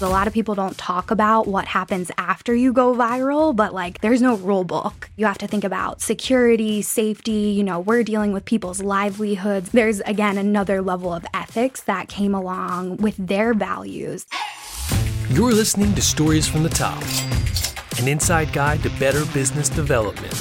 A 0.00 0.06
lot 0.08 0.28
of 0.28 0.32
people 0.32 0.54
don't 0.54 0.78
talk 0.78 1.10
about 1.10 1.48
what 1.48 1.64
happens 1.64 2.12
after 2.18 2.54
you 2.54 2.72
go 2.72 2.94
viral, 2.94 3.54
but 3.54 3.74
like 3.74 4.00
there's 4.00 4.22
no 4.22 4.36
rule 4.36 4.62
book. 4.62 5.10
You 5.16 5.26
have 5.26 5.38
to 5.38 5.48
think 5.48 5.64
about 5.64 6.00
security, 6.00 6.82
safety, 6.82 7.32
you 7.32 7.64
know, 7.64 7.80
we're 7.80 8.04
dealing 8.04 8.32
with 8.32 8.44
people's 8.44 8.80
livelihoods. 8.80 9.70
There's 9.70 9.98
again 10.02 10.38
another 10.38 10.82
level 10.82 11.12
of 11.12 11.26
ethics 11.34 11.80
that 11.82 12.06
came 12.06 12.32
along 12.32 12.98
with 12.98 13.16
their 13.16 13.54
values. 13.54 14.24
You're 15.30 15.50
listening 15.50 15.96
to 15.96 16.00
Stories 16.00 16.46
from 16.46 16.62
the 16.62 16.68
Top, 16.68 17.02
an 17.98 18.06
inside 18.06 18.52
guide 18.52 18.84
to 18.84 18.90
better 19.00 19.24
business 19.34 19.68
development. 19.68 20.32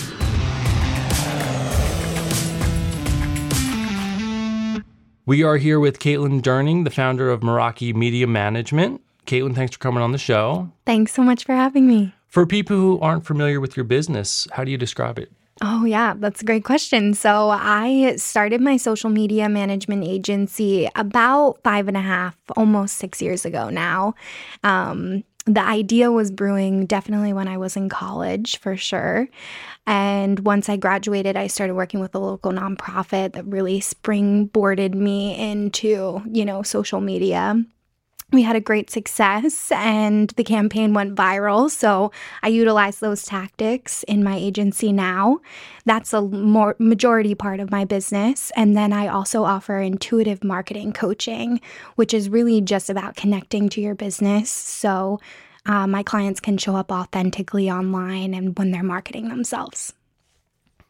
We 5.26 5.42
are 5.42 5.58
here 5.58 5.80
with 5.80 5.98
Caitlin 5.98 6.44
Durning, 6.44 6.84
the 6.84 6.92
founder 6.92 7.32
of 7.32 7.42
Meraki 7.42 7.96
Media 7.96 8.28
Management. 8.28 9.02
Caitlin, 9.28 9.54
thanks 9.54 9.74
for 9.76 9.80
coming 9.80 10.02
on 10.02 10.12
the 10.12 10.18
show. 10.18 10.72
Thanks 10.86 11.14
so 11.14 11.22
much 11.22 11.44
for 11.44 11.54
having 11.54 11.86
me. 11.86 12.14
For 12.28 12.46
people 12.46 12.76
who 12.76 13.00
aren't 13.00 13.26
familiar 13.26 13.60
with 13.60 13.78
your 13.78 13.84
business, 13.84 14.48
how 14.54 14.64
do 14.64 14.72
you 14.72 14.78
describe 14.78 15.20
it? 15.20 15.32
Oh, 15.62 15.86
yeah, 15.86 16.14
that's 16.18 16.42
a 16.42 16.46
great 16.46 16.64
question. 16.64 17.14
So, 17.14 17.50
I 17.50 18.16
started 18.18 18.62
my 18.62 18.78
social 18.78 19.10
media 19.10 19.50
management 19.50 20.04
agency 20.04 20.90
about 20.96 21.60
five 21.64 21.88
and 21.88 21.98
a 21.98 22.02
half, 22.02 22.38
almost 22.56 22.98
six 22.98 23.22
years 23.22 23.44
ago 23.44 23.70
now. 23.70 24.14
Um, 24.64 25.24
the 25.46 25.64
idea 25.64 26.12
was 26.12 26.30
brewing 26.30 26.86
definitely 26.86 27.34
when 27.34 27.48
I 27.48 27.58
was 27.58 27.76
in 27.76 27.90
college, 27.90 28.58
for 28.58 28.76
sure. 28.76 29.28
And 29.88 30.40
once 30.40 30.70
I 30.70 30.76
graduated, 30.76 31.38
I 31.38 31.48
started 31.48 31.74
working 31.74 32.02
with 32.02 32.14
a 32.14 32.20
local 32.20 32.52
nonprofit 32.52 33.34
that 33.34 33.46
really 33.46 33.80
springboarded 33.80 34.94
me 34.94 35.36
into, 35.40 36.22
you 36.30 36.46
know, 36.46 36.62
social 36.62 37.00
media 37.00 37.64
we 38.34 38.42
had 38.42 38.58
a 38.58 38.62
great 38.62 38.90
success 38.90 39.72
and 39.72 40.32
the 40.32 40.44
campaign 40.44 40.94
went 40.94 41.16
viral. 41.16 41.72
So 41.72 42.12
I 42.44 42.50
utilize 42.50 43.00
those 43.00 43.24
tactics 43.24 44.04
in 44.04 44.22
my 44.22 44.36
agency 44.36 44.92
now. 44.92 45.40
That's 45.86 46.12
a 46.12 46.22
more 46.22 46.76
majority 46.78 47.36
part 47.36 47.62
of 47.62 47.72
my 47.72 47.86
business. 47.86 48.52
And 48.58 48.76
then 48.76 48.92
I 48.92 49.08
also 49.08 49.46
offer 49.46 49.80
intuitive 49.80 50.44
marketing 50.44 50.92
coaching, 50.92 51.62
which 51.96 52.14
is 52.14 52.28
really 52.28 52.60
just 52.60 52.90
about 52.90 53.16
connecting 53.16 53.70
to 53.70 53.82
your 53.82 53.96
business. 53.96 54.52
So 54.52 55.22
uh, 55.66 55.88
my 55.88 56.04
clients 56.04 56.42
can 56.42 56.58
show 56.58 56.76
up 56.76 56.92
authentically 56.92 57.72
online 57.72 58.34
and 58.34 58.58
when 58.58 58.72
they're 58.72 58.84
marketing 58.84 59.30
themselves. 59.30 59.94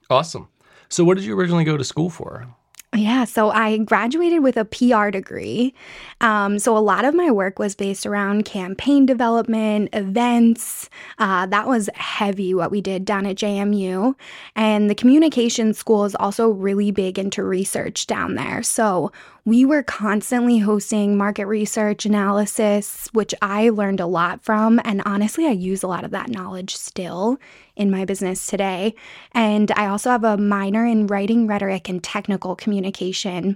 Awesome. 0.10 0.48
So, 0.90 1.04
what 1.04 1.18
did 1.18 1.26
you 1.26 1.38
originally 1.38 1.66
go 1.66 1.76
to 1.76 1.84
school 1.84 2.10
for? 2.10 2.48
Yeah, 2.96 3.26
so 3.26 3.50
I 3.50 3.78
graduated 3.80 4.42
with 4.44 4.56
a 4.56 4.64
PR 4.64 5.10
degree. 5.10 5.74
Um, 6.22 6.58
so 6.58 6.76
a 6.76 6.80
lot 6.80 7.04
of 7.04 7.14
my 7.14 7.30
work 7.30 7.60
was 7.60 7.76
based 7.76 8.06
around 8.06 8.46
campaign 8.46 9.06
development, 9.06 9.90
events. 9.92 10.90
Uh, 11.20 11.46
that 11.48 11.68
was 11.68 11.90
heavy 11.96 12.54
what 12.54 12.72
we 12.72 12.80
did 12.80 13.04
down 13.04 13.26
at 13.26 13.36
JMU. 13.36 14.16
And 14.56 14.90
the 14.90 14.96
communication 14.96 15.74
school 15.74 16.06
is 16.06 16.16
also 16.16 16.48
really 16.48 16.92
big 16.92 17.20
into 17.20 17.44
research 17.44 18.08
down 18.08 18.36
there. 18.36 18.64
So 18.64 19.12
we 19.48 19.64
were 19.64 19.82
constantly 19.82 20.58
hosting 20.58 21.16
market 21.16 21.46
research 21.46 22.06
analysis, 22.06 23.08
which 23.14 23.34
I 23.42 23.70
learned 23.70 24.02
a 24.02 24.06
lot 24.06 24.44
from. 24.44 24.82
And 24.84 25.02
honestly, 25.06 25.48
I 25.48 25.52
use 25.52 25.84
a 25.84 25.88
lot 25.88 26.04
of 26.04 26.12
that 26.12 26.28
knowledge 26.28 26.76
still 26.76 27.38
in 27.78 27.90
my 27.90 28.04
business 28.04 28.46
today. 28.46 28.94
And 29.32 29.72
I 29.72 29.86
also 29.86 30.10
have 30.10 30.26
a 30.26 30.36
minor 30.36 30.86
in 30.86 31.08
writing, 31.08 31.48
rhetoric, 31.48 31.88
and 31.88 32.04
technical 32.04 32.58
communication. 32.58 33.56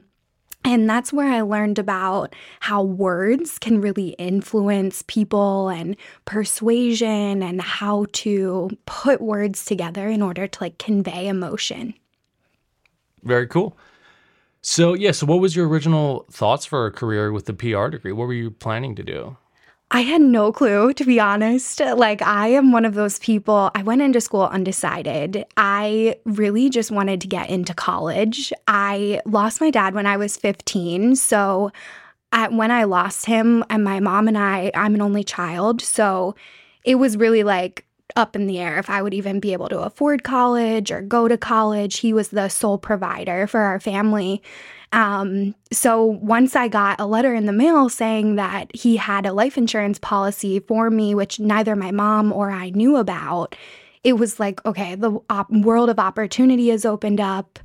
And 0.63 0.89
that's 0.89 1.11
where 1.11 1.29
I 1.29 1.41
learned 1.41 1.77
about 1.77 2.33
how 2.61 2.83
words 2.83 3.59
can 3.59 3.81
really 3.81 4.11
influence 4.11 5.03
people 5.07 5.67
and 5.67 5.97
persuasion 6.23 7.43
and 7.43 7.61
how 7.61 8.05
to 8.13 8.69
put 8.85 9.19
words 9.19 9.65
together 9.65 10.07
in 10.07 10.21
order 10.21 10.47
to 10.47 10.63
like 10.63 10.77
convey 10.77 11.27
emotion. 11.27 11.95
Very 13.23 13.45
cool. 13.45 13.75
So, 14.61 14.93
yeah, 14.93 15.11
so 15.11 15.25
what 15.25 15.39
was 15.39 15.55
your 15.55 15.67
original 15.67 16.25
thoughts 16.31 16.65
for 16.65 16.85
a 16.85 16.91
career 16.91 17.31
with 17.31 17.45
the 17.45 17.53
PR 17.53 17.87
degree? 17.87 18.11
What 18.11 18.27
were 18.27 18.33
you 18.33 18.51
planning 18.51 18.95
to 18.95 19.03
do? 19.03 19.37
I 19.93 20.01
had 20.01 20.21
no 20.21 20.53
clue, 20.53 20.93
to 20.93 21.03
be 21.03 21.19
honest. 21.19 21.81
Like, 21.81 22.21
I 22.21 22.47
am 22.47 22.71
one 22.71 22.85
of 22.85 22.93
those 22.93 23.19
people, 23.19 23.71
I 23.75 23.83
went 23.83 24.01
into 24.01 24.21
school 24.21 24.43
undecided. 24.43 25.45
I 25.57 26.15
really 26.23 26.69
just 26.69 26.91
wanted 26.91 27.19
to 27.21 27.27
get 27.27 27.49
into 27.49 27.73
college. 27.73 28.53
I 28.67 29.19
lost 29.25 29.59
my 29.59 29.69
dad 29.69 29.93
when 29.93 30.05
I 30.05 30.15
was 30.15 30.37
15. 30.37 31.17
So, 31.17 31.71
at, 32.31 32.53
when 32.53 32.71
I 32.71 32.85
lost 32.85 33.25
him, 33.25 33.65
and 33.69 33.83
my 33.83 33.99
mom 33.99 34.29
and 34.29 34.37
I, 34.37 34.71
I'm 34.75 34.95
an 34.95 35.01
only 35.01 35.25
child. 35.25 35.81
So, 35.81 36.35
it 36.85 36.95
was 36.95 37.17
really 37.17 37.43
like, 37.43 37.85
up 38.15 38.35
in 38.35 38.47
the 38.47 38.59
air 38.59 38.77
if 38.77 38.89
I 38.89 39.01
would 39.01 39.13
even 39.13 39.39
be 39.39 39.53
able 39.53 39.69
to 39.69 39.79
afford 39.79 40.23
college 40.23 40.91
or 40.91 41.01
go 41.01 41.27
to 41.27 41.37
college. 41.37 41.99
He 41.99 42.13
was 42.13 42.29
the 42.29 42.49
sole 42.49 42.77
provider 42.77 43.47
for 43.47 43.61
our 43.61 43.79
family. 43.79 44.41
Um, 44.93 45.55
so 45.71 46.03
once 46.03 46.55
I 46.55 46.67
got 46.67 46.99
a 46.99 47.05
letter 47.05 47.33
in 47.33 47.45
the 47.45 47.53
mail 47.53 47.87
saying 47.87 48.35
that 48.35 48.75
he 48.75 48.97
had 48.97 49.25
a 49.25 49.33
life 49.33 49.57
insurance 49.57 49.99
policy 49.99 50.59
for 50.59 50.89
me, 50.89 51.15
which 51.15 51.39
neither 51.39 51.75
my 51.75 51.91
mom 51.91 52.33
or 52.33 52.51
I 52.51 52.71
knew 52.71 52.97
about, 52.97 53.55
it 54.03 54.13
was 54.13 54.39
like, 54.39 54.63
okay, 54.65 54.95
the 54.95 55.19
op- 55.29 55.51
world 55.51 55.89
of 55.89 55.99
opportunity 55.99 56.69
has 56.69 56.85
opened 56.85 57.21
up. 57.21 57.59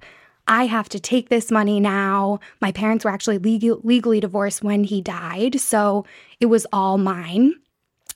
I 0.46 0.66
have 0.66 0.88
to 0.90 1.00
take 1.00 1.28
this 1.28 1.50
money 1.50 1.80
now. 1.80 2.38
My 2.60 2.70
parents 2.70 3.04
were 3.04 3.10
actually 3.10 3.38
legal- 3.38 3.80
legally 3.82 4.20
divorced 4.20 4.62
when 4.62 4.84
he 4.84 5.00
died, 5.00 5.60
so 5.60 6.04
it 6.38 6.46
was 6.46 6.66
all 6.72 6.98
mine 6.98 7.54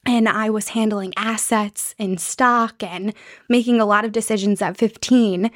and 0.06 0.28
I 0.28 0.48
was 0.48 0.68
handling 0.68 1.12
assets 1.16 1.94
and 1.98 2.20
stock 2.20 2.82
and 2.82 3.12
making 3.48 3.80
a 3.80 3.84
lot 3.84 4.04
of 4.04 4.12
decisions 4.12 4.62
at 4.62 4.78
15. 4.78 5.50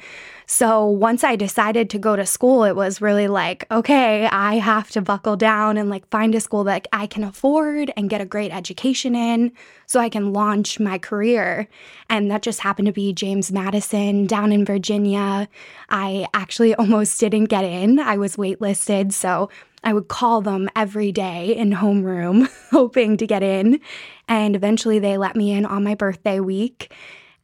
So 0.45 0.85
once 0.85 1.23
I 1.23 1.35
decided 1.35 1.89
to 1.89 1.99
go 1.99 2.15
to 2.15 2.25
school, 2.25 2.63
it 2.63 2.75
was 2.75 3.01
really 3.01 3.27
like, 3.27 3.65
okay, 3.71 4.27
I 4.27 4.55
have 4.55 4.91
to 4.91 5.01
buckle 5.01 5.35
down 5.35 5.77
and 5.77 5.89
like 5.89 6.07
find 6.09 6.35
a 6.35 6.39
school 6.39 6.63
that 6.65 6.87
I 6.93 7.07
can 7.07 7.23
afford 7.23 7.91
and 7.97 8.09
get 8.09 8.21
a 8.21 8.25
great 8.25 8.51
education 8.51 9.15
in 9.15 9.51
so 9.85 9.99
I 9.99 10.09
can 10.09 10.33
launch 10.33 10.79
my 10.79 10.97
career. 10.97 11.67
And 12.09 12.29
that 12.31 12.41
just 12.41 12.59
happened 12.59 12.87
to 12.87 12.91
be 12.91 13.13
James 13.13 13.51
Madison 13.51 14.25
down 14.25 14.51
in 14.51 14.65
Virginia. 14.65 15.47
I 15.89 16.27
actually 16.33 16.75
almost 16.75 17.19
didn't 17.19 17.45
get 17.45 17.63
in, 17.63 17.99
I 17.99 18.17
was 18.17 18.35
waitlisted. 18.35 19.13
So 19.13 19.49
I 19.83 19.93
would 19.93 20.07
call 20.07 20.41
them 20.41 20.67
every 20.75 21.11
day 21.11 21.55
in 21.55 21.71
homeroom, 21.71 22.49
hoping 22.71 23.17
to 23.17 23.27
get 23.27 23.43
in. 23.43 23.79
And 24.27 24.55
eventually 24.55 24.97
they 24.97 25.17
let 25.17 25.35
me 25.35 25.51
in 25.51 25.65
on 25.65 25.83
my 25.83 25.93
birthday 25.93 26.39
week. 26.39 26.91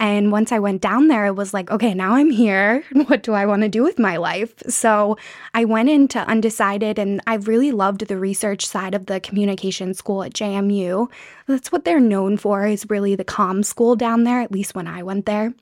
And 0.01 0.31
once 0.31 0.51
I 0.51 0.57
went 0.57 0.81
down 0.81 1.09
there, 1.09 1.27
it 1.27 1.35
was 1.35 1.53
like, 1.53 1.69
okay, 1.69 1.93
now 1.93 2.15
I'm 2.15 2.31
here. 2.31 2.83
What 3.11 3.21
do 3.21 3.33
I 3.33 3.45
want 3.45 3.61
to 3.61 3.69
do 3.69 3.83
with 3.83 3.99
my 3.99 4.17
life? 4.17 4.51
So 4.67 5.15
I 5.53 5.63
went 5.63 5.89
into 5.89 6.17
undecided, 6.19 6.97
and 6.97 7.21
I 7.27 7.35
really 7.35 7.71
loved 7.71 8.07
the 8.07 8.17
research 8.17 8.65
side 8.65 8.95
of 8.95 9.05
the 9.05 9.19
communication 9.19 9.93
school 9.93 10.23
at 10.23 10.33
JMU. 10.33 11.07
That's 11.45 11.71
what 11.71 11.85
they're 11.85 11.99
known 11.99 12.37
for, 12.37 12.65
is 12.65 12.89
really 12.89 13.13
the 13.13 13.23
comm 13.23 13.63
school 13.63 13.95
down 13.95 14.23
there, 14.23 14.41
at 14.41 14.51
least 14.51 14.73
when 14.73 14.87
I 14.87 15.03
went 15.03 15.27
there 15.27 15.53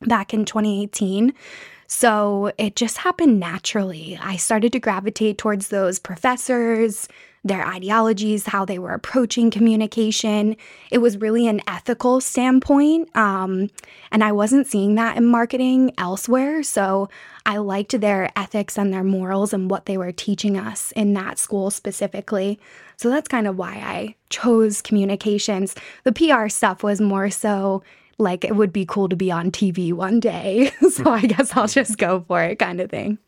back 0.00 0.32
in 0.32 0.46
2018. 0.46 1.34
So 1.86 2.52
it 2.56 2.76
just 2.76 2.96
happened 2.96 3.38
naturally. 3.38 4.18
I 4.18 4.36
started 4.36 4.72
to 4.72 4.80
gravitate 4.80 5.36
towards 5.36 5.68
those 5.68 5.98
professors, 5.98 7.06
their 7.44 7.66
ideologies, 7.66 8.46
how 8.46 8.64
they 8.64 8.78
were 8.78 8.94
approaching 8.94 9.50
communication. 9.50 10.56
It 10.90 10.98
was 10.98 11.18
really 11.18 11.46
an 11.46 11.60
ethical 11.68 12.20
standpoint. 12.22 13.14
Um, 13.14 13.68
and 14.10 14.24
I 14.24 14.32
wasn't 14.32 14.66
seeing 14.66 14.94
that 14.94 15.18
in 15.18 15.26
marketing 15.26 15.92
elsewhere. 15.98 16.62
So 16.62 17.10
I 17.44 17.58
liked 17.58 18.00
their 18.00 18.30
ethics 18.34 18.78
and 18.78 18.92
their 18.92 19.04
morals 19.04 19.52
and 19.52 19.70
what 19.70 19.84
they 19.84 19.98
were 19.98 20.12
teaching 20.12 20.56
us 20.56 20.90
in 20.92 21.12
that 21.14 21.38
school 21.38 21.70
specifically. 21.70 22.58
So 22.96 23.10
that's 23.10 23.28
kind 23.28 23.46
of 23.46 23.58
why 23.58 23.74
I 23.74 24.14
chose 24.30 24.80
communications. 24.80 25.74
The 26.04 26.12
PR 26.12 26.48
stuff 26.48 26.82
was 26.82 27.00
more 27.00 27.28
so 27.28 27.82
like 28.18 28.44
it 28.44 28.56
would 28.56 28.72
be 28.72 28.86
cool 28.86 29.08
to 29.08 29.16
be 29.16 29.30
on 29.30 29.50
TV 29.50 29.92
one 29.92 30.20
day. 30.20 30.70
so 30.90 31.10
I 31.10 31.22
guess 31.22 31.54
I'll 31.54 31.68
just 31.68 31.98
go 31.98 32.24
for 32.26 32.42
it 32.42 32.58
kind 32.58 32.80
of 32.80 32.90
thing. 32.90 33.18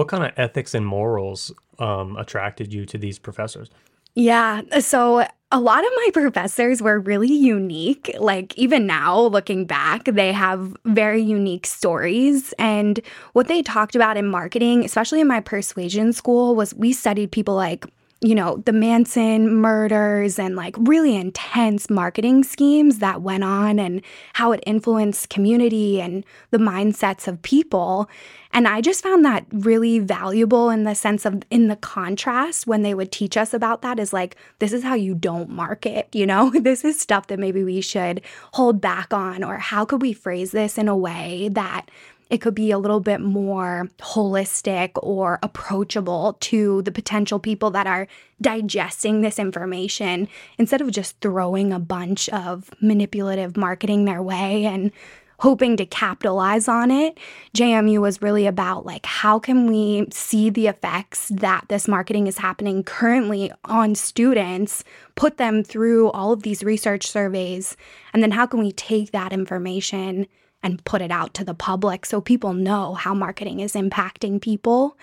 What 0.00 0.08
kind 0.08 0.24
of 0.24 0.32
ethics 0.38 0.72
and 0.72 0.86
morals 0.86 1.52
um, 1.78 2.16
attracted 2.16 2.72
you 2.72 2.86
to 2.86 2.96
these 2.96 3.18
professors? 3.18 3.68
Yeah. 4.14 4.62
So 4.80 5.26
a 5.52 5.60
lot 5.60 5.84
of 5.84 5.92
my 5.94 6.08
professors 6.14 6.80
were 6.80 6.98
really 6.98 7.30
unique. 7.30 8.10
Like, 8.18 8.56
even 8.56 8.86
now, 8.86 9.20
looking 9.20 9.66
back, 9.66 10.04
they 10.04 10.32
have 10.32 10.74
very 10.86 11.20
unique 11.20 11.66
stories. 11.66 12.54
And 12.58 13.00
what 13.34 13.48
they 13.48 13.60
talked 13.60 13.94
about 13.94 14.16
in 14.16 14.26
marketing, 14.26 14.86
especially 14.86 15.20
in 15.20 15.28
my 15.28 15.40
persuasion 15.40 16.14
school, 16.14 16.56
was 16.56 16.74
we 16.74 16.94
studied 16.94 17.30
people 17.30 17.54
like 17.54 17.84
you 18.22 18.34
know, 18.34 18.62
the 18.66 18.72
Manson 18.72 19.54
murders 19.56 20.38
and 20.38 20.54
like 20.54 20.76
really 20.78 21.16
intense 21.16 21.88
marketing 21.88 22.44
schemes 22.44 22.98
that 22.98 23.22
went 23.22 23.44
on 23.44 23.78
and 23.78 24.02
how 24.34 24.52
it 24.52 24.62
influenced 24.66 25.30
community 25.30 26.02
and 26.02 26.24
the 26.50 26.58
mindsets 26.58 27.26
of 27.26 27.40
people. 27.40 28.10
And 28.52 28.68
I 28.68 28.82
just 28.82 29.02
found 29.02 29.24
that 29.24 29.46
really 29.52 30.00
valuable 30.00 30.68
in 30.68 30.84
the 30.84 30.94
sense 30.94 31.24
of 31.24 31.42
in 31.50 31.68
the 31.68 31.76
contrast 31.76 32.66
when 32.66 32.82
they 32.82 32.92
would 32.92 33.10
teach 33.10 33.38
us 33.38 33.54
about 33.54 33.80
that 33.82 33.98
is 33.98 34.12
like, 34.12 34.36
this 34.58 34.74
is 34.74 34.82
how 34.82 34.94
you 34.94 35.14
don't 35.14 35.48
market, 35.48 36.08
you 36.12 36.26
know? 36.26 36.50
this 36.60 36.84
is 36.84 37.00
stuff 37.00 37.28
that 37.28 37.38
maybe 37.38 37.64
we 37.64 37.80
should 37.80 38.20
hold 38.52 38.82
back 38.82 39.14
on, 39.14 39.42
or 39.42 39.56
how 39.56 39.86
could 39.86 40.02
we 40.02 40.12
phrase 40.12 40.50
this 40.50 40.76
in 40.76 40.88
a 40.88 40.96
way 40.96 41.48
that 41.52 41.86
it 42.30 42.40
could 42.40 42.54
be 42.54 42.70
a 42.70 42.78
little 42.78 43.00
bit 43.00 43.20
more 43.20 43.88
holistic 43.98 44.92
or 45.02 45.38
approachable 45.42 46.36
to 46.40 46.80
the 46.82 46.92
potential 46.92 47.40
people 47.40 47.70
that 47.72 47.86
are 47.86 48.06
digesting 48.40 49.20
this 49.20 49.38
information 49.38 50.28
instead 50.56 50.80
of 50.80 50.90
just 50.92 51.20
throwing 51.20 51.72
a 51.72 51.80
bunch 51.80 52.28
of 52.30 52.70
manipulative 52.80 53.56
marketing 53.56 54.04
their 54.04 54.22
way 54.22 54.64
and 54.64 54.92
hoping 55.40 55.74
to 55.74 55.86
capitalize 55.86 56.68
on 56.68 56.90
it. 56.90 57.18
JMU 57.56 58.00
was 58.00 58.22
really 58.22 58.46
about 58.46 58.84
like 58.84 59.06
how 59.06 59.38
can 59.38 59.66
we 59.66 60.06
see 60.12 60.50
the 60.50 60.66
effects 60.66 61.30
that 61.30 61.64
this 61.68 61.88
marketing 61.88 62.26
is 62.26 62.38
happening 62.38 62.84
currently 62.84 63.50
on 63.64 63.94
students, 63.94 64.84
put 65.14 65.38
them 65.38 65.64
through 65.64 66.10
all 66.10 66.32
of 66.32 66.42
these 66.42 66.62
research 66.62 67.06
surveys, 67.06 67.76
and 68.12 68.22
then 68.22 68.30
how 68.30 68.46
can 68.46 68.60
we 68.60 68.70
take 68.70 69.12
that 69.12 69.32
information 69.32 70.26
and 70.62 70.84
put 70.84 71.00
it 71.00 71.10
out 71.10 71.34
to 71.34 71.44
the 71.44 71.54
public 71.54 72.04
so 72.04 72.20
people 72.20 72.52
know 72.52 72.94
how 72.94 73.14
marketing 73.14 73.60
is 73.60 73.72
impacting 73.72 74.40
people. 74.40 74.96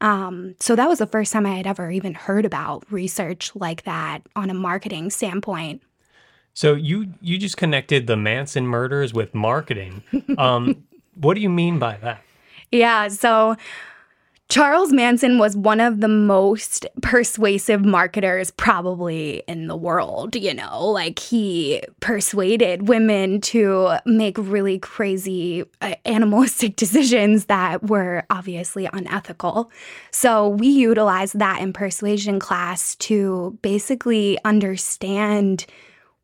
Um, 0.00 0.54
so 0.60 0.74
that 0.76 0.88
was 0.88 0.98
the 0.98 1.06
first 1.06 1.32
time 1.32 1.46
I 1.46 1.56
had 1.56 1.66
ever 1.66 1.90
even 1.90 2.14
heard 2.14 2.44
about 2.44 2.84
research 2.90 3.54
like 3.54 3.84
that 3.84 4.20
on 4.34 4.50
a 4.50 4.54
marketing 4.54 5.10
standpoint. 5.10 5.82
So 6.52 6.74
you 6.74 7.12
you 7.20 7.36
just 7.36 7.56
connected 7.56 8.06
the 8.06 8.16
Manson 8.16 8.66
murders 8.66 9.12
with 9.12 9.34
marketing. 9.34 10.02
Um, 10.38 10.84
what 11.14 11.34
do 11.34 11.40
you 11.40 11.50
mean 11.50 11.78
by 11.78 11.96
that? 11.98 12.22
Yeah, 12.70 13.08
so 13.08 13.56
Charles 14.50 14.92
Manson 14.92 15.38
was 15.38 15.56
one 15.56 15.80
of 15.80 16.00
the 16.00 16.08
most 16.08 16.86
persuasive 17.00 17.84
marketers 17.84 18.50
probably 18.50 19.42
in 19.48 19.68
the 19.68 19.76
world, 19.76 20.36
you 20.36 20.52
know, 20.52 20.86
like 20.86 21.18
he 21.18 21.82
persuaded 22.00 22.86
women 22.86 23.40
to 23.40 23.96
make 24.04 24.36
really 24.38 24.78
crazy 24.78 25.64
uh, 25.80 25.94
animalistic 26.04 26.76
decisions 26.76 27.46
that 27.46 27.88
were 27.88 28.24
obviously 28.28 28.88
unethical. 28.92 29.72
So 30.10 30.50
we 30.50 30.68
utilized 30.68 31.38
that 31.38 31.62
in 31.62 31.72
persuasion 31.72 32.38
class 32.38 32.96
to 32.96 33.58
basically 33.62 34.38
understand 34.44 35.64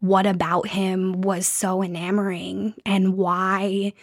what 0.00 0.26
about 0.26 0.68
him 0.68 1.22
was 1.22 1.46
so 1.46 1.82
enamoring 1.82 2.74
and 2.84 3.16
why 3.16 3.94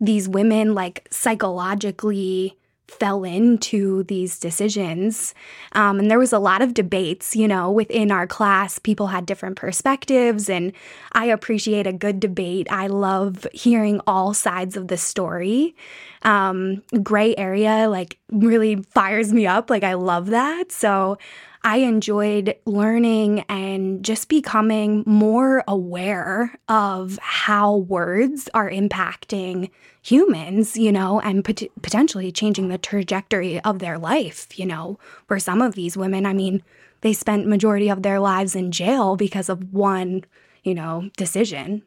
these 0.00 0.28
women 0.28 0.74
like 0.74 1.06
psychologically 1.10 2.56
fell 2.88 3.22
into 3.22 4.02
these 4.04 4.38
decisions. 4.38 5.34
Um, 5.72 5.98
and 6.00 6.10
there 6.10 6.18
was 6.18 6.32
a 6.32 6.38
lot 6.38 6.62
of 6.62 6.74
debates, 6.74 7.36
you 7.36 7.46
know, 7.46 7.70
within 7.70 8.10
our 8.10 8.26
class. 8.26 8.78
People 8.78 9.08
had 9.08 9.26
different 9.26 9.56
perspectives, 9.56 10.48
and 10.48 10.72
I 11.12 11.26
appreciate 11.26 11.86
a 11.86 11.92
good 11.92 12.18
debate. 12.18 12.66
I 12.70 12.86
love 12.88 13.46
hearing 13.52 14.00
all 14.06 14.34
sides 14.34 14.76
of 14.76 14.88
the 14.88 14.96
story. 14.96 15.76
Um, 16.22 16.82
gray 17.02 17.36
area, 17.36 17.88
like, 17.88 18.18
really 18.32 18.76
fires 18.90 19.32
me 19.32 19.46
up. 19.46 19.70
Like, 19.70 19.84
I 19.84 19.94
love 19.94 20.26
that. 20.26 20.72
So, 20.72 21.18
I 21.62 21.78
enjoyed 21.78 22.54
learning 22.66 23.44
and 23.48 24.04
just 24.04 24.28
becoming 24.28 25.02
more 25.06 25.64
aware 25.66 26.58
of 26.68 27.18
how 27.20 27.76
words 27.76 28.48
are 28.54 28.70
impacting 28.70 29.70
humans, 30.02 30.76
you 30.76 30.92
know, 30.92 31.20
and 31.20 31.44
pot- 31.44 31.70
potentially 31.82 32.30
changing 32.30 32.68
the 32.68 32.78
trajectory 32.78 33.60
of 33.60 33.80
their 33.80 33.98
life, 33.98 34.58
you 34.58 34.66
know. 34.66 34.98
For 35.26 35.38
some 35.38 35.60
of 35.60 35.74
these 35.74 35.96
women, 35.96 36.26
I 36.26 36.32
mean, 36.32 36.62
they 37.00 37.12
spent 37.12 37.46
majority 37.46 37.88
of 37.88 38.02
their 38.02 38.20
lives 38.20 38.54
in 38.54 38.72
jail 38.72 39.16
because 39.16 39.48
of 39.48 39.72
one, 39.72 40.24
you 40.62 40.74
know, 40.74 41.10
decision. 41.16 41.82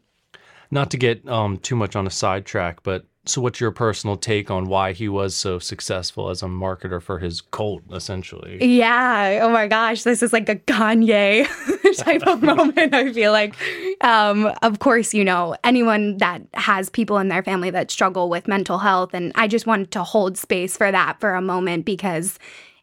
Not 0.70 0.92
to 0.92 0.98
get 0.98 1.28
um, 1.28 1.58
too 1.58 1.76
much 1.76 1.96
on 1.96 2.08
a 2.08 2.12
sidetrack, 2.12 2.84
but 2.84 3.06
so, 3.26 3.40
what's 3.40 3.60
your 3.60 3.70
personal 3.70 4.18
take 4.18 4.50
on 4.50 4.66
why 4.66 4.94
he 4.94 5.08
was 5.08 5.36
so 5.36 5.60
successful 5.60 6.30
as 6.30 6.42
a 6.42 6.48
marketer 6.48 7.00
for 7.00 7.20
his 7.20 7.40
cult, 7.42 7.84
essentially? 7.94 8.58
Yeah. 8.66 9.42
Oh 9.44 9.50
my 9.50 9.68
gosh, 9.68 10.02
this 10.02 10.24
is 10.24 10.34
like 10.34 10.50
a 10.50 10.56
Kanye 10.56 11.48
type 11.98 12.24
of 12.24 12.42
moment. 12.44 12.96
I 12.96 13.14
feel 13.14 13.32
like, 13.32 13.56
um, 14.04 14.52
of 14.64 14.80
course, 14.80 15.14
you 15.14 15.24
know, 15.24 15.56
anyone 15.64 16.18
that 16.18 16.42
has 16.56 16.90
people 16.90 17.20
in 17.20 17.28
their 17.28 17.44
family 17.44 17.70
that 17.70 17.92
struggle 17.92 18.28
with 18.28 18.48
mental 18.48 18.80
health, 18.80 19.14
and 19.14 19.32
I 19.36 19.48
just 19.48 19.68
wanted 19.68 19.92
to 19.92 20.04
hold 20.04 20.36
space 20.36 20.76
for 20.76 20.92
that 20.92 21.20
for 21.20 21.36
a 21.36 21.42
moment 21.42 21.86
because, 21.86 22.40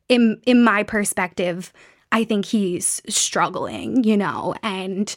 in 0.09 0.41
in 0.47 0.63
my 0.63 0.85
perspective, 0.85 1.73
I 2.13 2.23
think 2.23 2.45
he's 2.45 3.03
struggling, 3.09 4.05
you 4.05 4.17
know, 4.17 4.55
and 4.63 5.15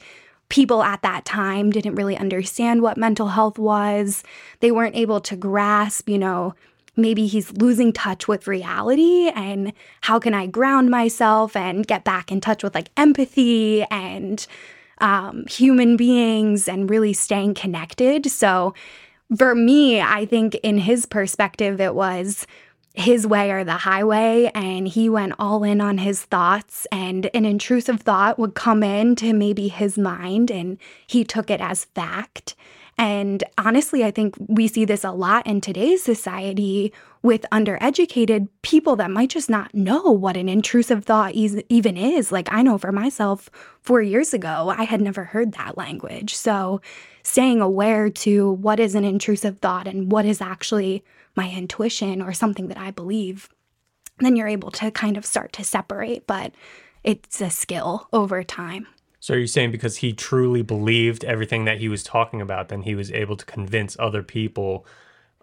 people 0.51 0.83
at 0.83 1.01
that 1.01 1.23
time 1.23 1.71
didn't 1.71 1.95
really 1.95 2.17
understand 2.17 2.81
what 2.81 2.97
mental 2.97 3.29
health 3.29 3.57
was. 3.57 4.21
They 4.59 4.69
weren't 4.69 4.97
able 4.97 5.21
to 5.21 5.37
grasp, 5.37 6.09
you 6.09 6.19
know, 6.19 6.53
maybe 6.97 7.25
he's 7.25 7.53
losing 7.53 7.93
touch 7.93 8.27
with 8.27 8.47
reality 8.47 9.29
and 9.29 9.71
how 10.01 10.19
can 10.19 10.33
I 10.33 10.47
ground 10.47 10.89
myself 10.91 11.55
and 11.55 11.87
get 11.87 12.03
back 12.03 12.33
in 12.33 12.41
touch 12.41 12.63
with 12.63 12.75
like 12.75 12.89
empathy 12.97 13.83
and 13.83 14.45
um, 14.97 15.45
human 15.47 15.95
beings 15.95 16.67
and 16.67 16.89
really 16.89 17.13
staying 17.13 17.53
connected. 17.53 18.29
So 18.29 18.73
for 19.37 19.55
me, 19.55 20.01
I 20.01 20.25
think 20.25 20.55
in 20.55 20.77
his 20.77 21.05
perspective, 21.05 21.79
it 21.79 21.95
was 21.95 22.45
his 22.93 23.25
way 23.25 23.51
or 23.51 23.63
the 23.63 23.71
highway 23.71 24.51
and 24.53 24.87
he 24.87 25.07
went 25.09 25.33
all 25.39 25.63
in 25.63 25.79
on 25.79 25.97
his 25.97 26.23
thoughts 26.23 26.85
and 26.91 27.29
an 27.33 27.45
intrusive 27.45 28.01
thought 28.01 28.37
would 28.37 28.53
come 28.53 28.83
into 28.83 29.33
maybe 29.33 29.69
his 29.69 29.97
mind 29.97 30.51
and 30.51 30.77
he 31.07 31.23
took 31.23 31.49
it 31.49 31.61
as 31.61 31.85
fact. 31.85 32.55
And 32.97 33.43
honestly 33.57 34.03
i 34.03 34.11
think 34.11 34.35
we 34.47 34.67
see 34.67 34.83
this 34.83 35.05
a 35.05 35.11
lot 35.11 35.47
in 35.47 35.61
today's 35.61 36.03
society 36.03 36.91
with 37.23 37.45
undereducated 37.51 38.49
people 38.61 38.95
that 38.97 39.11
might 39.11 39.29
just 39.29 39.49
not 39.49 39.73
know 39.73 40.01
what 40.01 40.35
an 40.35 40.49
intrusive 40.49 41.05
thought 41.05 41.33
even 41.33 41.95
is. 41.95 42.31
Like 42.31 42.49
i 42.51 42.61
know 42.61 42.77
for 42.77 42.91
myself 42.91 43.49
4 43.81 44.01
years 44.01 44.33
ago 44.33 44.73
i 44.77 44.83
had 44.83 44.99
never 44.99 45.23
heard 45.23 45.53
that 45.53 45.77
language. 45.77 46.35
So 46.35 46.81
staying 47.23 47.61
aware 47.61 48.09
to 48.09 48.51
what 48.51 48.81
is 48.81 48.95
an 48.95 49.05
intrusive 49.05 49.59
thought 49.59 49.87
and 49.87 50.11
what 50.11 50.25
is 50.25 50.41
actually 50.41 51.03
my 51.35 51.49
intuition 51.49 52.21
or 52.21 52.33
something 52.33 52.67
that 52.67 52.77
I 52.77 52.91
believe, 52.91 53.49
then 54.19 54.35
you're 54.35 54.47
able 54.47 54.71
to 54.71 54.91
kind 54.91 55.17
of 55.17 55.25
start 55.25 55.53
to 55.53 55.63
separate. 55.63 56.27
But 56.27 56.53
it's 57.03 57.41
a 57.41 57.49
skill 57.49 58.07
over 58.13 58.43
time. 58.43 58.87
So 59.19 59.35
are 59.35 59.37
you 59.37 59.47
saying 59.47 59.71
because 59.71 59.97
he 59.97 60.13
truly 60.13 60.63
believed 60.63 61.23
everything 61.23 61.65
that 61.65 61.77
he 61.77 61.87
was 61.87 62.03
talking 62.03 62.41
about, 62.41 62.69
then 62.69 62.81
he 62.81 62.95
was 62.95 63.11
able 63.11 63.37
to 63.37 63.45
convince 63.45 63.95
other 63.99 64.23
people 64.23 64.85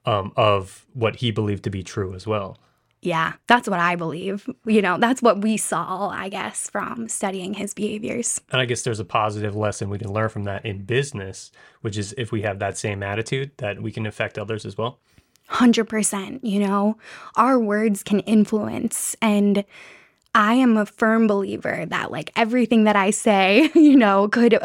um, 0.04 0.32
of 0.36 0.84
what 0.94 1.16
he 1.16 1.30
believed 1.30 1.62
to 1.64 1.70
be 1.70 1.84
true 1.84 2.12
as 2.14 2.26
well? 2.26 2.58
Yeah, 3.00 3.34
that's 3.46 3.68
what 3.68 3.78
I 3.78 3.94
believe. 3.94 4.48
You 4.66 4.82
know, 4.82 4.98
that's 4.98 5.22
what 5.22 5.42
we 5.42 5.56
saw, 5.56 6.08
I 6.08 6.28
guess, 6.28 6.68
from 6.68 7.08
studying 7.08 7.54
his 7.54 7.72
behaviors. 7.72 8.40
And 8.50 8.60
I 8.60 8.64
guess 8.64 8.82
there's 8.82 8.98
a 8.98 9.04
positive 9.04 9.54
lesson 9.54 9.88
we 9.88 9.98
can 9.98 10.12
learn 10.12 10.28
from 10.30 10.44
that 10.44 10.66
in 10.66 10.84
business, 10.84 11.52
which 11.80 11.96
is 11.96 12.12
if 12.18 12.32
we 12.32 12.42
have 12.42 12.58
that 12.58 12.76
same 12.76 13.04
attitude, 13.04 13.52
that 13.58 13.80
we 13.80 13.92
can 13.92 14.06
affect 14.06 14.36
others 14.38 14.66
as 14.66 14.76
well. 14.76 14.98
100%, 15.50 16.40
you 16.42 16.60
know, 16.60 16.96
our 17.36 17.58
words 17.58 18.02
can 18.02 18.20
influence. 18.20 19.16
And 19.22 19.64
I 20.34 20.54
am 20.54 20.76
a 20.76 20.86
firm 20.86 21.26
believer 21.26 21.86
that, 21.86 22.10
like, 22.10 22.30
everything 22.36 22.84
that 22.84 22.96
I 22.96 23.10
say, 23.10 23.70
you 23.74 23.96
know, 23.96 24.28
could 24.28 24.58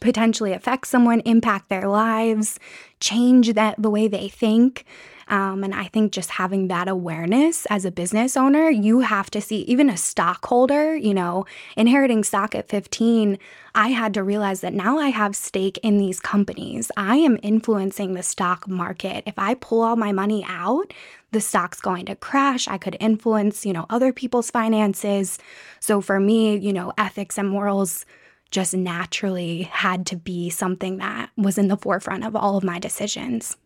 potentially 0.00 0.52
affect 0.52 0.86
someone, 0.86 1.20
impact 1.20 1.68
their 1.68 1.88
lives, 1.88 2.58
change 3.00 3.52
that 3.54 3.74
the 3.78 3.90
way 3.90 4.08
they 4.08 4.28
think. 4.28 4.84
Um, 5.28 5.64
and 5.64 5.74
I 5.74 5.84
think 5.84 6.12
just 6.12 6.30
having 6.30 6.68
that 6.68 6.88
awareness 6.88 7.66
as 7.66 7.84
a 7.84 7.90
business 7.90 8.36
owner, 8.36 8.68
you 8.68 9.00
have 9.00 9.30
to 9.30 9.40
see, 9.40 9.62
even 9.62 9.88
a 9.88 9.96
stockholder, 9.96 10.96
you 10.96 11.14
know, 11.14 11.46
inheriting 11.76 12.24
stock 12.24 12.54
at 12.54 12.68
15, 12.68 13.38
I 13.74 13.88
had 13.88 14.14
to 14.14 14.22
realize 14.22 14.60
that 14.60 14.74
now 14.74 14.98
I 14.98 15.08
have 15.08 15.34
stake 15.34 15.78
in 15.82 15.98
these 15.98 16.20
companies. 16.20 16.90
I 16.96 17.16
am 17.16 17.38
influencing 17.42 18.14
the 18.14 18.22
stock 18.22 18.68
market. 18.68 19.24
If 19.26 19.38
I 19.38 19.54
pull 19.54 19.82
all 19.82 19.96
my 19.96 20.12
money 20.12 20.44
out, 20.46 20.92
the 21.32 21.40
stock's 21.40 21.80
going 21.80 22.06
to 22.06 22.14
crash. 22.14 22.68
I 22.68 22.78
could 22.78 22.96
influence, 23.00 23.66
you 23.66 23.72
know, 23.72 23.86
other 23.90 24.12
people's 24.12 24.50
finances. 24.50 25.38
So 25.80 26.00
for 26.00 26.20
me, 26.20 26.56
you 26.56 26.72
know, 26.72 26.92
ethics 26.96 27.36
and 27.36 27.48
morals 27.48 28.06
just 28.50 28.72
naturally 28.72 29.62
had 29.64 30.06
to 30.06 30.16
be 30.16 30.48
something 30.48 30.98
that 30.98 31.30
was 31.36 31.58
in 31.58 31.66
the 31.66 31.76
forefront 31.76 32.24
of 32.24 32.36
all 32.36 32.56
of 32.56 32.62
my 32.62 32.78
decisions. 32.78 33.56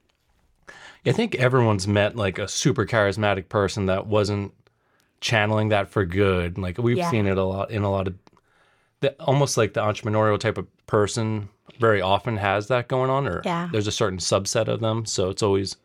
I 1.06 1.12
think 1.12 1.34
everyone's 1.36 1.86
met 1.88 2.16
like 2.16 2.38
a 2.38 2.48
super 2.48 2.84
charismatic 2.84 3.48
person 3.48 3.86
that 3.86 4.06
wasn't 4.06 4.52
channeling 5.20 5.68
that 5.70 5.88
for 5.88 6.04
good. 6.04 6.58
Like 6.58 6.78
we've 6.78 6.98
Yeah. 6.98 7.10
seen 7.10 7.26
it 7.26 7.38
a 7.38 7.44
lot 7.44 7.70
in 7.70 7.82
a 7.82 7.90
lot 7.90 8.06
of 8.08 8.14
the 9.00 9.14
almost 9.20 9.56
like 9.56 9.74
the 9.74 9.80
entrepreneurial 9.80 10.38
type 10.38 10.58
of 10.58 10.66
person 10.86 11.48
very 11.78 12.00
often 12.00 12.36
has 12.36 12.68
that 12.68 12.88
going 12.88 13.10
on 13.10 13.26
or 13.28 13.42
Yeah. 13.44 13.68
there's 13.72 13.86
a 13.86 13.92
certain 13.92 14.18
subset 14.18 14.68
of 14.68 14.80
them. 14.80 15.06
So 15.06 15.30
it's 15.30 15.42
always 15.42 15.76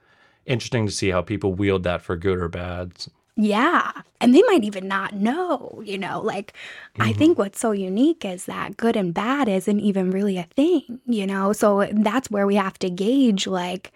interesting 0.46 0.86
to 0.86 0.92
see 0.92 1.10
how 1.10 1.22
people 1.22 1.54
wield 1.54 1.84
that 1.84 2.02
for 2.02 2.16
good 2.16 2.38
or 2.38 2.50
bad. 2.50 2.92
Yeah. 3.36 3.92
And 4.22 4.36
they 4.36 4.44
might 4.44 4.64
even 4.64 4.88
not 4.88 5.16
know, 5.16 5.82
you 5.84 5.98
know, 5.98 6.22
like 6.22 6.54
I 7.00 7.10
mm-hmm. 7.10 7.18
think 7.18 7.38
what's 7.38 7.60
so 7.60 7.72
unique 7.72 8.24
is 8.26 8.46
that 8.46 8.78
good 8.78 8.96
and 8.96 9.14
bad 9.14 9.48
isn't 9.48 9.80
even 9.80 10.12
really 10.12 10.38
a 10.38 10.44
thing, 10.44 11.00
you 11.06 11.26
know? 11.26 11.54
So 11.54 11.88
that's 11.92 12.30
where 12.30 12.46
we 12.46 12.56
have 12.56 12.78
to 12.80 12.90
gauge 12.90 13.48
like, 13.48 13.92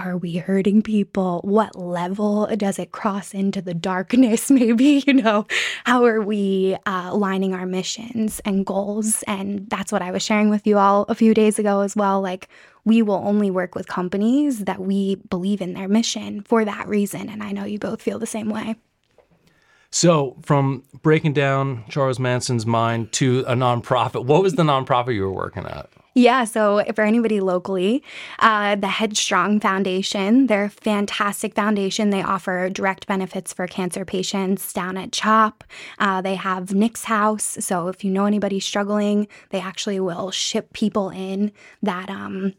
are 0.00 0.16
we 0.16 0.36
hurting 0.36 0.80
people? 0.82 1.40
What 1.44 1.76
level 1.76 2.48
does 2.56 2.78
it 2.78 2.90
cross 2.90 3.34
into 3.34 3.60
the 3.60 3.74
darkness, 3.74 4.50
maybe? 4.50 5.04
You 5.06 5.14
know, 5.14 5.46
how 5.84 6.04
are 6.04 6.22
we 6.22 6.76
uh, 6.86 7.08
aligning 7.10 7.54
our 7.54 7.66
missions 7.66 8.40
and 8.44 8.64
goals? 8.64 9.22
And 9.24 9.68
that's 9.68 9.92
what 9.92 10.02
I 10.02 10.10
was 10.10 10.22
sharing 10.22 10.48
with 10.48 10.66
you 10.66 10.78
all 10.78 11.04
a 11.08 11.14
few 11.14 11.34
days 11.34 11.58
ago 11.58 11.80
as 11.80 11.94
well. 11.94 12.20
Like, 12.20 12.48
we 12.84 13.02
will 13.02 13.22
only 13.26 13.50
work 13.50 13.74
with 13.74 13.88
companies 13.88 14.60
that 14.60 14.80
we 14.80 15.16
believe 15.16 15.60
in 15.60 15.74
their 15.74 15.88
mission 15.88 16.42
for 16.42 16.64
that 16.64 16.88
reason. 16.88 17.28
And 17.28 17.42
I 17.42 17.52
know 17.52 17.64
you 17.64 17.78
both 17.78 18.00
feel 18.00 18.18
the 18.18 18.26
same 18.26 18.48
way. 18.48 18.76
So 19.90 20.36
from 20.42 20.84
breaking 21.02 21.34
down 21.34 21.84
Charles 21.88 22.18
Manson's 22.18 22.64
mind 22.64 23.12
to 23.12 23.40
a 23.40 23.54
nonprofit, 23.54 24.24
what 24.24 24.42
was 24.42 24.54
the 24.54 24.62
nonprofit 24.62 25.14
you 25.14 25.22
were 25.22 25.32
working 25.32 25.66
at? 25.66 25.90
Yeah, 26.14 26.44
so 26.44 26.84
for 26.96 27.02
anybody 27.02 27.40
locally, 27.40 28.02
uh, 28.40 28.74
the 28.74 28.88
Headstrong 28.88 29.60
Foundation, 29.60 30.48
they're 30.48 30.64
a 30.64 30.70
fantastic 30.70 31.54
foundation. 31.54 32.10
They 32.10 32.22
offer 32.22 32.68
direct 32.68 33.06
benefits 33.06 33.52
for 33.52 33.68
cancer 33.68 34.04
patients 34.04 34.72
down 34.72 34.96
at 34.96 35.12
CHOP. 35.12 35.62
Uh, 36.00 36.20
they 36.20 36.34
have 36.34 36.74
Nick's 36.74 37.04
House. 37.04 37.58
So 37.60 37.86
if 37.86 38.02
you 38.02 38.10
know 38.10 38.26
anybody 38.26 38.58
struggling, 38.58 39.28
they 39.50 39.60
actually 39.60 40.00
will 40.00 40.32
ship 40.32 40.72
people 40.72 41.10
in 41.10 41.52
that 41.80 42.10
um, 42.10 42.54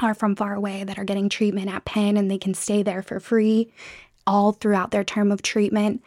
are 0.00 0.14
from 0.14 0.36
far 0.36 0.54
away 0.54 0.84
that 0.84 0.98
are 0.98 1.04
getting 1.04 1.28
treatment 1.28 1.68
at 1.72 1.84
Penn 1.84 2.16
and 2.16 2.30
they 2.30 2.38
can 2.38 2.54
stay 2.54 2.84
there 2.84 3.02
for 3.02 3.18
free 3.18 3.72
all 4.26 4.52
throughout 4.52 4.90
their 4.90 5.04
term 5.04 5.30
of 5.32 5.42
treatment. 5.42 6.02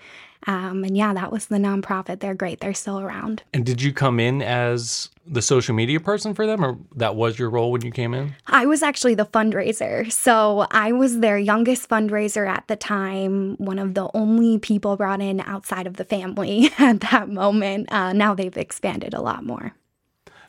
Um, 0.45 0.83
and 0.83 0.95
yeah, 0.95 1.13
that 1.13 1.31
was 1.31 1.47
the 1.47 1.57
nonprofit. 1.57 2.19
They're 2.19 2.35
great. 2.35 2.61
They're 2.61 2.73
still 2.73 2.99
around. 2.99 3.43
And 3.53 3.65
did 3.65 3.81
you 3.81 3.91
come 3.91 4.19
in 4.19 4.41
as 4.41 5.09
the 5.25 5.41
social 5.41 5.75
media 5.75 5.99
person 5.99 6.33
for 6.33 6.45
them, 6.45 6.63
or 6.63 6.77
that 6.95 7.15
was 7.15 7.37
your 7.37 7.49
role 7.49 7.71
when 7.71 7.83
you 7.83 7.91
came 7.91 8.13
in? 8.13 8.33
I 8.47 8.65
was 8.65 8.81
actually 8.81 9.15
the 9.15 9.25
fundraiser. 9.25 10.09
So 10.11 10.65
I 10.71 10.93
was 10.93 11.19
their 11.19 11.37
youngest 11.37 11.89
fundraiser 11.89 12.47
at 12.47 12.65
the 12.67 12.77
time, 12.77 13.57
one 13.57 13.77
of 13.77 13.93
the 13.93 14.09
only 14.13 14.57
people 14.57 14.95
brought 14.95 15.21
in 15.21 15.41
outside 15.41 15.85
of 15.85 15.97
the 15.97 16.05
family 16.05 16.69
at 16.79 17.01
that 17.01 17.29
moment. 17.29 17.91
Uh, 17.91 18.13
now 18.13 18.33
they've 18.33 18.55
expanded 18.55 19.13
a 19.13 19.21
lot 19.21 19.43
more. 19.43 19.73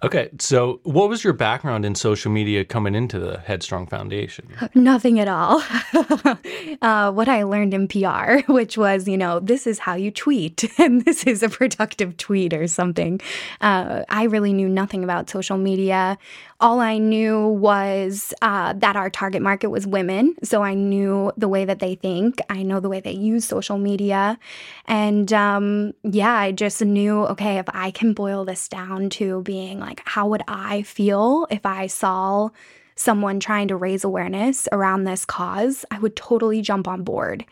Okay, 0.00 0.30
so 0.38 0.80
what 0.84 1.08
was 1.08 1.24
your 1.24 1.32
background 1.32 1.84
in 1.84 1.96
social 1.96 2.30
media 2.30 2.64
coming 2.64 2.94
into 2.94 3.18
the 3.18 3.38
Headstrong 3.38 3.88
Foundation? 3.88 4.48
Nothing 4.74 5.18
at 5.18 5.26
all. 5.26 5.60
uh, 6.82 7.10
what 7.10 7.28
I 7.28 7.42
learned 7.42 7.74
in 7.74 7.88
PR, 7.88 8.40
which 8.52 8.78
was, 8.78 9.08
you 9.08 9.16
know, 9.16 9.40
this 9.40 9.66
is 9.66 9.80
how 9.80 9.94
you 9.94 10.12
tweet, 10.12 10.64
and 10.78 11.04
this 11.04 11.26
is 11.26 11.42
a 11.42 11.48
productive 11.48 12.16
tweet 12.16 12.54
or 12.54 12.68
something. 12.68 13.20
Uh, 13.60 14.04
I 14.08 14.24
really 14.24 14.52
knew 14.52 14.68
nothing 14.68 15.02
about 15.02 15.28
social 15.30 15.58
media. 15.58 16.16
All 16.60 16.80
I 16.80 16.98
knew 16.98 17.46
was 17.46 18.34
uh, 18.42 18.74
that 18.74 18.96
our 18.96 19.10
target 19.10 19.42
market 19.42 19.68
was 19.68 19.86
women. 19.86 20.34
So 20.42 20.62
I 20.62 20.74
knew 20.74 21.32
the 21.36 21.48
way 21.48 21.64
that 21.64 21.78
they 21.78 21.94
think, 21.94 22.40
I 22.50 22.62
know 22.62 22.80
the 22.80 22.88
way 22.88 23.00
they 23.00 23.12
use 23.12 23.44
social 23.44 23.78
media. 23.78 24.38
And 24.86 25.32
um, 25.32 25.92
yeah, 26.02 26.34
I 26.34 26.52
just 26.52 26.84
knew 26.84 27.24
okay, 27.26 27.58
if 27.58 27.66
I 27.68 27.90
can 27.92 28.12
boil 28.12 28.44
this 28.44 28.68
down 28.68 29.08
to 29.10 29.42
being 29.42 29.78
like, 29.88 30.02
how 30.04 30.28
would 30.28 30.42
I 30.46 30.82
feel 30.82 31.46
if 31.50 31.64
I 31.64 31.86
saw 31.86 32.50
someone 32.94 33.40
trying 33.40 33.68
to 33.68 33.76
raise 33.76 34.04
awareness 34.04 34.68
around 34.72 35.04
this 35.04 35.24
cause, 35.24 35.84
I 35.90 35.98
would 35.98 36.16
totally 36.16 36.60
jump 36.60 36.88
on 36.88 37.04
board. 37.04 37.44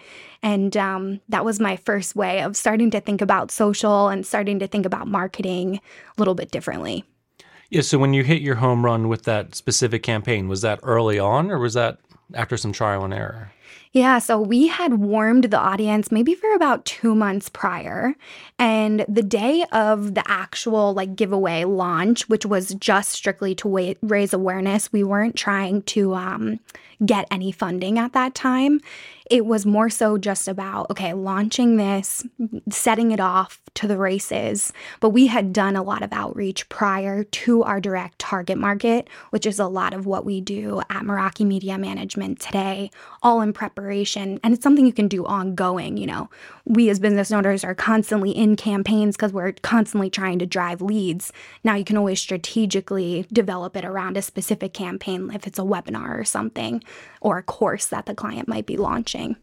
And 0.43 0.77
um, 0.77 1.21
that 1.29 1.45
was 1.45 1.61
my 1.61 1.77
first 1.77 2.17
way 2.17 2.43
of 2.43 2.57
starting 2.57 2.91
to 2.91 3.01
think 3.01 3.21
about 3.21 3.51
social 3.51 4.09
and 4.09 4.27
starting 4.27 4.59
to 4.59 4.67
think 4.67 4.85
about 4.85 5.09
marketing 5.09 5.77
a 5.77 5.81
little 6.19 6.35
bit 6.35 6.51
differently. 6.51 7.05
Yeah, 7.71 7.83
so 7.83 7.99
when 7.99 8.13
you 8.13 8.23
hit 8.23 8.43
your 8.43 8.57
home 8.57 8.85
run 8.85 9.09
with 9.09 9.23
that 9.25 9.55
specific 9.55 10.03
campaign, 10.03 10.49
was 10.49 10.63
that 10.63 10.81
early 10.83 11.19
on 11.19 11.51
or 11.51 11.59
was 11.59 11.75
that 11.75 11.99
after 12.35 12.57
some 12.57 12.73
trial 12.73 13.05
and 13.05 13.15
error? 13.15 13.53
Yeah, 13.97 14.19
so 14.19 14.39
we 14.39 14.67
had 14.67 15.01
warmed 15.01 15.45
the 15.45 15.59
audience 15.59 16.13
maybe 16.13 16.35
for 16.35 16.53
about 16.53 16.85
two 16.85 17.15
months 17.15 17.49
prior. 17.49 18.15
And 18.59 19.07
the 19.09 19.23
day 19.23 19.65
of 19.73 20.15
the 20.15 20.23
actual 20.31 20.93
like 20.93 21.17
giveaway 21.17 21.65
launch, 21.65 22.29
which 22.29 22.45
was 22.45 22.75
just 22.75 23.13
strictly 23.13 23.55
to 23.55 23.97
raise 24.03 24.35
awareness, 24.35 24.93
we 24.93 25.03
weren't 25.03 25.35
trying 25.35 25.81
to 25.85 26.15
um, 26.15 26.61
get 27.05 27.27
any 27.31 27.53
funding 27.53 27.99
at 27.99 28.13
that 28.13 28.35
time. 28.35 28.81
It 29.29 29.45
was 29.45 29.67
more 29.67 29.91
so 29.91 30.19
just 30.19 30.47
about, 30.47 30.89
okay, 30.91 31.13
launching 31.13 31.77
this, 31.77 32.25
setting 32.71 33.11
it 33.11 33.19
off 33.19 33.61
to 33.75 33.89
the 33.89 33.99
races. 33.99 34.73
But 35.01 35.11
we 35.11 35.27
had 35.27 35.53
done 35.53 35.75
a 35.75 35.83
lot 35.83 36.03
of 36.03 36.13
outreach 36.13 36.69
prior 36.69 37.25
to 37.25 37.63
our 37.65 37.81
direct 37.81 38.21
target 38.21 38.57
market, 38.57 39.09
which 39.31 39.45
is 39.45 39.59
a 39.59 39.67
lot 39.67 39.95
of 39.95 40.07
what 40.07 40.25
we 40.25 40.41
do 40.41 40.81
at 40.91 41.03
Meraki 41.03 41.45
Media 41.45 41.77
Management 41.77 42.41
today, 42.41 42.91
all 43.23 43.41
in 43.41 43.53
preparation. 43.53 44.39
And 44.45 44.55
it's 44.55 44.63
something 44.63 44.87
you 44.87 44.93
can 44.93 45.09
do 45.09 45.27
ongoing. 45.27 45.97
You 45.97 46.07
know, 46.07 46.31
we 46.67 46.91
as 46.91 46.99
business 46.99 47.31
owners 47.31 47.63
are 47.63 47.75
constantly 47.75 48.33
in 48.33 48.57
campaigns 48.57 49.17
because 49.17 49.33
we're 49.33 49.53
constantly 49.63 50.11
trying 50.11 50.39
to 50.41 50.47
drive 50.47 50.83
leads. 50.83 51.33
Now 51.63 51.77
you 51.77 51.85
can 51.85 51.97
always 51.97 52.21
strategically 52.21 53.25
develop 53.33 53.77
it 53.77 53.85
around 53.85 54.17
a 54.17 54.23
specific 54.23 54.75
campaign 54.75 55.31
if 55.33 55.47
it's 55.47 55.61
a 55.61 55.63
webinar 55.63 56.19
or 56.19 56.25
something 56.25 56.83
or 57.21 57.39
a 57.39 57.43
course 57.43 57.87
that 57.87 58.07
the 58.07 58.15
client 58.15 58.49
might 58.49 58.67
be 58.67 58.77
launching. 58.77 59.37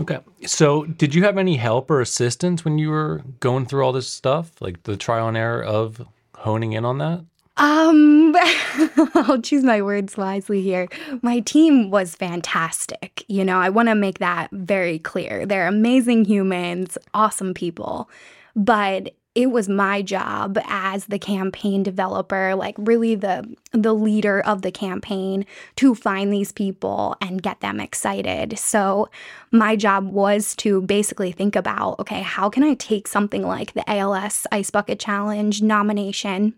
Okay. 0.00 0.18
So, 0.46 0.86
did 0.86 1.14
you 1.14 1.22
have 1.24 1.38
any 1.38 1.56
help 1.56 1.90
or 1.90 2.00
assistance 2.00 2.64
when 2.64 2.78
you 2.78 2.90
were 2.90 3.22
going 3.38 3.66
through 3.66 3.84
all 3.84 3.92
this 3.92 4.08
stuff, 4.08 4.60
like 4.60 4.82
the 4.82 4.96
trial 4.96 5.28
and 5.28 5.36
error 5.36 5.62
of 5.62 6.04
honing 6.34 6.72
in 6.72 6.84
on 6.84 6.98
that? 6.98 7.24
Um, 7.56 8.34
I'll 9.14 9.40
choose 9.40 9.62
my 9.62 9.80
words 9.80 10.16
wisely 10.16 10.60
here. 10.60 10.88
My 11.22 11.40
team 11.40 11.90
was 11.90 12.14
fantastic. 12.14 13.24
You 13.28 13.44
know, 13.44 13.58
I 13.58 13.68
want 13.68 13.88
to 13.88 13.94
make 13.94 14.18
that 14.18 14.48
very 14.50 14.98
clear. 14.98 15.46
They're 15.46 15.68
amazing 15.68 16.24
humans, 16.24 16.98
awesome 17.14 17.54
people. 17.54 18.10
But 18.56 19.14
it 19.34 19.50
was 19.50 19.68
my 19.68 20.00
job 20.00 20.58
as 20.64 21.06
the 21.06 21.18
campaign 21.18 21.82
developer, 21.82 22.54
like 22.54 22.76
really 22.78 23.16
the 23.16 23.44
the 23.72 23.92
leader 23.92 24.40
of 24.40 24.62
the 24.62 24.70
campaign 24.70 25.44
to 25.76 25.94
find 25.94 26.32
these 26.32 26.52
people 26.52 27.16
and 27.20 27.42
get 27.42 27.60
them 27.60 27.80
excited. 27.80 28.56
So 28.58 29.08
my 29.50 29.74
job 29.74 30.06
was 30.06 30.54
to 30.56 30.82
basically 30.82 31.32
think 31.32 31.56
about, 31.56 31.98
okay, 31.98 32.22
how 32.22 32.48
can 32.48 32.62
I 32.62 32.74
take 32.74 33.08
something 33.08 33.42
like 33.42 33.72
the 33.72 33.88
ALS 33.90 34.46
Ice 34.52 34.70
Bucket 34.70 35.00
Challenge 35.00 35.62
nomination 35.62 36.54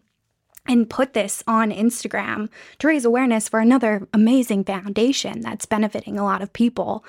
and 0.68 0.88
put 0.88 1.14
this 1.14 1.42
on 1.46 1.70
Instagram 1.70 2.48
to 2.78 2.88
raise 2.88 3.04
awareness 3.04 3.48
for 3.48 3.60
another 3.60 4.06
amazing 4.12 4.64
foundation 4.64 5.40
that's 5.40 5.66
benefiting 5.66 6.18
a 6.18 6.24
lot 6.24 6.42
of 6.42 6.52
people. 6.52 7.04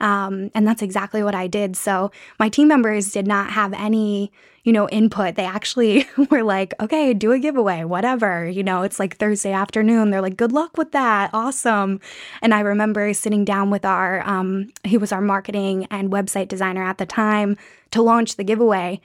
Um, 0.00 0.50
and 0.54 0.66
that's 0.66 0.82
exactly 0.82 1.22
what 1.22 1.34
I 1.34 1.46
did. 1.46 1.76
So 1.76 2.10
my 2.38 2.48
team 2.48 2.68
members 2.68 3.10
did 3.10 3.26
not 3.26 3.50
have 3.50 3.72
any, 3.72 4.30
you 4.62 4.72
know, 4.72 4.88
input. 4.90 5.34
They 5.34 5.44
actually 5.44 6.06
were 6.30 6.42
like, 6.42 6.72
okay, 6.80 7.12
do 7.14 7.32
a 7.32 7.38
giveaway, 7.38 7.84
whatever. 7.84 8.46
You 8.46 8.62
know, 8.62 8.82
it's 8.82 9.00
like 9.00 9.16
Thursday 9.16 9.52
afternoon. 9.52 10.10
They're 10.10 10.22
like, 10.22 10.36
good 10.36 10.52
luck 10.52 10.76
with 10.76 10.92
that. 10.92 11.30
Awesome. 11.32 12.00
And 12.42 12.54
I 12.54 12.60
remember 12.60 13.12
sitting 13.12 13.44
down 13.44 13.70
with 13.70 13.84
our, 13.84 14.26
um, 14.28 14.70
he 14.84 14.96
was 14.96 15.10
our 15.10 15.20
marketing 15.20 15.86
and 15.90 16.12
website 16.12 16.48
designer 16.48 16.84
at 16.84 16.98
the 16.98 17.06
time 17.06 17.56
to 17.90 18.02
launch 18.02 18.36
the 18.36 18.44
giveaway. 18.44 19.00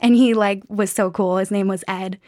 And 0.00 0.14
he 0.14 0.34
like 0.34 0.62
was 0.68 0.90
so 0.90 1.10
cool. 1.10 1.38
His 1.38 1.50
name 1.50 1.68
was 1.68 1.84
Ed. 1.88 2.20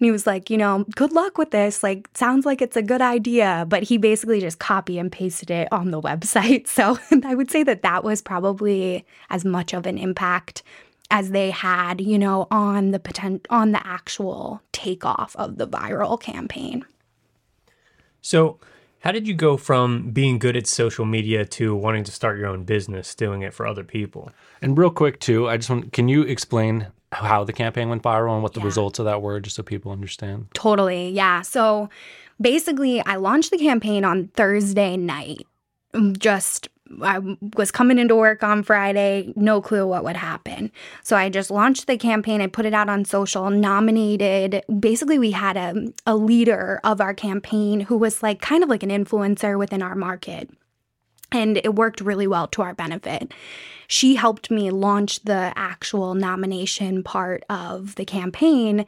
And 0.00 0.06
he 0.06 0.10
was 0.10 0.26
like, 0.26 0.48
you 0.48 0.56
know, 0.56 0.86
good 0.96 1.12
luck 1.12 1.36
with 1.36 1.50
this. 1.50 1.82
Like, 1.82 2.08
sounds 2.14 2.46
like 2.46 2.62
it's 2.62 2.76
a 2.76 2.82
good 2.82 3.02
idea. 3.02 3.66
But 3.68 3.82
he 3.82 3.98
basically 3.98 4.40
just 4.40 4.58
copy 4.58 4.98
and 4.98 5.12
pasted 5.12 5.50
it 5.50 5.68
on 5.70 5.90
the 5.90 6.00
website. 6.10 6.66
So 6.66 6.98
I 7.24 7.34
would 7.34 7.50
say 7.50 7.62
that 7.64 7.82
that 7.82 8.02
was 8.02 8.22
probably 8.22 9.04
as 9.28 9.44
much 9.44 9.74
of 9.74 9.86
an 9.86 9.98
impact 9.98 10.62
as 11.10 11.30
they 11.30 11.50
had, 11.50 12.00
you 12.00 12.18
know, 12.18 12.46
on 12.50 12.92
the 12.92 12.98
potent- 12.98 13.46
on 13.50 13.72
the 13.72 13.86
actual 13.86 14.62
takeoff 14.72 15.36
of 15.36 15.58
the 15.58 15.66
viral 15.66 16.18
campaign. 16.18 16.84
So, 18.22 18.58
how 19.00 19.12
did 19.12 19.26
you 19.26 19.34
go 19.34 19.56
from 19.56 20.10
being 20.10 20.38
good 20.38 20.56
at 20.56 20.66
social 20.66 21.06
media 21.06 21.44
to 21.46 21.74
wanting 21.74 22.04
to 22.04 22.12
start 22.12 22.38
your 22.38 22.48
own 22.48 22.64
business, 22.64 23.14
doing 23.14 23.42
it 23.42 23.54
for 23.54 23.66
other 23.66 23.82
people? 23.82 24.30
And 24.60 24.76
real 24.76 24.90
quick 24.90 25.20
too, 25.20 25.48
I 25.48 25.56
just 25.56 25.70
want 25.70 25.92
can 25.92 26.08
you 26.08 26.22
explain 26.22 26.88
how 27.12 27.44
the 27.44 27.52
campaign 27.52 27.88
went 27.88 28.02
viral 28.02 28.34
and 28.34 28.42
what 28.42 28.54
the 28.54 28.60
Yeah. 28.60 28.66
results 28.66 28.98
of 28.98 29.04
that 29.06 29.22
were 29.22 29.40
just 29.40 29.56
so 29.56 29.62
people 29.62 29.90
understand? 29.92 30.46
Totally. 30.54 31.10
Yeah. 31.10 31.42
So 31.42 31.88
basically, 32.40 33.00
I 33.04 33.16
launched 33.16 33.50
the 33.50 33.58
campaign 33.58 34.04
on 34.04 34.28
Thursday 34.34 34.96
night, 34.96 35.46
mm, 35.94 36.16
just 36.18 36.68
I 37.02 37.20
was 37.56 37.70
coming 37.70 38.00
into 38.00 38.16
work 38.16 38.42
on 38.42 38.64
Friday, 38.64 39.32
no 39.36 39.60
clue 39.62 39.86
what 39.86 40.02
would 40.02 40.16
happen. 40.16 40.72
So 41.04 41.16
I 41.16 41.28
just 41.28 41.48
launched 41.48 41.86
the 41.86 41.96
campaign. 41.96 42.40
I 42.40 42.48
put 42.48 42.66
it 42.66 42.74
out 42.74 42.88
on 42.88 43.04
social, 43.04 43.48
nominated. 43.48 44.64
Basically, 44.80 45.16
we 45.16 45.30
had 45.30 45.56
a, 45.56 45.92
a 46.04 46.16
leader 46.16 46.80
of 46.82 47.00
our 47.00 47.14
campaign 47.14 47.78
who 47.80 47.96
was 47.96 48.24
like 48.24 48.40
kind 48.40 48.64
of 48.64 48.68
like 48.68 48.82
an 48.82 48.90
influencer 48.90 49.56
within 49.56 49.82
our 49.82 49.94
market. 49.94 50.50
And 51.32 51.58
it 51.58 51.74
worked 51.74 52.00
really 52.00 52.26
well 52.26 52.46
to 52.48 52.62
our 52.62 52.74
benefit. 52.74 53.32
She 53.86 54.14
helped 54.14 54.50
me 54.50 54.70
launch 54.70 55.24
the 55.24 55.52
actual 55.56 56.14
nomination 56.14 57.02
part 57.02 57.42
of 57.50 57.96
the 57.96 58.04
campaign. 58.04 58.86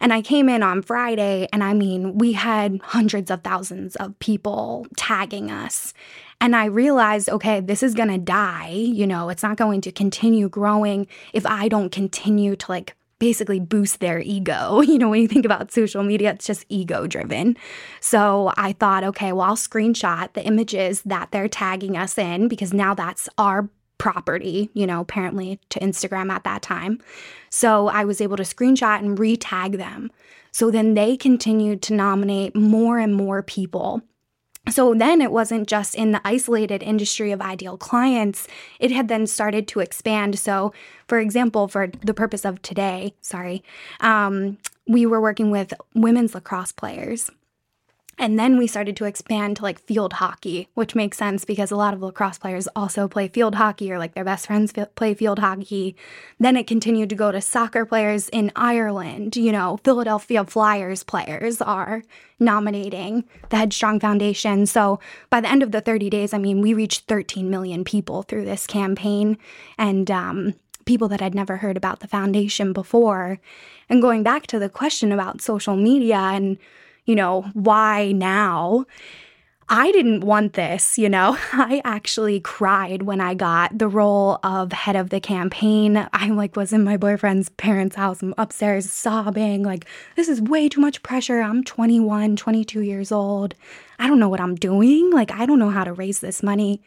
And 0.00 0.12
I 0.12 0.20
came 0.20 0.48
in 0.48 0.62
on 0.62 0.82
Friday, 0.82 1.48
and 1.52 1.64
I 1.64 1.72
mean, 1.72 2.18
we 2.18 2.32
had 2.32 2.80
hundreds 2.82 3.30
of 3.30 3.42
thousands 3.42 3.96
of 3.96 4.18
people 4.18 4.86
tagging 4.96 5.50
us. 5.50 5.94
And 6.40 6.56
I 6.56 6.66
realized, 6.66 7.30
okay, 7.30 7.60
this 7.60 7.82
is 7.82 7.94
gonna 7.94 8.18
die. 8.18 8.72
You 8.72 9.06
know, 9.06 9.28
it's 9.28 9.42
not 9.42 9.56
going 9.56 9.80
to 9.82 9.92
continue 9.92 10.48
growing 10.48 11.06
if 11.32 11.46
I 11.46 11.68
don't 11.68 11.92
continue 11.92 12.56
to 12.56 12.70
like 12.70 12.96
basically 13.22 13.60
boost 13.60 14.00
their 14.00 14.18
ego. 14.18 14.82
You 14.92 14.98
know, 14.98 15.08
when 15.10 15.22
you 15.22 15.28
think 15.28 15.46
about 15.46 15.70
social 15.70 16.02
media, 16.02 16.32
it's 16.32 16.44
just 16.44 16.66
ego 16.68 17.06
driven. 17.06 17.56
So 18.00 18.52
I 18.56 18.72
thought, 18.72 19.04
okay, 19.04 19.32
well, 19.32 19.46
I'll 19.46 19.56
screenshot 19.56 20.32
the 20.32 20.44
images 20.44 21.02
that 21.02 21.30
they're 21.30 21.48
tagging 21.48 21.96
us 21.96 22.18
in 22.18 22.48
because 22.48 22.74
now 22.74 22.94
that's 22.94 23.28
our 23.38 23.70
property, 23.98 24.70
you 24.74 24.86
know, 24.86 25.00
apparently 25.00 25.60
to 25.70 25.78
Instagram 25.78 26.30
at 26.30 26.42
that 26.42 26.62
time. 26.62 27.00
So 27.48 27.86
I 27.88 28.04
was 28.04 28.20
able 28.20 28.36
to 28.36 28.42
screenshot 28.42 28.98
and 28.98 29.16
re 29.16 29.36
tag 29.36 29.78
them. 29.78 30.10
So 30.50 30.72
then 30.72 30.94
they 30.94 31.16
continued 31.16 31.80
to 31.82 31.94
nominate 31.94 32.56
more 32.56 32.98
and 32.98 33.14
more 33.14 33.42
people 33.42 34.02
so 34.70 34.94
then 34.94 35.20
it 35.20 35.32
wasn't 35.32 35.68
just 35.68 35.94
in 35.94 36.12
the 36.12 36.20
isolated 36.24 36.82
industry 36.82 37.32
of 37.32 37.40
ideal 37.40 37.76
clients, 37.76 38.46
it 38.78 38.90
had 38.90 39.08
then 39.08 39.26
started 39.26 39.66
to 39.68 39.80
expand. 39.80 40.38
So, 40.38 40.72
for 41.08 41.18
example, 41.18 41.68
for 41.68 41.88
the 42.04 42.14
purpose 42.14 42.44
of 42.44 42.62
today, 42.62 43.14
sorry, 43.20 43.64
um, 44.00 44.58
we 44.86 45.04
were 45.04 45.20
working 45.20 45.50
with 45.50 45.74
women's 45.94 46.34
lacrosse 46.34 46.72
players. 46.72 47.30
And 48.18 48.38
then 48.38 48.58
we 48.58 48.66
started 48.66 48.96
to 48.98 49.06
expand 49.06 49.56
to 49.56 49.62
like 49.62 49.80
field 49.80 50.14
hockey, 50.14 50.68
which 50.74 50.94
makes 50.94 51.16
sense 51.16 51.44
because 51.44 51.70
a 51.70 51.76
lot 51.76 51.94
of 51.94 52.02
lacrosse 52.02 52.38
players 52.38 52.68
also 52.76 53.08
play 53.08 53.26
field 53.26 53.54
hockey 53.54 53.90
or 53.90 53.98
like 53.98 54.14
their 54.14 54.24
best 54.24 54.46
friends 54.46 54.72
play 54.94 55.14
field 55.14 55.38
hockey. 55.38 55.96
Then 56.38 56.56
it 56.56 56.66
continued 56.66 57.08
to 57.08 57.16
go 57.16 57.32
to 57.32 57.40
soccer 57.40 57.86
players 57.86 58.28
in 58.28 58.52
Ireland. 58.54 59.36
You 59.36 59.50
know, 59.50 59.80
Philadelphia 59.82 60.44
Flyers 60.44 61.02
players 61.02 61.62
are 61.62 62.02
nominating 62.38 63.24
the 63.48 63.56
Headstrong 63.56 63.98
Foundation. 63.98 64.66
So 64.66 65.00
by 65.30 65.40
the 65.40 65.50
end 65.50 65.62
of 65.62 65.72
the 65.72 65.80
30 65.80 66.10
days, 66.10 66.34
I 66.34 66.38
mean, 66.38 66.60
we 66.60 66.74
reached 66.74 67.06
13 67.08 67.48
million 67.48 67.82
people 67.82 68.22
through 68.22 68.44
this 68.44 68.66
campaign 68.66 69.38
and 69.78 70.10
um, 70.10 70.54
people 70.84 71.08
that 71.08 71.20
had 71.20 71.34
never 71.34 71.56
heard 71.56 71.76
about 71.76 72.00
the 72.00 72.08
foundation 72.08 72.72
before. 72.72 73.38
And 73.88 74.02
going 74.02 74.22
back 74.22 74.46
to 74.48 74.58
the 74.58 74.68
question 74.68 75.12
about 75.12 75.40
social 75.40 75.76
media 75.76 76.16
and 76.16 76.58
you 77.04 77.14
know, 77.14 77.42
why 77.54 78.12
now? 78.12 78.86
I 79.68 79.90
didn't 79.90 80.20
want 80.20 80.52
this, 80.52 80.98
you 80.98 81.08
know. 81.08 81.36
I 81.52 81.80
actually 81.84 82.40
cried 82.40 83.02
when 83.02 83.22
I 83.22 83.32
got 83.32 83.78
the 83.78 83.88
role 83.88 84.38
of 84.44 84.70
head 84.72 84.96
of 84.96 85.10
the 85.10 85.18
campaign. 85.20 86.06
I 86.12 86.28
like 86.28 86.56
was 86.56 86.74
in 86.74 86.84
my 86.84 86.98
boyfriend's 86.98 87.48
parents' 87.48 87.96
house, 87.96 88.22
I'm 88.22 88.34
upstairs 88.36 88.90
sobbing 88.90 89.62
like 89.62 89.86
this 90.14 90.28
is 90.28 90.42
way 90.42 90.68
too 90.68 90.80
much 90.80 91.02
pressure. 91.02 91.40
I'm 91.40 91.64
21, 91.64 92.36
22 92.36 92.82
years 92.82 93.10
old. 93.10 93.54
I 93.98 94.08
don't 94.08 94.18
know 94.18 94.28
what 94.28 94.40
I'm 94.40 94.56
doing. 94.56 95.10
Like 95.10 95.32
I 95.32 95.46
don't 95.46 95.58
know 95.58 95.70
how 95.70 95.84
to 95.84 95.92
raise 95.92 96.20
this 96.20 96.42
money. 96.42 96.82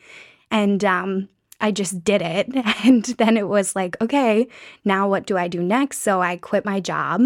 And 0.51 0.85
um 0.85 1.29
I 1.59 1.71
just 1.71 2.03
did 2.03 2.21
it. 2.21 2.53
And 2.85 3.03
then 3.03 3.37
it 3.37 3.47
was 3.47 3.75
like, 3.75 3.99
okay, 4.01 4.47
now 4.83 5.09
what 5.09 5.25
do 5.25 5.37
I 5.37 5.47
do 5.47 5.63
next? 5.63 5.99
So 6.03 6.21
I 6.21 6.37
quit 6.37 6.65
my 6.65 6.79
job 6.79 7.21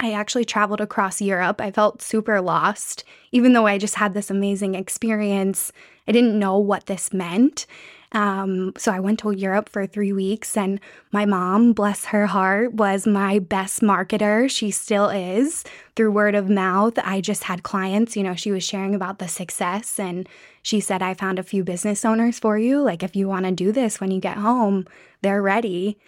I 0.00 0.12
actually 0.12 0.44
traveled 0.44 0.80
across 0.80 1.20
Europe. 1.20 1.60
I 1.60 1.70
felt 1.70 2.02
super 2.02 2.40
lost. 2.40 3.04
Even 3.32 3.52
though 3.52 3.66
I 3.66 3.78
just 3.78 3.94
had 3.94 4.12
this 4.12 4.30
amazing 4.30 4.74
experience, 4.74 5.72
I 6.08 6.12
didn't 6.12 6.38
know 6.38 6.58
what 6.58 6.86
this 6.86 7.12
meant. 7.12 7.66
Um, 8.12 8.72
so 8.76 8.92
I 8.92 9.00
went 9.00 9.18
to 9.20 9.32
Europe 9.32 9.68
for 9.68 9.86
three 9.86 10.12
weeks, 10.12 10.56
and 10.56 10.78
my 11.10 11.26
mom, 11.26 11.72
bless 11.72 12.06
her 12.06 12.26
heart, 12.26 12.74
was 12.74 13.08
my 13.08 13.40
best 13.40 13.80
marketer. 13.80 14.48
She 14.48 14.70
still 14.70 15.08
is 15.08 15.64
through 15.96 16.12
word 16.12 16.36
of 16.36 16.48
mouth. 16.48 16.96
I 16.98 17.20
just 17.20 17.44
had 17.44 17.64
clients, 17.64 18.16
you 18.16 18.22
know, 18.22 18.36
she 18.36 18.52
was 18.52 18.62
sharing 18.62 18.94
about 18.94 19.18
the 19.18 19.26
success, 19.26 19.98
and 19.98 20.28
she 20.62 20.78
said, 20.78 21.02
I 21.02 21.14
found 21.14 21.40
a 21.40 21.42
few 21.42 21.64
business 21.64 22.04
owners 22.04 22.38
for 22.38 22.56
you. 22.56 22.80
Like, 22.80 23.02
if 23.02 23.16
you 23.16 23.26
want 23.26 23.46
to 23.46 23.52
do 23.52 23.72
this 23.72 24.00
when 24.00 24.12
you 24.12 24.20
get 24.20 24.36
home, 24.36 24.86
they're 25.22 25.42
ready. 25.42 25.98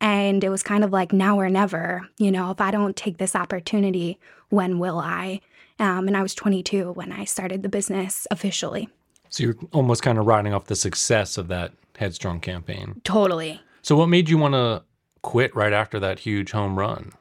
And 0.00 0.44
it 0.44 0.50
was 0.50 0.62
kind 0.62 0.84
of 0.84 0.92
like 0.92 1.12
now 1.12 1.38
or 1.38 1.48
never, 1.48 2.08
you 2.18 2.30
know, 2.30 2.50
if 2.50 2.60
I 2.60 2.70
don't 2.70 2.96
take 2.96 3.18
this 3.18 3.34
opportunity, 3.34 4.18
when 4.50 4.78
will 4.78 4.98
I? 4.98 5.40
Um, 5.78 6.06
and 6.06 6.16
I 6.16 6.22
was 6.22 6.34
22 6.34 6.92
when 6.92 7.12
I 7.12 7.24
started 7.24 7.62
the 7.62 7.68
business 7.68 8.26
officially. 8.30 8.88
So 9.28 9.44
you're 9.44 9.56
almost 9.72 10.02
kind 10.02 10.18
of 10.18 10.26
riding 10.26 10.54
off 10.54 10.66
the 10.66 10.76
success 10.76 11.36
of 11.38 11.48
that 11.48 11.72
Headstrong 11.98 12.40
campaign. 12.40 13.00
Totally. 13.04 13.60
So 13.82 13.96
what 13.96 14.08
made 14.08 14.28
you 14.28 14.38
want 14.38 14.54
to 14.54 14.82
quit 15.22 15.54
right 15.56 15.72
after 15.72 15.98
that 16.00 16.18
huge 16.20 16.52
home 16.52 16.78
run? 16.78 17.12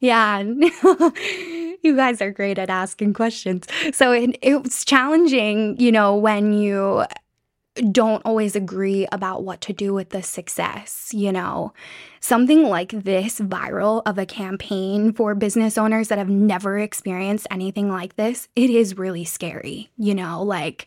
Yeah. 0.00 0.40
you 1.82 1.96
guys 1.96 2.22
are 2.22 2.30
great 2.30 2.58
at 2.58 2.70
asking 2.70 3.14
questions. 3.14 3.66
So 3.92 4.12
it, 4.12 4.38
it 4.40 4.62
was 4.62 4.84
challenging, 4.84 5.78
you 5.78 5.92
know, 5.92 6.16
when 6.16 6.52
you 6.52 7.04
don't 7.90 8.22
always 8.24 8.56
agree 8.56 9.06
about 9.12 9.44
what 9.44 9.60
to 9.62 9.72
do 9.72 9.94
with 9.94 10.10
the 10.10 10.22
success, 10.22 11.10
you 11.14 11.32
know. 11.32 11.72
Something 12.20 12.64
like 12.64 12.90
this 12.90 13.40
viral 13.40 14.02
of 14.06 14.18
a 14.18 14.26
campaign 14.26 15.12
for 15.12 15.34
business 15.34 15.78
owners 15.78 16.08
that 16.08 16.18
have 16.18 16.28
never 16.28 16.78
experienced 16.78 17.46
anything 17.50 17.88
like 17.88 18.16
this, 18.16 18.48
it 18.56 18.70
is 18.70 18.98
really 18.98 19.24
scary, 19.24 19.90
you 19.96 20.14
know, 20.14 20.42
like 20.42 20.86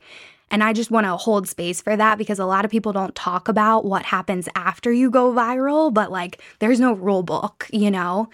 and 0.51 0.63
I 0.63 0.71
just 0.71 0.91
want 0.91 1.05
to 1.05 1.17
hold 1.17 1.47
space 1.47 1.81
for 1.81 1.97
that 1.97 2.19
because 2.19 2.37
a 2.37 2.45
lot 2.45 2.63
of 2.63 2.69
people 2.69 2.93
don't 2.93 3.15
talk 3.15 3.47
about 3.47 3.85
what 3.85 4.03
happens 4.03 4.47
after 4.53 4.91
you 4.91 5.09
go 5.09 5.33
viral, 5.33 5.91
but 5.91 6.11
like 6.11 6.39
there's 6.59 6.79
no 6.79 6.93
rule 6.93 7.23
book, 7.23 7.67
you 7.73 7.89
know? 7.89 8.29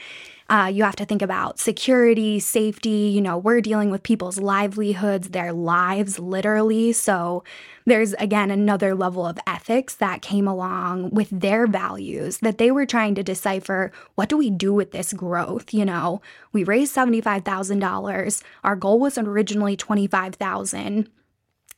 Uh, 0.49 0.65
you 0.65 0.83
have 0.83 0.95
to 0.95 1.05
think 1.05 1.21
about 1.21 1.59
security, 1.59 2.39
safety. 2.39 3.12
You 3.13 3.21
know, 3.21 3.38
we're 3.38 3.62
dealing 3.62 3.91
with 3.91 4.01
people's 4.01 4.39
livelihoods, 4.39 5.29
their 5.29 5.53
lives, 5.53 6.17
literally. 6.17 6.91
So 6.91 7.43
there's 7.85 8.13
again 8.13 8.51
another 8.51 8.95
level 8.95 9.25
of 9.25 9.39
ethics 9.47 9.95
that 9.95 10.21
came 10.21 10.47
along 10.47 11.09
with 11.09 11.29
their 11.31 11.67
values 11.67 12.38
that 12.38 12.57
they 12.57 12.71
were 12.71 12.85
trying 12.85 13.15
to 13.15 13.23
decipher 13.23 13.91
what 14.15 14.29
do 14.29 14.38
we 14.38 14.49
do 14.49 14.73
with 14.73 14.91
this 14.91 15.12
growth 15.12 15.73
you 15.73 15.83
know 15.83 16.21
we 16.53 16.63
raised 16.63 16.95
$75000 16.95 18.43
our 18.63 18.75
goal 18.75 18.99
was 18.99 19.17
originally 19.17 19.75
25000 19.75 21.09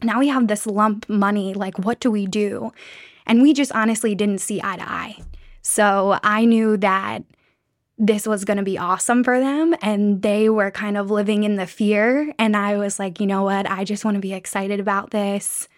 now 0.03 0.19
we 0.19 0.27
have 0.27 0.47
this 0.47 0.67
lump 0.67 1.07
money 1.07 1.53
like 1.53 1.79
what 1.79 1.99
do 1.99 2.11
we 2.11 2.25
do 2.25 2.71
and 3.25 3.41
we 3.41 3.53
just 3.53 3.71
honestly 3.71 4.13
didn't 4.13 4.39
see 4.41 4.59
eye 4.61 4.75
to 4.75 4.89
eye 4.89 5.17
so 5.61 6.19
i 6.23 6.43
knew 6.43 6.75
that 6.75 7.23
this 8.01 8.25
was 8.25 8.45
going 8.45 8.57
to 8.57 8.63
be 8.63 8.79
awesome 8.79 9.23
for 9.23 9.39
them. 9.39 9.75
And 9.83 10.23
they 10.23 10.49
were 10.49 10.71
kind 10.71 10.97
of 10.97 11.11
living 11.11 11.43
in 11.43 11.55
the 11.55 11.67
fear. 11.67 12.33
And 12.39 12.57
I 12.57 12.77
was 12.77 12.97
like, 12.97 13.19
you 13.19 13.27
know 13.27 13.43
what? 13.43 13.69
I 13.69 13.83
just 13.83 14.03
want 14.03 14.15
to 14.15 14.21
be 14.21 14.33
excited 14.33 14.79
about 14.79 15.11
this. 15.11 15.69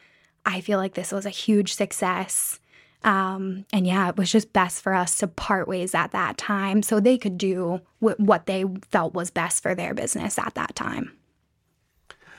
I 0.46 0.62
feel 0.62 0.80
like 0.80 0.94
this 0.94 1.12
was 1.12 1.26
a 1.26 1.30
huge 1.30 1.74
success. 1.74 2.62
Um, 3.04 3.66
and 3.74 3.86
yeah, 3.86 4.08
it 4.08 4.16
was 4.16 4.32
just 4.32 4.54
best 4.54 4.82
for 4.82 4.94
us 4.94 5.18
to 5.18 5.28
part 5.28 5.68
ways 5.68 5.94
at 5.94 6.12
that 6.14 6.38
time 6.38 6.82
so 6.82 7.02
they 7.02 7.18
could 7.18 7.38
do 7.38 7.82
w- 8.02 8.16
what 8.18 8.46
they 8.46 8.64
felt 8.90 9.14
was 9.14 9.30
best 9.30 9.62
for 9.62 9.76
their 9.76 9.94
business 9.94 10.40
at 10.40 10.56
that 10.56 10.76
time. 10.76 11.12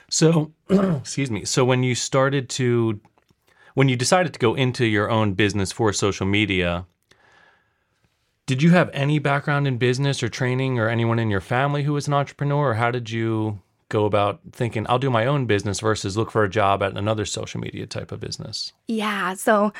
So, 0.09 0.51
excuse 0.69 1.29
me. 1.29 1.45
So, 1.45 1.63
when 1.63 1.83
you 1.83 1.93
started 1.93 2.49
to, 2.51 2.99
when 3.75 3.89
you 3.89 3.95
decided 3.95 4.33
to 4.33 4.39
go 4.39 4.55
into 4.55 4.85
your 4.85 5.11
own 5.11 5.33
business 5.33 5.71
for 5.71 5.93
social 5.93 6.25
media, 6.25 6.87
did 8.45 8.61
you 8.61 8.71
have 8.71 8.89
any 8.93 9.19
background 9.19 9.67
in 9.67 9.77
business 9.77 10.21
or 10.21 10.29
training 10.29 10.77
or 10.79 10.87
anyone 10.87 11.19
in 11.19 11.29
your 11.29 11.41
family 11.41 11.83
who 11.83 11.93
was 11.93 12.07
an 12.07 12.13
entrepreneur? 12.13 12.71
Or 12.71 12.73
how 12.75 12.91
did 12.91 13.09
you 13.09 13.61
go 13.89 14.05
about 14.05 14.39
thinking, 14.51 14.85
I'll 14.89 14.99
do 14.99 15.09
my 15.09 15.25
own 15.25 15.45
business 15.45 15.79
versus 15.79 16.17
look 16.17 16.31
for 16.31 16.43
a 16.43 16.49
job 16.49 16.83
at 16.83 16.97
another 16.97 17.25
social 17.25 17.59
media 17.59 17.87
type 17.87 18.11
of 18.11 18.19
business? 18.19 18.73
Yeah. 18.87 19.33
So 19.33 19.73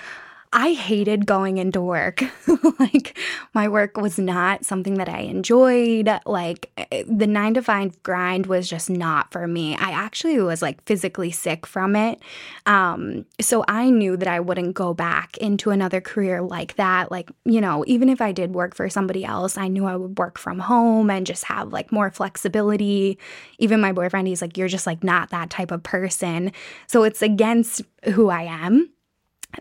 I 0.57 0.71
hated 0.71 1.25
going 1.25 1.57
into 1.57 1.81
work. 1.81 2.23
like, 2.79 3.17
my 3.53 3.67
work 3.67 3.97
was 3.97 4.17
not 4.17 4.63
something 4.63 4.93
that 4.93 5.09
I 5.09 5.19
enjoyed. 5.19 6.09
Like, 6.25 6.71
eh, 6.77 7.03
the 7.05 7.27
nine 7.27 7.55
to 7.55 7.61
five 7.61 8.01
grind 8.03 8.45
was 8.45 8.69
just 8.69 8.89
not 8.89 9.33
for 9.33 9.47
me. 9.47 9.75
I 9.75 9.91
actually 9.91 10.39
was 10.39 10.61
like 10.61 10.81
physically 10.85 11.29
sick 11.29 11.65
from 11.65 11.97
it. 11.97 12.21
Um, 12.65 13.25
so 13.41 13.65
I 13.67 13.89
knew 13.89 14.15
that 14.15 14.29
I 14.29 14.39
wouldn't 14.39 14.75
go 14.75 14.93
back 14.93 15.35
into 15.39 15.71
another 15.71 15.99
career 15.99 16.41
like 16.41 16.77
that. 16.77 17.11
Like, 17.11 17.29
you 17.43 17.59
know, 17.59 17.83
even 17.85 18.07
if 18.07 18.21
I 18.21 18.31
did 18.31 18.55
work 18.55 18.75
for 18.75 18.89
somebody 18.89 19.25
else, 19.25 19.57
I 19.57 19.67
knew 19.67 19.85
I 19.85 19.97
would 19.97 20.17
work 20.17 20.39
from 20.39 20.59
home 20.59 21.09
and 21.09 21.27
just 21.27 21.43
have 21.43 21.73
like 21.73 21.91
more 21.91 22.11
flexibility. 22.11 23.19
Even 23.59 23.81
my 23.81 23.91
boyfriend, 23.91 24.29
he's 24.29 24.41
like, 24.41 24.57
you're 24.57 24.69
just 24.69 24.87
like 24.87 25.03
not 25.03 25.31
that 25.31 25.49
type 25.49 25.71
of 25.71 25.83
person. 25.83 26.53
So 26.87 27.03
it's 27.03 27.21
against 27.21 27.81
who 28.05 28.29
I 28.29 28.43
am. 28.43 28.89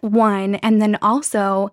One. 0.00 0.56
And 0.56 0.80
then 0.80 0.96
also, 1.02 1.70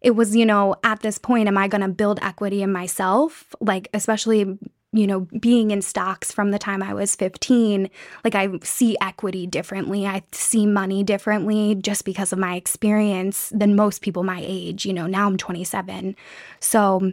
it 0.00 0.12
was, 0.12 0.36
you 0.36 0.46
know, 0.46 0.76
at 0.84 1.00
this 1.00 1.18
point, 1.18 1.48
am 1.48 1.58
I 1.58 1.68
going 1.68 1.80
to 1.80 1.88
build 1.88 2.18
equity 2.22 2.62
in 2.62 2.72
myself? 2.72 3.54
Like, 3.60 3.88
especially, 3.94 4.58
you 4.92 5.06
know, 5.06 5.20
being 5.40 5.70
in 5.70 5.82
stocks 5.82 6.30
from 6.32 6.50
the 6.50 6.58
time 6.58 6.82
I 6.82 6.94
was 6.94 7.14
15, 7.16 7.90
like 8.24 8.34
I 8.34 8.48
see 8.62 8.96
equity 9.00 9.46
differently. 9.46 10.06
I 10.06 10.22
see 10.32 10.66
money 10.66 11.02
differently 11.02 11.74
just 11.74 12.04
because 12.04 12.32
of 12.32 12.38
my 12.38 12.56
experience 12.56 13.50
than 13.54 13.76
most 13.76 14.00
people 14.00 14.22
my 14.22 14.42
age. 14.44 14.86
You 14.86 14.92
know, 14.92 15.06
now 15.06 15.26
I'm 15.26 15.36
27. 15.36 16.16
So 16.60 17.12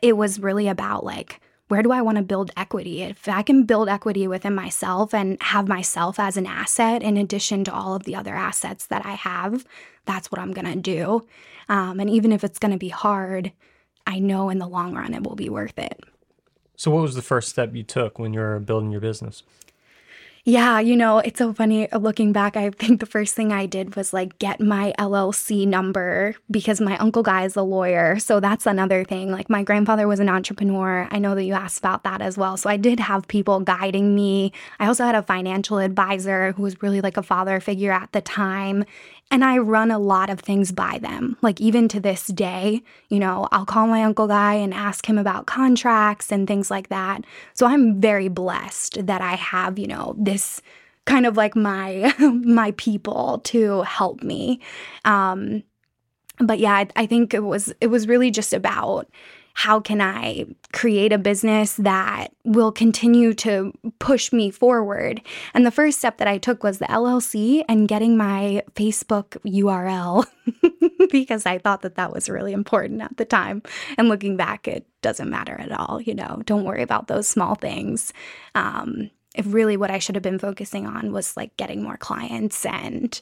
it 0.00 0.16
was 0.16 0.40
really 0.40 0.68
about 0.68 1.04
like, 1.04 1.40
where 1.72 1.82
do 1.82 1.90
I 1.90 2.02
want 2.02 2.18
to 2.18 2.22
build 2.22 2.50
equity? 2.54 3.00
If 3.00 3.26
I 3.26 3.40
can 3.40 3.64
build 3.64 3.88
equity 3.88 4.28
within 4.28 4.54
myself 4.54 5.14
and 5.14 5.42
have 5.42 5.66
myself 5.66 6.20
as 6.20 6.36
an 6.36 6.44
asset 6.44 7.02
in 7.02 7.16
addition 7.16 7.64
to 7.64 7.72
all 7.72 7.94
of 7.94 8.02
the 8.02 8.14
other 8.14 8.34
assets 8.34 8.88
that 8.88 9.06
I 9.06 9.12
have, 9.12 9.64
that's 10.04 10.30
what 10.30 10.38
I'm 10.38 10.52
going 10.52 10.70
to 10.70 10.78
do. 10.78 11.26
Um, 11.70 11.98
and 11.98 12.10
even 12.10 12.30
if 12.30 12.44
it's 12.44 12.58
going 12.58 12.72
to 12.72 12.78
be 12.78 12.90
hard, 12.90 13.52
I 14.06 14.18
know 14.18 14.50
in 14.50 14.58
the 14.58 14.68
long 14.68 14.94
run 14.94 15.14
it 15.14 15.22
will 15.22 15.34
be 15.34 15.48
worth 15.48 15.78
it. 15.78 15.98
So, 16.76 16.90
what 16.90 17.00
was 17.00 17.14
the 17.14 17.22
first 17.22 17.48
step 17.48 17.74
you 17.74 17.84
took 17.84 18.18
when 18.18 18.34
you 18.34 18.40
were 18.40 18.58
building 18.58 18.90
your 18.90 19.00
business? 19.00 19.42
Yeah, 20.44 20.80
you 20.80 20.96
know, 20.96 21.18
it's 21.18 21.38
so 21.38 21.54
funny 21.54 21.88
uh, 21.92 21.98
looking 21.98 22.32
back. 22.32 22.56
I 22.56 22.70
think 22.70 22.98
the 22.98 23.06
first 23.06 23.36
thing 23.36 23.52
I 23.52 23.66
did 23.66 23.94
was 23.94 24.12
like 24.12 24.40
get 24.40 24.60
my 24.60 24.92
LLC 24.98 25.68
number 25.68 26.34
because 26.50 26.80
my 26.80 26.96
uncle 26.98 27.22
guy 27.22 27.44
is 27.44 27.54
a 27.54 27.62
lawyer. 27.62 28.18
So 28.18 28.40
that's 28.40 28.66
another 28.66 29.04
thing. 29.04 29.30
Like 29.30 29.48
my 29.48 29.62
grandfather 29.62 30.08
was 30.08 30.18
an 30.18 30.28
entrepreneur. 30.28 31.06
I 31.12 31.20
know 31.20 31.36
that 31.36 31.44
you 31.44 31.52
asked 31.52 31.78
about 31.78 32.02
that 32.02 32.20
as 32.20 32.36
well. 32.36 32.56
So 32.56 32.68
I 32.68 32.76
did 32.76 32.98
have 32.98 33.28
people 33.28 33.60
guiding 33.60 34.16
me. 34.16 34.52
I 34.80 34.88
also 34.88 35.04
had 35.04 35.14
a 35.14 35.22
financial 35.22 35.78
advisor 35.78 36.50
who 36.52 36.62
was 36.62 36.82
really 36.82 37.00
like 37.00 37.16
a 37.16 37.22
father 37.22 37.60
figure 37.60 37.92
at 37.92 38.10
the 38.10 38.20
time. 38.20 38.84
And 39.32 39.44
I 39.44 39.56
run 39.56 39.90
a 39.90 39.98
lot 39.98 40.28
of 40.28 40.40
things 40.40 40.72
by 40.72 40.98
them. 40.98 41.38
Like, 41.40 41.58
even 41.58 41.88
to 41.88 41.98
this 42.00 42.26
day, 42.26 42.82
you 43.08 43.18
know, 43.18 43.48
I'll 43.50 43.64
call 43.64 43.86
my 43.86 44.04
uncle 44.04 44.28
guy 44.28 44.54
and 44.54 44.74
ask 44.74 45.06
him 45.06 45.16
about 45.16 45.46
contracts 45.46 46.30
and 46.30 46.46
things 46.46 46.70
like 46.70 46.90
that. 46.90 47.24
So 47.54 47.66
I'm 47.66 47.98
very 47.98 48.28
blessed 48.28 49.06
that 49.06 49.22
I 49.22 49.36
have, 49.36 49.78
you 49.78 49.86
know, 49.86 50.14
this 50.18 50.60
kind 51.06 51.26
of 51.26 51.36
like 51.36 51.56
my 51.56 52.14
my 52.44 52.72
people 52.76 53.40
to 53.44 53.82
help 53.82 54.22
me 54.22 54.60
um 55.04 55.62
but 56.38 56.60
yeah 56.60 56.74
I, 56.74 56.86
I 56.94 57.06
think 57.06 57.34
it 57.34 57.42
was 57.42 57.74
it 57.80 57.88
was 57.88 58.06
really 58.06 58.30
just 58.30 58.52
about 58.52 59.08
how 59.54 59.80
can 59.80 60.00
I 60.00 60.46
create 60.72 61.12
a 61.12 61.18
business 61.18 61.74
that 61.76 62.28
will 62.44 62.72
continue 62.72 63.34
to 63.34 63.72
push 63.98 64.32
me 64.32 64.50
forward? 64.50 65.20
And 65.54 65.66
the 65.66 65.70
first 65.70 65.98
step 65.98 66.18
that 66.18 66.28
I 66.28 66.38
took 66.38 66.62
was 66.62 66.78
the 66.78 66.86
LLC 66.86 67.64
and 67.68 67.88
getting 67.88 68.16
my 68.16 68.62
Facebook 68.74 69.36
URL 69.44 70.26
because 71.10 71.46
I 71.46 71.58
thought 71.58 71.82
that 71.82 71.96
that 71.96 72.12
was 72.12 72.28
really 72.28 72.52
important 72.52 73.02
at 73.02 73.16
the 73.16 73.24
time. 73.24 73.62
And 73.98 74.08
looking 74.08 74.36
back, 74.36 74.66
it 74.66 74.86
doesn't 75.02 75.30
matter 75.30 75.58
at 75.60 75.72
all. 75.72 76.00
You 76.00 76.14
know, 76.14 76.42
don't 76.46 76.64
worry 76.64 76.82
about 76.82 77.08
those 77.08 77.28
small 77.28 77.54
things. 77.54 78.12
Um, 78.54 79.10
if 79.34 79.52
really 79.52 79.76
what 79.76 79.90
I 79.90 79.98
should 79.98 80.14
have 80.14 80.22
been 80.22 80.38
focusing 80.38 80.86
on 80.86 81.12
was 81.12 81.36
like 81.36 81.56
getting 81.56 81.82
more 81.82 81.96
clients 81.96 82.66
and 82.66 83.20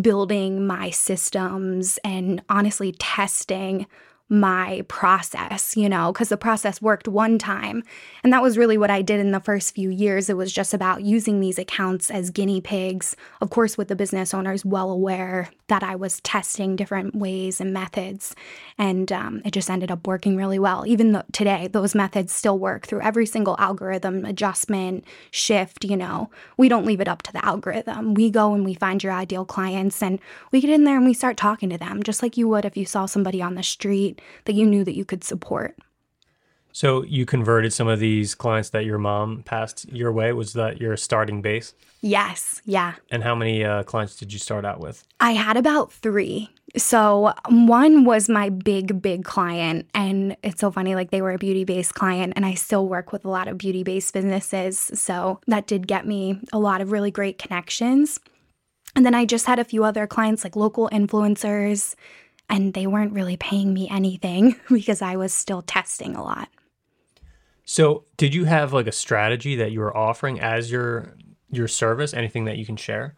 building 0.00 0.66
my 0.66 0.90
systems 0.90 1.98
and 2.04 2.42
honestly 2.48 2.92
testing 2.92 3.86
my 4.32 4.82
process, 4.88 5.76
you 5.76 5.90
know, 5.90 6.10
because 6.10 6.30
the 6.30 6.38
process 6.38 6.80
worked 6.80 7.06
one 7.06 7.38
time. 7.38 7.84
And 8.24 8.32
that 8.32 8.40
was 8.40 8.56
really 8.56 8.78
what 8.78 8.90
I 8.90 9.02
did 9.02 9.20
in 9.20 9.30
the 9.30 9.40
first 9.40 9.74
few 9.74 9.90
years. 9.90 10.30
It 10.30 10.38
was 10.38 10.50
just 10.50 10.72
about 10.72 11.02
using 11.02 11.38
these 11.38 11.58
accounts 11.58 12.10
as 12.10 12.30
guinea 12.30 12.62
pigs, 12.62 13.14
of 13.42 13.50
course, 13.50 13.76
with 13.76 13.88
the 13.88 13.94
business 13.94 14.32
owners 14.32 14.64
well 14.64 14.90
aware 14.90 15.50
that 15.68 15.82
I 15.82 15.96
was 15.96 16.20
testing 16.22 16.76
different 16.76 17.14
ways 17.14 17.60
and 17.60 17.74
methods. 17.74 18.34
And 18.78 19.12
um, 19.12 19.42
it 19.44 19.52
just 19.52 19.68
ended 19.68 19.90
up 19.90 20.06
working 20.06 20.34
really 20.36 20.58
well. 20.58 20.86
Even 20.86 21.12
though 21.12 21.24
today, 21.32 21.68
those 21.68 21.94
methods 21.94 22.32
still 22.32 22.58
work 22.58 22.86
through 22.86 23.02
every 23.02 23.26
single 23.26 23.56
algorithm, 23.58 24.24
adjustment, 24.24 25.04
shift, 25.30 25.84
you 25.84 25.96
know, 25.96 26.30
we 26.56 26.70
don't 26.70 26.86
leave 26.86 27.02
it 27.02 27.08
up 27.08 27.20
to 27.22 27.32
the 27.34 27.44
algorithm. 27.44 28.14
We 28.14 28.30
go 28.30 28.54
and 28.54 28.64
we 28.64 28.72
find 28.72 29.02
your 29.02 29.12
ideal 29.12 29.44
clients 29.44 30.02
and 30.02 30.18
we 30.52 30.62
get 30.62 30.70
in 30.70 30.84
there 30.84 30.96
and 30.96 31.04
we 31.04 31.12
start 31.12 31.36
talking 31.36 31.68
to 31.68 31.76
them, 31.76 32.02
just 32.02 32.22
like 32.22 32.38
you 32.38 32.48
would 32.48 32.64
if 32.64 32.78
you 32.78 32.86
saw 32.86 33.04
somebody 33.04 33.42
on 33.42 33.56
the 33.56 33.62
street 33.62 34.21
that 34.44 34.54
you 34.54 34.66
knew 34.66 34.84
that 34.84 34.96
you 34.96 35.04
could 35.04 35.24
support. 35.24 35.76
So 36.72 37.04
you 37.04 37.26
converted 37.26 37.72
some 37.72 37.86
of 37.86 38.00
these 38.00 38.34
clients 38.34 38.70
that 38.70 38.86
your 38.86 38.96
mom 38.98 39.42
passed 39.42 39.92
your 39.92 40.10
way. 40.10 40.32
Was 40.32 40.54
that 40.54 40.80
your 40.80 40.96
starting 40.96 41.42
base? 41.42 41.74
Yes. 42.00 42.62
Yeah. 42.64 42.94
And 43.10 43.22
how 43.22 43.34
many 43.34 43.62
uh, 43.62 43.82
clients 43.82 44.16
did 44.16 44.32
you 44.32 44.38
start 44.38 44.64
out 44.64 44.80
with? 44.80 45.04
I 45.20 45.32
had 45.32 45.58
about 45.58 45.92
three. 45.92 46.48
So 46.76 47.34
one 47.48 48.06
was 48.06 48.30
my 48.30 48.48
big, 48.48 49.02
big 49.02 49.24
client. 49.24 49.86
And 49.94 50.34
it's 50.42 50.60
so 50.60 50.70
funny, 50.70 50.94
like 50.94 51.10
they 51.10 51.20
were 51.20 51.32
a 51.32 51.38
beauty 51.38 51.64
based 51.64 51.94
client, 51.94 52.32
and 52.36 52.46
I 52.46 52.54
still 52.54 52.88
work 52.88 53.12
with 53.12 53.26
a 53.26 53.30
lot 53.30 53.48
of 53.48 53.58
beauty 53.58 53.82
based 53.82 54.14
businesses. 54.14 54.78
So 54.94 55.40
that 55.46 55.66
did 55.66 55.86
get 55.86 56.06
me 56.06 56.40
a 56.54 56.58
lot 56.58 56.80
of 56.80 56.90
really 56.90 57.10
great 57.10 57.36
connections. 57.36 58.18
And 58.96 59.06
then 59.06 59.14
I 59.14 59.24
just 59.24 59.46
had 59.46 59.58
a 59.58 59.64
few 59.64 59.84
other 59.84 60.06
clients, 60.06 60.44
like 60.44 60.56
local 60.56 60.88
influencers, 60.90 61.94
and 62.52 62.74
they 62.74 62.86
weren't 62.86 63.14
really 63.14 63.38
paying 63.38 63.72
me 63.72 63.88
anything 63.90 64.54
because 64.70 65.02
I 65.02 65.16
was 65.16 65.32
still 65.32 65.62
testing 65.62 66.14
a 66.14 66.22
lot. 66.22 66.48
So, 67.64 68.04
did 68.16 68.34
you 68.34 68.44
have 68.44 68.72
like 68.72 68.86
a 68.86 68.92
strategy 68.92 69.56
that 69.56 69.72
you 69.72 69.80
were 69.80 69.96
offering 69.96 70.38
as 70.38 70.70
your 70.70 71.14
your 71.50 71.66
service? 71.68 72.12
Anything 72.12 72.44
that 72.44 72.58
you 72.58 72.66
can 72.66 72.76
share? 72.76 73.16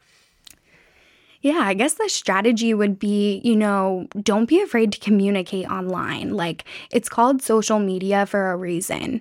Yeah, 1.41 1.59
I 1.59 1.75
guess 1.75 1.95
the 1.95 2.09
strategy 2.09 2.73
would 2.73 2.99
be, 2.99 3.43
you 3.45 3.55
know, 3.55 4.07
don't 4.23 4.49
be 4.49 4.63
afraid 4.63 4.93
to 4.93 4.99
communicate 4.99 5.67
online. 5.67 6.33
Like, 6.33 6.65
it's 6.91 7.11
called 7.11 7.43
social 7.43 7.79
media 7.79 8.25
for 8.25 8.51
a 8.51 8.57
reason. 8.57 9.21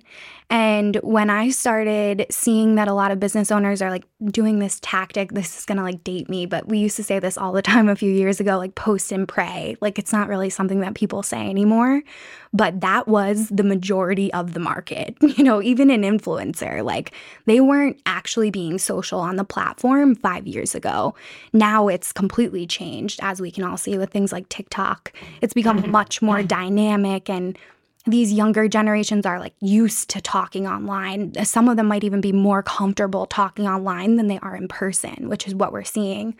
And 0.54 0.94
when 1.02 1.30
I 1.30 1.50
started 1.50 2.26
seeing 2.30 2.76
that 2.76 2.86
a 2.86 2.94
lot 2.94 3.10
of 3.10 3.18
business 3.18 3.50
owners 3.50 3.82
are 3.82 3.90
like 3.90 4.04
doing 4.26 4.60
this 4.60 4.78
tactic, 4.78 5.32
this 5.32 5.58
is 5.58 5.64
gonna 5.64 5.82
like 5.82 6.04
date 6.04 6.28
me, 6.28 6.46
but 6.46 6.68
we 6.68 6.78
used 6.78 6.94
to 6.94 7.02
say 7.02 7.18
this 7.18 7.36
all 7.36 7.50
the 7.50 7.60
time 7.70 7.88
a 7.88 7.96
few 7.96 8.12
years 8.12 8.38
ago 8.38 8.56
like 8.56 8.76
post 8.76 9.10
and 9.10 9.26
pray. 9.26 9.76
Like, 9.80 9.98
it's 9.98 10.12
not 10.12 10.28
really 10.28 10.50
something 10.50 10.78
that 10.78 10.94
people 10.94 11.24
say 11.24 11.50
anymore, 11.50 12.04
but 12.52 12.80
that 12.82 13.08
was 13.08 13.48
the 13.48 13.64
majority 13.64 14.32
of 14.32 14.54
the 14.54 14.60
market. 14.60 15.16
You 15.34 15.42
know, 15.42 15.60
even 15.60 15.90
an 15.90 16.02
influencer, 16.02 16.84
like, 16.84 17.10
they 17.46 17.60
weren't 17.60 18.00
actually 18.06 18.52
being 18.52 18.78
social 18.78 19.18
on 19.18 19.34
the 19.34 19.42
platform 19.42 20.14
five 20.14 20.46
years 20.46 20.76
ago. 20.76 21.16
Now 21.52 21.88
it's 21.88 22.12
completely 22.12 22.64
changed, 22.68 23.18
as 23.20 23.40
we 23.40 23.50
can 23.50 23.64
all 23.64 23.76
see 23.76 23.98
with 23.98 24.10
things 24.10 24.30
like 24.30 24.48
TikTok. 24.48 25.12
It's 25.40 25.52
become 25.52 25.82
mm-hmm. 25.82 25.90
much 25.90 26.22
more 26.22 26.44
dynamic 26.44 27.28
and 27.28 27.58
these 28.06 28.32
younger 28.32 28.68
generations 28.68 29.24
are 29.24 29.38
like 29.38 29.54
used 29.60 30.10
to 30.10 30.20
talking 30.20 30.66
online. 30.66 31.32
Some 31.44 31.68
of 31.68 31.76
them 31.76 31.86
might 31.86 32.04
even 32.04 32.20
be 32.20 32.32
more 32.32 32.62
comfortable 32.62 33.26
talking 33.26 33.66
online 33.66 34.16
than 34.16 34.26
they 34.26 34.38
are 34.40 34.54
in 34.54 34.68
person, 34.68 35.28
which 35.28 35.46
is 35.46 35.54
what 35.54 35.72
we're 35.72 35.84
seeing. 35.84 36.36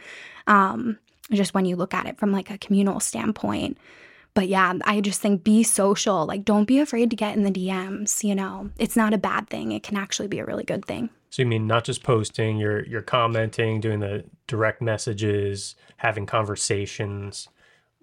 Um, 0.46 0.98
just 1.32 1.54
when 1.54 1.64
you 1.64 1.76
look 1.76 1.94
at 1.94 2.06
it 2.06 2.18
from 2.18 2.32
like 2.32 2.50
a 2.50 2.58
communal 2.58 3.00
standpoint. 3.00 3.78
But 4.34 4.48
yeah, 4.48 4.74
I 4.84 5.00
just 5.00 5.20
think 5.20 5.44
be 5.44 5.62
social. 5.62 6.26
Like, 6.26 6.44
don't 6.44 6.66
be 6.66 6.80
afraid 6.80 7.08
to 7.10 7.16
get 7.16 7.36
in 7.36 7.44
the 7.44 7.50
DMs. 7.50 8.24
You 8.24 8.34
know, 8.34 8.70
it's 8.78 8.96
not 8.96 9.14
a 9.14 9.18
bad 9.18 9.48
thing. 9.48 9.72
It 9.72 9.84
can 9.84 9.96
actually 9.96 10.28
be 10.28 10.40
a 10.40 10.44
really 10.44 10.64
good 10.64 10.84
thing. 10.84 11.08
So 11.30 11.42
you 11.42 11.46
mean 11.46 11.66
not 11.66 11.84
just 11.84 12.02
posting, 12.02 12.58
you're 12.58 12.84
you're 12.86 13.02
commenting, 13.02 13.80
doing 13.80 14.00
the 14.00 14.24
direct 14.46 14.82
messages, 14.82 15.76
having 15.96 16.26
conversations, 16.26 17.48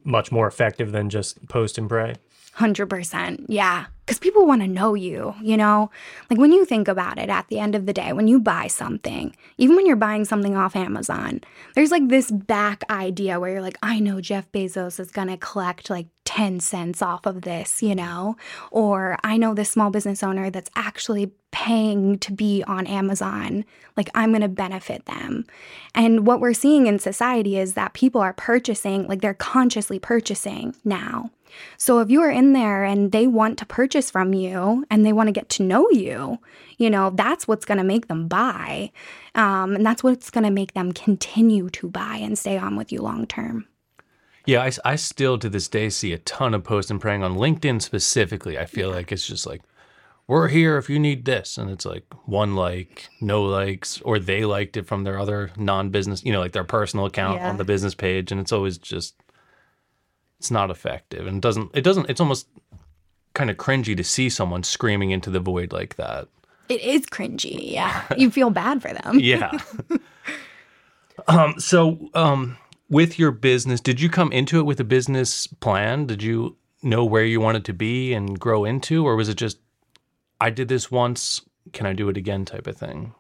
much 0.04 0.32
more 0.32 0.48
effective 0.48 0.92
than 0.92 1.10
just 1.10 1.48
post 1.48 1.78
and 1.78 1.88
pray. 1.88 2.16
100%. 2.58 3.46
Yeah. 3.48 3.86
Because 4.06 4.20
people 4.20 4.46
want 4.46 4.62
to 4.62 4.68
know 4.68 4.94
you, 4.94 5.34
you 5.42 5.56
know? 5.56 5.90
Like 6.30 6.38
when 6.38 6.52
you 6.52 6.66
think 6.66 6.90
about 6.90 7.18
it 7.18 7.30
at 7.30 7.48
the 7.48 7.60
end 7.60 7.76
of 7.76 7.86
the 7.86 7.94
day, 7.94 8.12
when 8.12 8.28
you 8.28 8.40
buy 8.42 8.68
something, 8.68 9.34
even 9.58 9.76
when 9.76 9.86
you're 9.86 9.96
buying 9.96 10.26
something 10.26 10.58
off 10.58 10.76
Amazon, 10.76 11.42
there's 11.76 11.92
like 11.92 12.10
this 12.10 12.30
back 12.30 12.84
idea 12.90 13.40
where 13.40 13.52
you're 13.52 13.62
like, 13.62 13.78
I 13.82 14.00
know 14.00 14.20
Jeff 14.20 14.52
Bezos 14.52 15.00
is 15.00 15.12
going 15.12 15.30
to 15.30 15.38
collect 15.38 15.90
like 15.90 16.08
10 16.26 16.60
cents 16.60 17.02
off 17.02 17.26
of 17.26 17.44
this, 17.44 17.82
you 17.82 17.96
know? 17.96 18.36
Or 18.70 19.18
I 19.24 19.38
know 19.38 19.54
this 19.54 19.70
small 19.70 19.92
business 19.92 20.24
owner 20.24 20.50
that's 20.50 20.72
actually 20.76 21.32
paying 21.52 22.18
to 22.20 22.34
be 22.34 22.64
on 22.68 22.88
Amazon. 22.88 23.64
Like, 23.96 24.10
I'm 24.16 24.32
going 24.32 24.42
to 24.42 24.48
benefit 24.48 25.06
them. 25.06 25.46
And 25.94 26.26
what 26.26 26.40
we're 26.40 26.54
seeing 26.54 26.88
in 26.88 27.00
society 27.00 27.58
is 27.58 27.74
that 27.74 27.94
people 27.94 28.22
are 28.22 28.34
purchasing, 28.34 29.08
like, 29.08 29.22
they're 29.22 29.34
consciously 29.34 30.00
purchasing 30.00 30.76
now. 30.84 31.30
So 31.78 32.00
if 32.00 32.10
you 32.10 32.22
are 32.22 32.30
in 32.32 32.54
there 32.54 32.84
and 32.84 33.12
they 33.12 33.28
want 33.28 33.58
to 33.60 33.66
purchase 33.66 34.12
from 34.12 34.34
you 34.34 34.86
and 34.90 35.06
they 35.06 35.14
want 35.14 35.28
to 35.28 35.34
get 35.34 35.50
to 35.50 35.64
know 35.64 35.90
you, 35.92 36.40
you 36.78 36.90
know, 36.90 37.10
that's 37.12 37.48
what's 37.48 37.66
going 37.66 37.78
to 37.78 37.84
make 37.84 38.08
them 38.08 38.28
buy. 38.28 38.92
Um, 39.36 39.76
and 39.76 39.86
that's 39.86 40.04
what's 40.04 40.30
going 40.30 40.44
to 40.44 40.52
make 40.52 40.74
them 40.74 40.92
continue 40.92 41.70
to 41.72 41.90
buy 41.90 42.18
and 42.18 42.38
stay 42.38 42.58
on 42.58 42.76
with 42.76 42.92
you 42.92 43.02
long 43.02 43.28
term. 43.28 43.68
Yeah, 44.46 44.64
I, 44.64 44.72
I 44.84 44.96
still 44.96 45.38
to 45.38 45.50
this 45.50 45.68
day 45.68 45.90
see 45.90 46.14
a 46.14 46.18
ton 46.18 46.54
of 46.54 46.64
posts 46.64 46.90
and 46.90 47.00
praying 47.00 47.24
on 47.24 47.36
LinkedIn 47.36 47.82
specifically. 47.82 48.58
I 48.58 48.66
feel 48.66 48.90
like 48.90 49.12
it's 49.12 49.28
just 49.28 49.46
like 49.46 49.62
we're 50.28 50.48
here 50.48 50.78
if 50.78 50.90
you 50.90 50.98
need 50.98 51.26
this. 51.26 51.58
And 51.58 51.70
it's 51.70 51.86
like 51.86 52.06
one 52.26 52.56
like, 52.56 53.10
no 53.20 53.44
likes, 53.44 54.02
or 54.02 54.18
they 54.18 54.46
liked 54.46 54.78
it 54.78 54.88
from 54.88 55.04
their 55.04 55.20
other 55.20 55.52
non 55.58 55.90
business, 55.90 56.24
you 56.24 56.32
know, 56.32 56.40
like 56.40 56.54
their 56.54 56.64
personal 56.64 57.06
account 57.06 57.40
Yeah. 57.42 57.50
on 57.50 57.58
the 57.58 57.66
business 57.66 57.94
page. 57.94 58.32
And 58.32 58.40
it's 58.42 58.52
always 58.52 58.78
just, 58.78 59.16
it's 60.42 60.50
not 60.50 60.72
effective. 60.72 61.28
And 61.28 61.38
it 61.38 61.42
doesn't, 61.42 61.70
it 61.76 61.84
doesn't, 61.84 62.10
it's 62.10 62.20
almost 62.20 62.48
kind 63.36 63.52
of 63.52 63.58
cringy 63.58 63.96
to 63.96 64.04
see 64.04 64.28
someone 64.28 64.64
screaming 64.64 65.12
into 65.12 65.30
the 65.30 65.40
void 65.40 65.72
like 65.72 65.98
that. 65.98 66.30
It 66.68 66.82
is 66.82 67.06
cringy. 67.06 67.72
Yeah. 67.72 68.04
You 68.18 68.32
feel 68.32 68.50
bad 68.50 68.82
for 68.82 68.92
them. 68.92 69.20
Yeah. 69.20 69.52
um, 71.28 71.60
so, 71.60 72.10
um, 72.16 72.58
with 72.90 73.20
your 73.20 73.30
business, 73.30 73.80
did 73.80 74.02
you 74.02 74.10
come 74.10 74.32
into 74.32 74.58
it 74.58 74.64
with 74.64 74.80
a 74.80 74.84
business 74.84 75.46
plan? 75.46 76.08
Did 76.08 76.24
you 76.24 76.58
know 76.82 77.06
where 77.06 77.24
you 77.24 77.40
wanted 77.40 77.64
to 77.66 77.74
be 77.74 78.12
and 78.12 78.40
grow 78.40 78.66
into, 78.66 79.06
or 79.06 79.16
was 79.16 79.30
it 79.30 79.36
just, 79.36 79.60
I 80.42 80.50
did 80.50 80.70
this 80.70 80.90
once, 80.90 81.42
can 81.72 81.86
I 81.86 81.94
do 81.94 82.10
it 82.10 82.18
again 82.18 82.46
type 82.46 82.66
of 82.66 82.78
thing? 82.78 83.14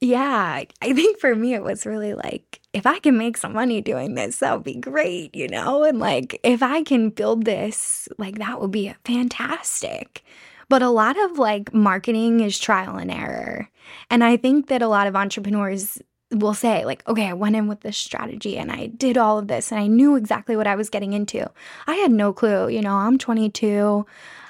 Yeah, 0.00 0.62
I 0.80 0.92
think 0.92 1.18
for 1.18 1.34
me, 1.34 1.54
it 1.54 1.64
was 1.64 1.84
really 1.84 2.14
like, 2.14 2.59
if 2.72 2.86
I 2.86 2.98
can 3.00 3.18
make 3.18 3.36
some 3.36 3.52
money 3.52 3.80
doing 3.80 4.14
this, 4.14 4.38
that 4.38 4.54
would 4.54 4.64
be 4.64 4.74
great, 4.74 5.34
you 5.34 5.48
know? 5.48 5.82
And 5.84 5.98
like, 5.98 6.38
if 6.42 6.62
I 6.62 6.82
can 6.82 7.10
build 7.10 7.44
this, 7.44 8.08
like, 8.18 8.38
that 8.38 8.60
would 8.60 8.70
be 8.70 8.94
fantastic. 9.04 10.24
But 10.68 10.82
a 10.82 10.90
lot 10.90 11.18
of 11.18 11.36
like 11.36 11.74
marketing 11.74 12.40
is 12.40 12.58
trial 12.58 12.96
and 12.96 13.10
error. 13.10 13.68
And 14.08 14.22
I 14.22 14.36
think 14.36 14.68
that 14.68 14.82
a 14.82 14.88
lot 14.88 15.08
of 15.08 15.16
entrepreneurs 15.16 16.00
will 16.30 16.54
say, 16.54 16.84
like, 16.84 17.06
okay, 17.08 17.26
I 17.26 17.32
went 17.32 17.56
in 17.56 17.66
with 17.66 17.80
this 17.80 17.96
strategy 17.96 18.56
and 18.56 18.70
I 18.70 18.86
did 18.86 19.18
all 19.18 19.36
of 19.36 19.48
this 19.48 19.72
and 19.72 19.80
I 19.80 19.88
knew 19.88 20.14
exactly 20.14 20.56
what 20.56 20.68
I 20.68 20.76
was 20.76 20.88
getting 20.88 21.12
into. 21.12 21.50
I 21.88 21.96
had 21.96 22.12
no 22.12 22.32
clue, 22.32 22.68
you 22.68 22.82
know, 22.82 22.94
I'm 22.94 23.18
22. 23.18 24.06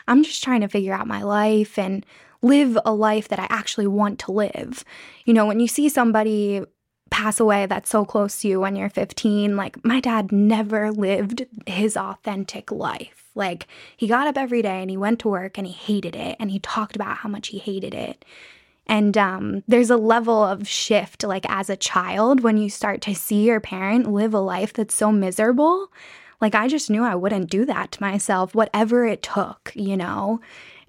I'm 0.09 0.23
just 0.23 0.45
trying 0.45 0.61
to 0.61 0.69
figure 0.69 0.93
out 0.93 1.07
my 1.07 1.23
life 1.23 1.79
and 1.79 2.05
live 2.43 2.79
a 2.85 2.93
life 2.93 3.29
that 3.29 3.39
I 3.39 3.47
actually 3.49 3.87
want 3.87 4.19
to 4.21 4.33
live. 4.33 4.85
You 5.25 5.33
know, 5.33 5.47
when 5.47 5.59
you 5.59 5.69
see 5.69 5.89
somebody 5.89 6.63
pass 7.11 7.41
away 7.41 7.67
that's 7.67 7.91
so 7.91 8.05
close 8.05 8.41
to 8.41 8.49
you 8.49 8.61
when 8.61 8.77
you're 8.77 8.89
15, 8.89 9.57
like 9.57 9.85
my 9.85 10.01
dad 10.01 10.33
never 10.33 10.91
lived 10.91 11.47
his 11.67 11.97
authentic 11.97 12.71
life. 12.71 13.25
Like 13.35 13.67
he 13.97 14.07
got 14.07 14.27
up 14.27 14.37
every 14.37 14.63
day 14.63 14.81
and 14.81 14.91
he 14.91 14.97
went 14.97 15.21
to 15.21 15.29
work 15.29 15.59
and 15.59 15.67
he 15.67 15.73
hated 15.73 16.17
it 16.17 16.37
and 16.39 16.51
he 16.51 16.59
talked 16.59 16.97
about 16.97 17.19
how 17.19 17.29
much 17.29 17.49
he 17.49 17.59
hated 17.59 17.95
it. 17.95 18.25
And 18.87 19.17
um, 19.17 19.63
there's 19.69 19.91
a 19.91 19.97
level 19.97 20.43
of 20.43 20.67
shift, 20.67 21.23
like 21.23 21.49
as 21.49 21.71
a 21.71 21.77
child, 21.77 22.41
when 22.41 22.57
you 22.57 22.69
start 22.69 23.01
to 23.03 23.15
see 23.15 23.45
your 23.45 23.61
parent 23.61 24.11
live 24.13 24.35
a 24.35 24.41
life 24.41 24.73
that's 24.73 24.95
so 24.95 25.13
miserable. 25.13 25.93
Like 26.41 26.55
I 26.55 26.69
just 26.69 26.91
knew 26.91 27.05
I 27.05 27.15
wouldn't 27.15 27.51
do 27.51 27.65
that 27.67 27.93
to 27.93 28.03
myself, 28.03 28.55
whatever 28.55 29.05
it 29.07 29.23
took, 29.23 29.73
you 29.75 29.97
know? 29.97 30.41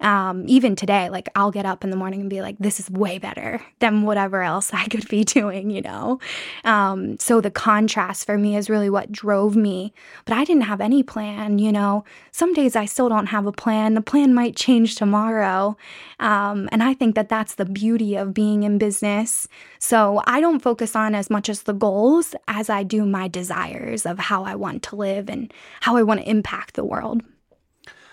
Um, 0.02 0.44
even 0.48 0.76
today, 0.76 1.08
like 1.08 1.28
I'll 1.34 1.50
get 1.50 1.64
up 1.64 1.84
in 1.84 1.90
the 1.90 1.96
morning 1.96 2.20
and 2.20 2.28
be 2.28 2.42
like, 2.42 2.58
this 2.58 2.80
is 2.80 2.90
way 2.90 3.18
better 3.18 3.64
than 3.78 4.02
whatever 4.02 4.42
else 4.42 4.72
I 4.72 4.86
could 4.86 5.08
be 5.08 5.24
doing, 5.38 5.70
you 5.70 5.80
know? 5.80 6.18
Um, 6.64 7.18
so 7.18 7.40
the 7.40 7.50
contrast 7.50 8.26
for 8.26 8.36
me 8.36 8.56
is 8.56 8.68
really 8.68 8.90
what 8.90 9.12
drove 9.12 9.56
me. 9.56 9.94
But 10.24 10.36
I 10.36 10.44
didn't 10.44 10.64
have 10.64 10.80
any 10.80 11.02
plan, 11.02 11.58
you 11.58 11.72
know? 11.72 12.04
Some 12.32 12.52
days 12.52 12.76
I 12.76 12.84
still 12.84 13.08
don't 13.08 13.26
have 13.26 13.46
a 13.46 13.52
plan. 13.52 13.94
The 13.94 14.02
plan 14.02 14.34
might 14.34 14.56
change 14.56 14.96
tomorrow. 14.96 15.76
Um, 16.18 16.68
and 16.72 16.82
I 16.82 16.94
think 16.94 17.14
that 17.14 17.28
that's 17.28 17.54
the 17.54 17.64
beauty 17.64 18.16
of 18.16 18.34
being 18.34 18.64
in 18.64 18.78
business. 18.78 19.46
So 19.78 20.20
I 20.26 20.40
don't 20.40 20.60
focus 20.60 20.96
on 20.96 21.14
as 21.14 21.30
much 21.30 21.48
as 21.48 21.62
the 21.62 21.72
goals 21.72 22.34
as 22.48 22.68
I 22.68 22.82
do 22.82 23.06
my 23.06 23.28
desires 23.28 24.04
of 24.04 24.18
how 24.18 24.44
I 24.44 24.56
want 24.56 24.82
to 24.84 24.96
live 24.96 25.30
and 25.30 25.52
how 25.80 25.96
I 25.96 26.02
want 26.02 26.20
to 26.20 26.28
impact 26.28 26.74
the 26.74 26.84
world. 26.84 27.22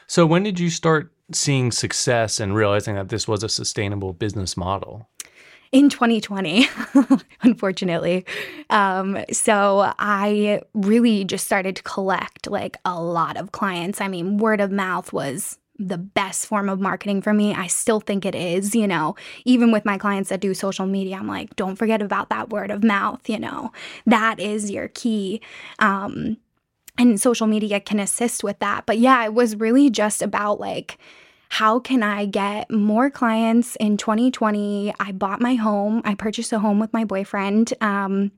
So, 0.08 0.26
when 0.26 0.42
did 0.42 0.60
you 0.60 0.72
start 0.72 1.12
seeing 1.32 1.72
success 1.72 2.40
and 2.40 2.56
realizing 2.56 2.96
that 2.96 3.10
this 3.10 3.28
was 3.28 3.44
a 3.44 3.50
sustainable 3.50 4.14
business 4.14 4.58
model? 4.58 5.10
in 5.72 5.90
2020, 5.90 6.68
unfortunately. 7.44 8.26
Um, 8.70 9.24
so 9.32 9.94
I 10.00 10.62
really 10.74 11.26
just 11.26 11.46
started 11.46 11.76
to 11.76 11.84
collect 11.84 12.50
like 12.50 12.78
a 12.86 13.00
lot 13.00 13.38
of 13.38 13.52
clients. 13.52 14.02
I 14.02 14.08
mean, 14.08 14.38
word 14.38 14.62
of 14.62 14.72
mouth 14.72 15.14
was 15.14 15.60
the 15.78 15.98
best 15.98 16.46
form 16.46 16.68
of 16.68 16.80
marketing 16.80 17.22
for 17.22 17.34
me. 17.34 17.54
I 17.54 17.68
still 17.68 18.02
think 18.02 18.26
it 18.26 18.36
is, 18.36 18.76
you 18.76 18.88
know, 18.88 19.16
even 19.46 19.72
with 19.72 19.86
my 19.86 19.98
clients 19.98 20.30
that 20.30 20.42
do 20.42 20.54
social 20.54 20.86
media, 20.86 21.16
I'm 21.16 21.28
like, 21.28 21.56
don't 21.56 21.78
forget 21.78 22.02
about 22.02 22.30
that 22.30 22.50
word 22.50 22.70
of 22.70 22.84
mouth, 22.84 23.30
you 23.30 23.40
know, 23.40 23.72
that 24.06 24.40
is 24.40 24.70
your 24.70 24.90
key. 24.90 25.42
Um, 25.80 26.38
and 27.00 27.20
social 27.20 27.48
media 27.48 27.80
can 27.80 28.00
assist 28.00 28.44
with 28.44 28.60
that. 28.60 28.86
But 28.86 29.00
yeah, 29.00 29.24
it 29.24 29.34
was 29.34 29.56
really 29.56 29.90
just 29.90 30.22
about 30.22 30.60
like, 30.60 30.98
how 31.50 31.80
can 31.80 32.04
I 32.04 32.26
get 32.26 32.70
more 32.70 33.10
clients 33.10 33.76
in 33.78 33.98
2020? 33.98 34.94
I 35.00 35.12
bought 35.14 35.42
my 35.42 35.56
home. 35.56 36.02
I 36.06 36.14
purchased 36.14 36.54
a 36.54 36.60
home 36.60 36.80
with 36.80 36.94
my 36.94 37.06
boyfriend. 37.06 37.74
Um, 37.82 38.32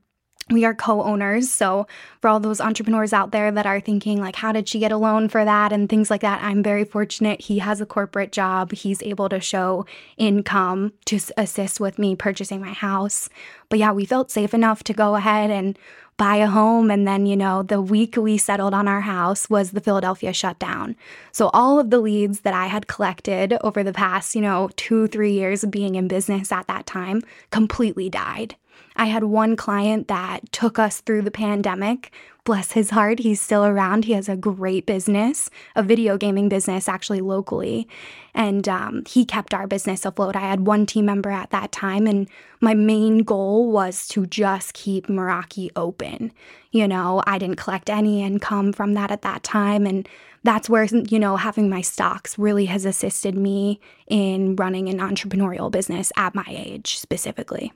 we 0.49 0.65
are 0.65 0.73
co-owners 0.73 1.49
so 1.49 1.87
for 2.19 2.27
all 2.27 2.39
those 2.39 2.59
entrepreneurs 2.59 3.13
out 3.13 3.31
there 3.31 3.51
that 3.51 3.65
are 3.65 3.79
thinking 3.79 4.19
like 4.19 4.35
how 4.35 4.51
did 4.51 4.67
she 4.67 4.79
get 4.79 4.91
a 4.91 4.97
loan 4.97 5.29
for 5.29 5.45
that 5.45 5.71
and 5.71 5.87
things 5.87 6.09
like 6.09 6.21
that 6.21 6.41
i'm 6.43 6.63
very 6.63 6.83
fortunate 6.83 7.39
he 7.41 7.59
has 7.59 7.79
a 7.79 7.85
corporate 7.85 8.31
job 8.31 8.71
he's 8.71 9.01
able 9.03 9.29
to 9.29 9.39
show 9.39 9.85
income 10.17 10.91
to 11.05 11.19
assist 11.37 11.79
with 11.79 11.97
me 11.97 12.15
purchasing 12.15 12.59
my 12.59 12.73
house 12.73 13.29
but 13.69 13.79
yeah 13.79 13.91
we 13.91 14.03
felt 14.03 14.31
safe 14.31 14.53
enough 14.53 14.83
to 14.83 14.93
go 14.93 15.15
ahead 15.15 15.51
and 15.51 15.77
buy 16.21 16.35
a 16.35 16.45
home 16.45 16.91
and 16.91 17.07
then 17.07 17.25
you 17.25 17.35
know 17.35 17.63
the 17.63 17.81
week 17.81 18.15
we 18.15 18.37
settled 18.37 18.75
on 18.75 18.87
our 18.87 19.01
house 19.01 19.49
was 19.49 19.71
the 19.71 19.81
philadelphia 19.81 20.31
shutdown. 20.31 20.95
So 21.31 21.49
all 21.51 21.79
of 21.79 21.89
the 21.89 21.97
leads 21.97 22.41
that 22.41 22.53
i 22.53 22.67
had 22.67 22.85
collected 22.85 23.57
over 23.61 23.81
the 23.81 23.91
past 23.91 24.35
you 24.35 24.41
know 24.41 24.69
two 24.75 25.07
three 25.07 25.33
years 25.33 25.63
of 25.63 25.71
being 25.71 25.95
in 25.95 26.07
business 26.07 26.51
at 26.51 26.67
that 26.67 26.85
time 26.85 27.23
completely 27.49 28.07
died 28.07 28.55
I 28.95 29.05
had 29.05 29.23
one 29.23 29.55
client 29.55 30.07
that 30.07 30.51
took 30.51 30.77
us 30.77 31.01
through 31.01 31.23
the 31.23 31.31
pandemic. 31.31 32.11
Bless 32.43 32.71
his 32.71 32.89
heart, 32.89 33.19
he's 33.19 33.39
still 33.39 33.63
around. 33.63 34.05
He 34.05 34.13
has 34.13 34.27
a 34.27 34.35
great 34.35 34.87
business, 34.87 35.51
a 35.75 35.83
video 35.83 36.17
gaming 36.17 36.49
business, 36.49 36.89
actually 36.89 37.21
locally. 37.21 37.87
And 38.33 38.67
um, 38.67 39.03
he 39.07 39.25
kept 39.25 39.53
our 39.53 39.67
business 39.67 40.05
afloat. 40.05 40.35
I 40.35 40.39
had 40.39 40.65
one 40.65 40.87
team 40.87 41.05
member 41.05 41.29
at 41.29 41.51
that 41.51 41.71
time, 41.71 42.07
and 42.07 42.27
my 42.59 42.73
main 42.73 43.19
goal 43.19 43.71
was 43.71 44.07
to 44.09 44.25
just 44.25 44.73
keep 44.73 45.05
Meraki 45.05 45.69
open. 45.75 46.31
You 46.71 46.87
know, 46.87 47.21
I 47.27 47.37
didn't 47.37 47.57
collect 47.57 47.91
any 47.91 48.23
income 48.23 48.73
from 48.73 48.95
that 48.95 49.11
at 49.11 49.21
that 49.21 49.43
time. 49.43 49.85
And 49.85 50.09
that's 50.43 50.69
where, 50.69 50.85
you 50.85 51.19
know, 51.19 51.35
having 51.35 51.69
my 51.69 51.81
stocks 51.81 52.39
really 52.39 52.65
has 52.65 52.85
assisted 52.85 53.35
me 53.35 53.79
in 54.07 54.55
running 54.55 54.89
an 54.89 54.97
entrepreneurial 54.97 55.69
business 55.69 56.11
at 56.17 56.33
my 56.33 56.45
age 56.47 56.97
specifically. 56.97 57.71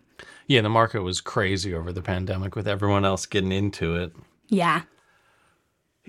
Yeah, 0.48 0.62
the 0.62 0.70
market 0.70 1.02
was 1.02 1.22
crazy 1.22 1.74
over 1.74 1.92
the 1.92 2.02
pandemic 2.02 2.56
with 2.56 2.68
everyone 2.68 3.06
else 3.06 3.26
getting 3.26 3.52
into 3.52 3.96
it. 3.96 4.14
Yeah. 4.48 4.84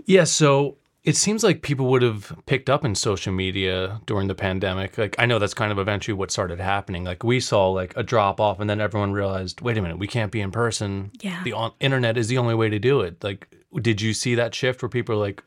Yeah, 0.04 0.24
so 0.24 0.76
it 1.04 1.16
seems 1.16 1.42
like 1.42 1.62
people 1.62 1.86
would 1.86 2.02
have 2.02 2.36
picked 2.46 2.68
up 2.68 2.84
in 2.84 2.94
social 2.94 3.32
media 3.32 4.00
during 4.06 4.28
the 4.28 4.34
pandemic. 4.34 4.98
Like 4.98 5.14
I 5.18 5.24
know 5.26 5.38
that's 5.38 5.54
kind 5.54 5.72
of 5.72 5.78
eventually 5.78 6.14
what 6.14 6.30
started 6.30 6.60
happening. 6.60 7.04
Like 7.04 7.22
we 7.22 7.40
saw 7.40 7.70
like 7.70 7.96
a 7.96 8.02
drop 8.02 8.40
off 8.40 8.60
and 8.60 8.68
then 8.68 8.80
everyone 8.80 9.12
realized, 9.12 9.60
wait 9.60 9.78
a 9.78 9.82
minute, 9.82 9.98
we 9.98 10.08
can't 10.08 10.32
be 10.32 10.40
in 10.40 10.50
person. 10.50 11.12
Yeah. 11.20 11.42
The 11.44 11.52
on- 11.52 11.72
internet 11.80 12.18
is 12.18 12.28
the 12.28 12.38
only 12.38 12.54
way 12.54 12.68
to 12.68 12.78
do 12.78 13.00
it. 13.00 13.22
Like 13.22 13.48
did 13.80 14.00
you 14.00 14.12
see 14.14 14.34
that 14.34 14.54
shift 14.54 14.82
where 14.82 14.88
people 14.88 15.16
like 15.16 15.42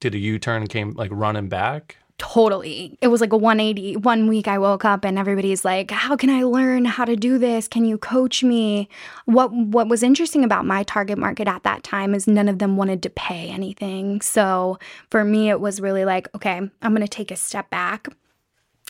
did 0.00 0.14
a 0.14 0.18
U-turn 0.18 0.62
and 0.62 0.68
came 0.68 0.92
like 0.92 1.10
running 1.12 1.48
back? 1.48 1.96
Totally. 2.18 2.96
It 3.00 3.08
was 3.08 3.20
like 3.20 3.32
a 3.32 3.36
180. 3.36 3.96
One 3.96 4.28
week 4.28 4.46
I 4.46 4.56
woke 4.56 4.84
up 4.84 5.04
and 5.04 5.18
everybody's 5.18 5.64
like, 5.64 5.90
"How 5.90 6.16
can 6.16 6.30
I 6.30 6.44
learn 6.44 6.84
how 6.84 7.04
to 7.04 7.16
do 7.16 7.38
this? 7.38 7.66
Can 7.66 7.84
you 7.84 7.98
coach 7.98 8.44
me?" 8.44 8.88
What 9.24 9.52
what 9.52 9.88
was 9.88 10.02
interesting 10.04 10.44
about 10.44 10.64
my 10.64 10.84
target 10.84 11.18
market 11.18 11.48
at 11.48 11.64
that 11.64 11.82
time 11.82 12.14
is 12.14 12.28
none 12.28 12.48
of 12.48 12.60
them 12.60 12.76
wanted 12.76 13.02
to 13.02 13.10
pay 13.10 13.50
anything. 13.50 14.20
So, 14.20 14.78
for 15.10 15.24
me 15.24 15.50
it 15.50 15.60
was 15.60 15.80
really 15.80 16.04
like, 16.04 16.28
"Okay, 16.36 16.56
I'm 16.82 16.94
going 16.94 17.02
to 17.02 17.08
take 17.08 17.32
a 17.32 17.36
step 17.36 17.68
back. 17.70 18.06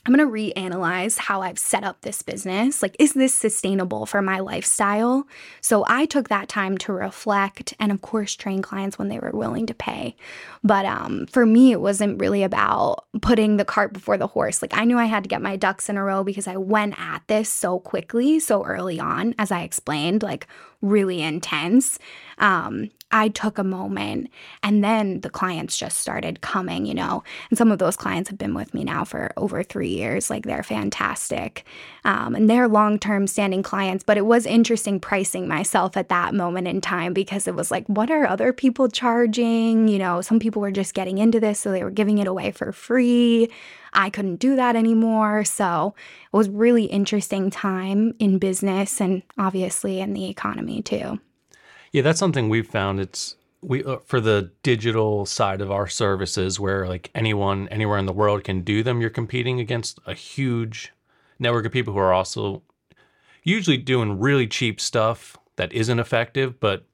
I'm 0.06 0.14
going 0.14 0.26
to 0.26 0.54
reanalyze 0.54 1.18
how 1.18 1.40
I've 1.40 1.58
set 1.58 1.82
up 1.82 2.02
this 2.02 2.20
business. 2.20 2.82
Like, 2.82 2.94
is 2.98 3.14
this 3.14 3.32
sustainable 3.32 4.04
for 4.04 4.20
my 4.20 4.38
lifestyle? 4.38 5.26
So, 5.62 5.84
I 5.88 6.04
took 6.04 6.28
that 6.28 6.48
time 6.48 6.76
to 6.78 6.92
reflect 6.92 7.72
and, 7.80 7.90
of 7.90 8.02
course, 8.02 8.34
train 8.34 8.60
clients 8.60 8.98
when 8.98 9.08
they 9.08 9.18
were 9.18 9.30
willing 9.32 9.66
to 9.66 9.74
pay. 9.74 10.14
But 10.62 10.84
um, 10.84 11.26
for 11.26 11.46
me, 11.46 11.72
it 11.72 11.80
wasn't 11.80 12.20
really 12.20 12.42
about 12.42 13.06
putting 13.22 13.56
the 13.56 13.64
cart 13.64 13.94
before 13.94 14.18
the 14.18 14.26
horse. 14.26 14.60
Like, 14.60 14.76
I 14.76 14.84
knew 14.84 14.98
I 14.98 15.06
had 15.06 15.22
to 15.22 15.28
get 15.28 15.40
my 15.40 15.56
ducks 15.56 15.88
in 15.88 15.96
a 15.96 16.04
row 16.04 16.22
because 16.22 16.46
I 16.46 16.56
went 16.56 16.98
at 16.98 17.22
this 17.26 17.48
so 17.48 17.78
quickly, 17.78 18.40
so 18.40 18.62
early 18.64 19.00
on, 19.00 19.34
as 19.38 19.50
I 19.50 19.62
explained, 19.62 20.22
like, 20.22 20.46
really 20.82 21.22
intense. 21.22 21.98
Um, 22.38 22.90
I 23.14 23.28
took 23.28 23.58
a 23.58 23.64
moment 23.64 24.28
and 24.64 24.82
then 24.82 25.20
the 25.20 25.30
clients 25.30 25.76
just 25.76 25.98
started 25.98 26.40
coming, 26.40 26.84
you 26.84 26.94
know. 26.94 27.22
And 27.48 27.56
some 27.56 27.70
of 27.70 27.78
those 27.78 27.96
clients 27.96 28.28
have 28.28 28.38
been 28.38 28.54
with 28.54 28.74
me 28.74 28.82
now 28.82 29.04
for 29.04 29.32
over 29.36 29.62
three 29.62 29.88
years. 29.88 30.30
Like 30.30 30.44
they're 30.44 30.64
fantastic. 30.64 31.64
Um, 32.04 32.34
and 32.34 32.50
they're 32.50 32.66
long 32.66 32.98
term 32.98 33.28
standing 33.28 33.62
clients. 33.62 34.02
But 34.02 34.18
it 34.18 34.26
was 34.26 34.46
interesting 34.46 34.98
pricing 34.98 35.46
myself 35.46 35.96
at 35.96 36.08
that 36.08 36.34
moment 36.34 36.66
in 36.66 36.80
time 36.80 37.14
because 37.14 37.46
it 37.46 37.54
was 37.54 37.70
like, 37.70 37.86
what 37.86 38.10
are 38.10 38.26
other 38.26 38.52
people 38.52 38.88
charging? 38.88 39.86
You 39.86 39.98
know, 39.98 40.20
some 40.20 40.40
people 40.40 40.60
were 40.60 40.72
just 40.72 40.92
getting 40.92 41.18
into 41.18 41.38
this, 41.38 41.60
so 41.60 41.70
they 41.70 41.84
were 41.84 41.92
giving 41.92 42.18
it 42.18 42.26
away 42.26 42.50
for 42.50 42.72
free. 42.72 43.48
I 43.92 44.10
couldn't 44.10 44.36
do 44.36 44.56
that 44.56 44.74
anymore. 44.74 45.44
So 45.44 45.94
it 46.32 46.36
was 46.36 46.48
really 46.48 46.86
interesting 46.86 47.48
time 47.48 48.16
in 48.18 48.38
business 48.38 49.00
and 49.00 49.22
obviously 49.38 50.00
in 50.00 50.14
the 50.14 50.28
economy 50.28 50.82
too. 50.82 51.20
Yeah, 51.94 52.02
that's 52.02 52.18
something 52.18 52.48
we've 52.48 52.66
found. 52.66 52.98
It's 52.98 53.36
we 53.62 53.84
uh, 53.84 53.98
for 53.98 54.20
the 54.20 54.50
digital 54.64 55.26
side 55.26 55.60
of 55.60 55.70
our 55.70 55.86
services 55.86 56.58
where 56.58 56.88
like 56.88 57.08
anyone 57.14 57.68
anywhere 57.68 57.98
in 57.98 58.06
the 58.06 58.12
world 58.12 58.42
can 58.42 58.62
do 58.62 58.82
them. 58.82 59.00
You're 59.00 59.10
competing 59.10 59.60
against 59.60 60.00
a 60.04 60.12
huge 60.12 60.92
network 61.38 61.66
of 61.66 61.70
people 61.70 61.92
who 61.92 62.00
are 62.00 62.12
also 62.12 62.62
usually 63.44 63.76
doing 63.76 64.18
really 64.18 64.48
cheap 64.48 64.80
stuff 64.80 65.36
that 65.54 65.72
isn't 65.72 66.00
effective, 66.00 66.58
but 66.58 66.84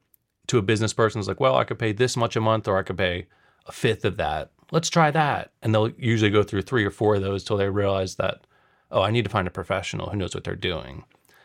to 0.48 0.58
a 0.58 0.62
business 0.62 0.92
person, 0.92 1.18
it's 1.18 1.28
like, 1.28 1.40
well, 1.40 1.56
I 1.56 1.64
could 1.64 1.78
pay 1.78 1.92
this 1.92 2.14
much 2.14 2.36
a 2.36 2.40
month, 2.42 2.68
or 2.68 2.76
I 2.76 2.82
could 2.82 2.98
pay 2.98 3.26
a 3.64 3.72
fifth 3.72 4.04
of 4.04 4.18
that. 4.18 4.50
Let's 4.70 4.90
try 4.90 5.10
that, 5.12 5.52
and 5.62 5.74
they'll 5.74 5.88
usually 5.92 6.30
go 6.30 6.42
through 6.42 6.62
three 6.62 6.84
or 6.84 6.90
four 6.90 7.14
of 7.14 7.22
those 7.22 7.42
till 7.42 7.56
they 7.56 7.70
realize 7.70 8.16
that, 8.16 8.46
oh, 8.90 9.00
I 9.00 9.12
need 9.12 9.24
to 9.24 9.30
find 9.30 9.48
a 9.48 9.50
professional 9.50 10.10
who 10.10 10.18
knows 10.18 10.34
what 10.34 10.44
they're 10.44 10.56
doing. 10.56 11.04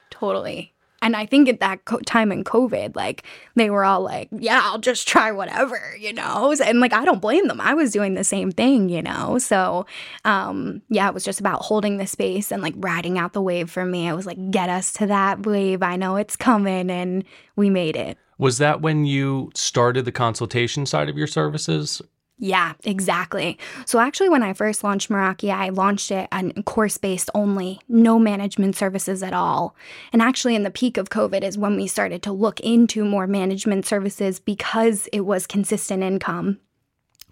Totally. 0.10 0.75
And 1.06 1.16
I 1.16 1.28
think 1.28 1.48
at 1.48 1.60
that 1.60 1.86
co- 1.86 2.00
time 2.00 2.32
in 2.32 2.44
COVID, 2.44 2.96
like 2.96 3.24
they 3.54 3.70
were 3.70 3.86
all 3.86 4.02
like, 4.02 4.28
yeah, 4.32 4.60
I'll 4.64 4.80
just 4.80 5.08
try 5.08 5.32
whatever, 5.32 5.96
you 6.00 6.12
know? 6.12 6.52
And 6.66 6.80
like, 6.80 6.94
I 6.94 7.06
don't 7.06 7.22
blame 7.22 7.48
them. 7.48 7.62
I 7.62 7.76
was 7.76 7.92
doing 7.92 8.16
the 8.16 8.24
same 8.24 8.52
thing, 8.52 8.90
you 8.90 9.04
know? 9.04 9.38
So, 9.38 9.86
um, 10.26 10.82
yeah, 10.90 11.08
it 11.08 11.14
was 11.14 11.24
just 11.24 11.40
about 11.40 11.62
holding 11.62 11.98
the 11.98 12.08
space 12.08 12.52
and 12.52 12.64
like 12.64 12.74
riding 12.78 13.20
out 13.20 13.34
the 13.34 13.42
wave 13.42 13.70
for 13.70 13.86
me. 13.86 14.08
It 14.08 14.16
was 14.16 14.26
like, 14.26 14.50
get 14.50 14.68
us 14.68 14.92
to 14.94 15.06
that 15.06 15.46
wave. 15.46 15.84
I 15.84 15.96
know 15.96 16.16
it's 16.16 16.36
coming. 16.36 16.90
And 16.90 17.24
we 17.56 17.70
made 17.70 17.96
it. 17.96 18.18
Was 18.40 18.58
that 18.58 18.82
when 18.82 19.06
you 19.06 19.52
started 19.54 20.06
the 20.06 20.12
consultation 20.12 20.88
side 20.88 21.08
of 21.08 21.18
your 21.20 21.28
services? 21.28 22.02
Yeah, 22.38 22.74
exactly. 22.84 23.58
So 23.86 24.00
actually, 24.00 24.28
when 24.28 24.44
I 24.44 24.52
first 24.52 24.84
launched 24.84 25.10
Meraki, 25.10 25.50
I 25.52 25.70
launched 25.70 26.12
it 26.12 26.28
on 26.34 26.52
course 26.64 26.98
based 26.98 27.30
only, 27.34 27.80
no 27.88 28.20
management 28.20 28.76
services 28.76 29.24
at 29.24 29.34
all. 29.34 29.74
And 30.12 30.22
actually, 30.22 30.56
in 30.56 30.64
the 30.64 30.72
peak 30.72 30.98
of 30.98 31.10
COVID 31.10 31.44
is 31.44 31.58
when 31.58 31.78
we 31.78 31.88
started 31.88 32.22
to 32.24 32.34
look 32.34 32.60
into 32.60 33.06
more 33.06 33.26
management 33.26 33.86
services 33.86 34.40
because 34.40 35.08
it 35.14 35.22
was 35.22 35.48
consistent 35.48 36.04
income. 36.04 36.60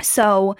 So 0.01 0.55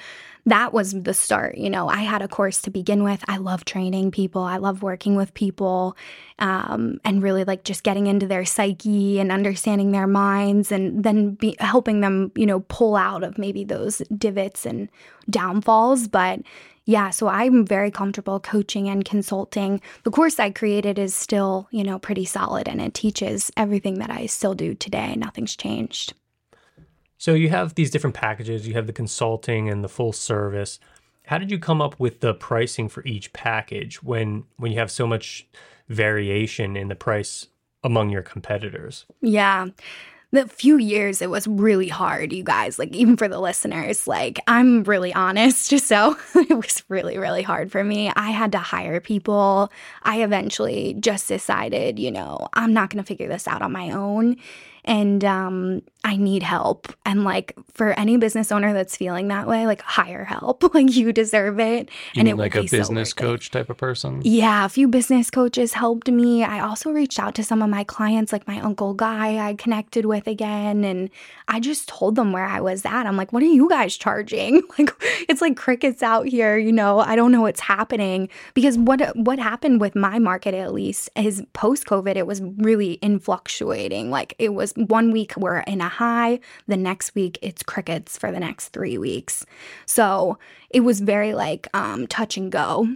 that 0.45 0.73
was 0.73 0.91
the 0.91 1.13
start. 1.13 1.58
You 1.58 1.69
know, 1.69 1.88
I 1.88 1.99
had 1.99 2.21
a 2.21 2.27
course 2.27 2.62
to 2.63 2.69
begin 2.69 3.03
with. 3.03 3.23
I 3.27 3.38
love 3.38 3.65
training 3.65 4.12
people, 4.12 4.41
I 4.41 4.58
love 4.58 4.84
working 4.84 5.15
with 5.15 5.34
people, 5.34 5.95
um, 6.39 6.99
and 7.06 7.23
really 7.23 7.43
like 7.43 7.63
just 7.63 7.84
getting 7.84 8.08
into 8.08 8.27
their 8.27 8.45
psyche 8.45 9.19
and 9.19 9.32
understanding 9.32 9.91
their 9.91 10.08
minds 10.08 10.71
and 10.71 11.03
then 11.03 11.36
be, 11.36 11.56
helping 11.60 12.01
them, 12.01 12.32
you 12.36 12.45
know, 12.45 12.62
pull 12.62 12.95
out 12.95 13.23
of 13.23 13.38
maybe 13.38 13.63
those 13.63 13.99
divots 14.17 14.65
and 14.65 14.89
downfalls. 15.29 16.08
But 16.08 16.41
yeah, 16.86 17.12
so 17.12 17.27
I'm 17.29 17.65
very 17.65 17.91
comfortable 17.91 18.41
coaching 18.41 18.89
and 18.89 19.06
consulting. 19.06 19.79
The 20.03 20.12
course 20.12 20.39
I 20.39 20.49
created 20.49 20.99
is 20.99 21.15
still, 21.15 21.67
you 21.71 21.84
know, 21.84 21.97
pretty 21.97 22.25
solid 22.25 22.67
and 22.67 22.82
it 22.82 22.93
teaches 22.93 23.51
everything 23.56 23.99
that 23.99 24.12
I 24.12 24.25
still 24.25 24.53
do 24.53 24.75
today. 24.75 25.15
Nothing's 25.15 25.56
changed. 25.56 26.13
So 27.23 27.33
you 27.33 27.47
have 27.51 27.75
these 27.75 27.89
different 27.89 28.17
packages, 28.17 28.67
you 28.67 28.73
have 28.73 28.86
the 28.86 28.91
consulting 28.91 29.69
and 29.69 29.81
the 29.81 29.88
full 29.88 30.12
service. 30.12 30.77
How 31.25 31.38
did 31.38 31.51
you 31.51 31.57
come 31.57 31.81
up 31.81 31.97
with 31.97 32.19
the 32.19 32.33
pricing 32.33 32.89
for 32.89 33.01
each 33.05 33.31
package 33.31 34.03
when 34.03 34.43
when 34.57 34.73
you 34.73 34.79
have 34.79 34.91
so 34.91 35.07
much 35.07 35.47
variation 35.88 36.75
in 36.75 36.89
the 36.89 36.95
price 36.95 37.47
among 37.81 38.09
your 38.09 38.23
competitors? 38.23 39.05
Yeah. 39.21 39.67
The 40.31 40.49
few 40.49 40.77
years 40.77 41.21
it 41.21 41.29
was 41.29 41.47
really 41.47 41.88
hard 41.88 42.33
you 42.33 42.43
guys 42.43 42.77
like 42.77 42.93
even 42.93 43.15
for 43.15 43.29
the 43.29 43.39
listeners. 43.39 44.05
Like 44.05 44.41
i'm 44.45 44.83
really 44.83 45.13
honest 45.13 45.79
so 45.79 46.17
it 46.36 46.57
was 46.57 46.83
really 46.89 47.17
really 47.17 47.41
hard 47.41 47.71
for 47.71 47.86
me. 47.86 48.12
I 48.17 48.31
had 48.31 48.51
to 48.51 48.59
hire 48.59 48.99
people. 48.99 49.71
I 50.01 50.23
eventually 50.23 50.97
just 50.99 51.29
decided 51.29 51.99
you 51.99 52.12
know 52.12 52.49
i'm 52.51 52.73
not 52.73 52.89
going 52.89 53.01
to 53.01 53.07
figure 53.07 53.29
this 53.29 53.47
out 53.47 53.62
on 53.62 53.71
my 53.71 53.91
own 53.91 54.36
and 54.86 55.24
um, 55.24 55.82
I 56.06 56.17
need 56.17 56.43
help. 56.43 56.93
And 57.06 57.24
like 57.24 57.56
for 57.74 57.98
any 57.98 58.17
business 58.17 58.52
owner 58.52 58.74
that's 58.74 58.98
feeling 58.98 59.30
that 59.30 59.48
way, 59.48 59.65
like 59.65 59.82
hire 59.82 60.26
help. 60.26 60.63
like 60.74 60.93
you 60.93 61.13
deserve 61.13 61.60
it. 61.60 61.89
You 62.13 62.19
and 62.19 62.28
it 62.28 62.36
like 62.36 62.56
a 62.56 62.63
business 62.63 63.12
so 63.12 63.15
coach 63.15 63.52
type 63.52 63.69
of 63.69 63.78
person? 63.78 64.22
Yeah, 64.26 64.65
a 64.65 64.69
few 64.69 64.89
business 64.89 65.30
coaches 65.30 65.74
helped 65.74 66.10
me. 66.10 66.43
I 66.43 66.60
also 66.60 66.91
reached 66.91 67.19
out 67.19 67.36
to 67.36 67.43
some 67.43 67.62
of 67.62 67.69
my 67.69 67.86
clients, 67.86 68.34
like 68.34 68.48
my 68.48 68.60
uncle 68.60 68.93
Guy, 68.93 69.38
I 69.38 69.54
connected 69.54 70.06
with 70.06 70.28
again, 70.28 70.84
and 70.84 71.10
I 71.48 71.62
just 71.62 71.88
told 71.88 72.15
them 72.15 72.34
where 72.34 72.46
I 72.46 72.60
was 72.60 72.86
at. 72.86 73.06
I'm 73.06 73.15
like, 73.15 73.32
what 73.32 73.41
are 73.41 73.48
you 73.48 73.69
guys 73.69 73.96
charging? 73.96 74.62
Like 74.76 74.89
it's 75.30 75.39
like 75.39 75.56
crickets 75.56 76.02
out 76.02 76.26
here, 76.26 76.58
you 76.58 76.72
know. 76.72 77.00
I 77.00 77.15
don't 77.15 77.32
know 77.32 77.41
what's 77.41 77.60
happening 77.60 78.28
because 78.56 78.76
what 78.76 79.15
what 79.15 79.38
happened 79.38 79.82
with 79.82 79.96
my 79.96 80.17
market 80.17 80.56
at 80.56 80.74
least 80.74 81.12
is 81.15 81.43
post 81.54 81.86
COVID, 81.86 82.15
it 82.15 82.26
was 82.26 82.41
really 82.41 82.93
in 82.93 83.19
fluctuating. 83.19 84.10
Like 84.10 84.34
it 84.39 84.56
was 84.56 84.72
one 84.75 85.12
week 85.12 85.33
we're 85.38 85.59
in 85.59 85.81
a 85.81 85.89
high, 85.89 86.39
the 86.67 86.77
next 86.77 87.15
week 87.15 87.39
it's 87.41 87.63
crickets 87.63 88.17
for 88.17 88.31
the 88.31 88.39
next 88.39 88.69
three 88.69 88.97
weeks. 88.97 89.45
So 89.86 90.38
it 90.69 90.81
was 90.81 90.99
very 91.01 91.33
like 91.33 91.67
um, 91.73 92.07
touch 92.07 92.38
and 92.38 92.51
go. 92.51 92.88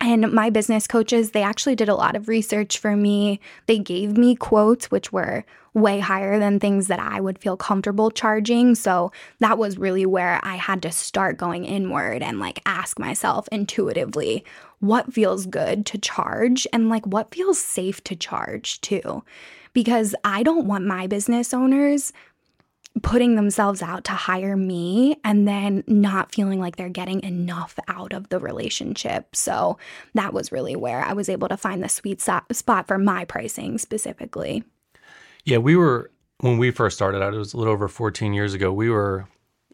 And 0.00 0.32
my 0.32 0.48
business 0.50 0.86
coaches, 0.86 1.32
they 1.32 1.42
actually 1.42 1.74
did 1.74 1.88
a 1.88 1.94
lot 1.94 2.14
of 2.14 2.28
research 2.28 2.78
for 2.78 2.94
me. 2.94 3.40
They 3.66 3.78
gave 3.78 4.16
me 4.16 4.36
quotes, 4.36 4.90
which 4.90 5.12
were 5.12 5.44
way 5.74 5.98
higher 5.98 6.38
than 6.38 6.58
things 6.60 6.86
that 6.86 7.00
I 7.00 7.20
would 7.20 7.38
feel 7.38 7.56
comfortable 7.56 8.10
charging. 8.10 8.74
So 8.74 9.12
that 9.40 9.58
was 9.58 9.78
really 9.78 10.06
where 10.06 10.40
I 10.42 10.56
had 10.56 10.82
to 10.82 10.92
start 10.92 11.36
going 11.36 11.64
inward 11.64 12.22
and 12.22 12.38
like 12.38 12.60
ask 12.64 12.98
myself 12.98 13.48
intuitively 13.50 14.44
what 14.80 15.12
feels 15.12 15.46
good 15.46 15.84
to 15.86 15.98
charge 15.98 16.66
and 16.72 16.88
like 16.88 17.06
what 17.06 17.34
feels 17.34 17.60
safe 17.60 18.02
to 18.04 18.16
charge 18.16 18.80
too 18.80 19.24
because 19.72 20.14
I 20.24 20.42
don't 20.42 20.66
want 20.66 20.84
my 20.84 21.06
business 21.06 21.54
owners 21.54 22.12
putting 23.02 23.36
themselves 23.36 23.80
out 23.80 24.04
to 24.04 24.12
hire 24.12 24.56
me 24.56 25.16
and 25.22 25.46
then 25.46 25.84
not 25.86 26.34
feeling 26.34 26.58
like 26.58 26.76
they're 26.76 26.88
getting 26.88 27.22
enough 27.22 27.78
out 27.86 28.12
of 28.12 28.28
the 28.28 28.40
relationship. 28.40 29.36
So 29.36 29.78
that 30.14 30.32
was 30.32 30.50
really 30.50 30.74
where 30.74 31.04
I 31.04 31.12
was 31.12 31.28
able 31.28 31.48
to 31.48 31.56
find 31.56 31.82
the 31.82 31.88
sweet 31.88 32.20
spot 32.20 32.86
for 32.88 32.98
my 32.98 33.24
pricing 33.24 33.78
specifically. 33.78 34.64
Yeah, 35.44 35.58
we 35.58 35.76
were 35.76 36.10
when 36.40 36.58
we 36.58 36.70
first 36.70 36.96
started 36.96 37.22
out, 37.22 37.34
it 37.34 37.38
was 37.38 37.52
a 37.52 37.56
little 37.56 37.72
over 37.72 37.88
14 37.88 38.32
years 38.32 38.54
ago. 38.54 38.72
We 38.72 38.90
were 38.90 39.26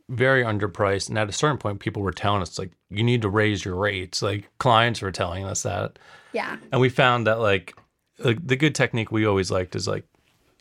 very 0.08 0.42
underpriced. 0.42 1.08
And 1.08 1.18
at 1.18 1.28
a 1.28 1.32
certain 1.32 1.58
point, 1.58 1.80
people 1.80 2.02
were 2.02 2.12
telling 2.12 2.42
us, 2.42 2.58
like, 2.58 2.72
you 2.90 3.02
need 3.02 3.22
to 3.22 3.28
raise 3.28 3.64
your 3.64 3.76
rates. 3.76 4.22
Like, 4.22 4.50
clients 4.58 5.02
were 5.02 5.12
telling 5.12 5.44
us 5.44 5.62
that. 5.62 5.98
Yeah. 6.32 6.56
And 6.72 6.80
we 6.80 6.88
found 6.88 7.26
that, 7.26 7.40
like, 7.40 7.74
the, 8.18 8.56
good 8.56 8.74
technique 8.74 9.10
we 9.10 9.26
always 9.26 9.50
liked 9.50 9.74
is 9.74 9.88
like 9.88 10.04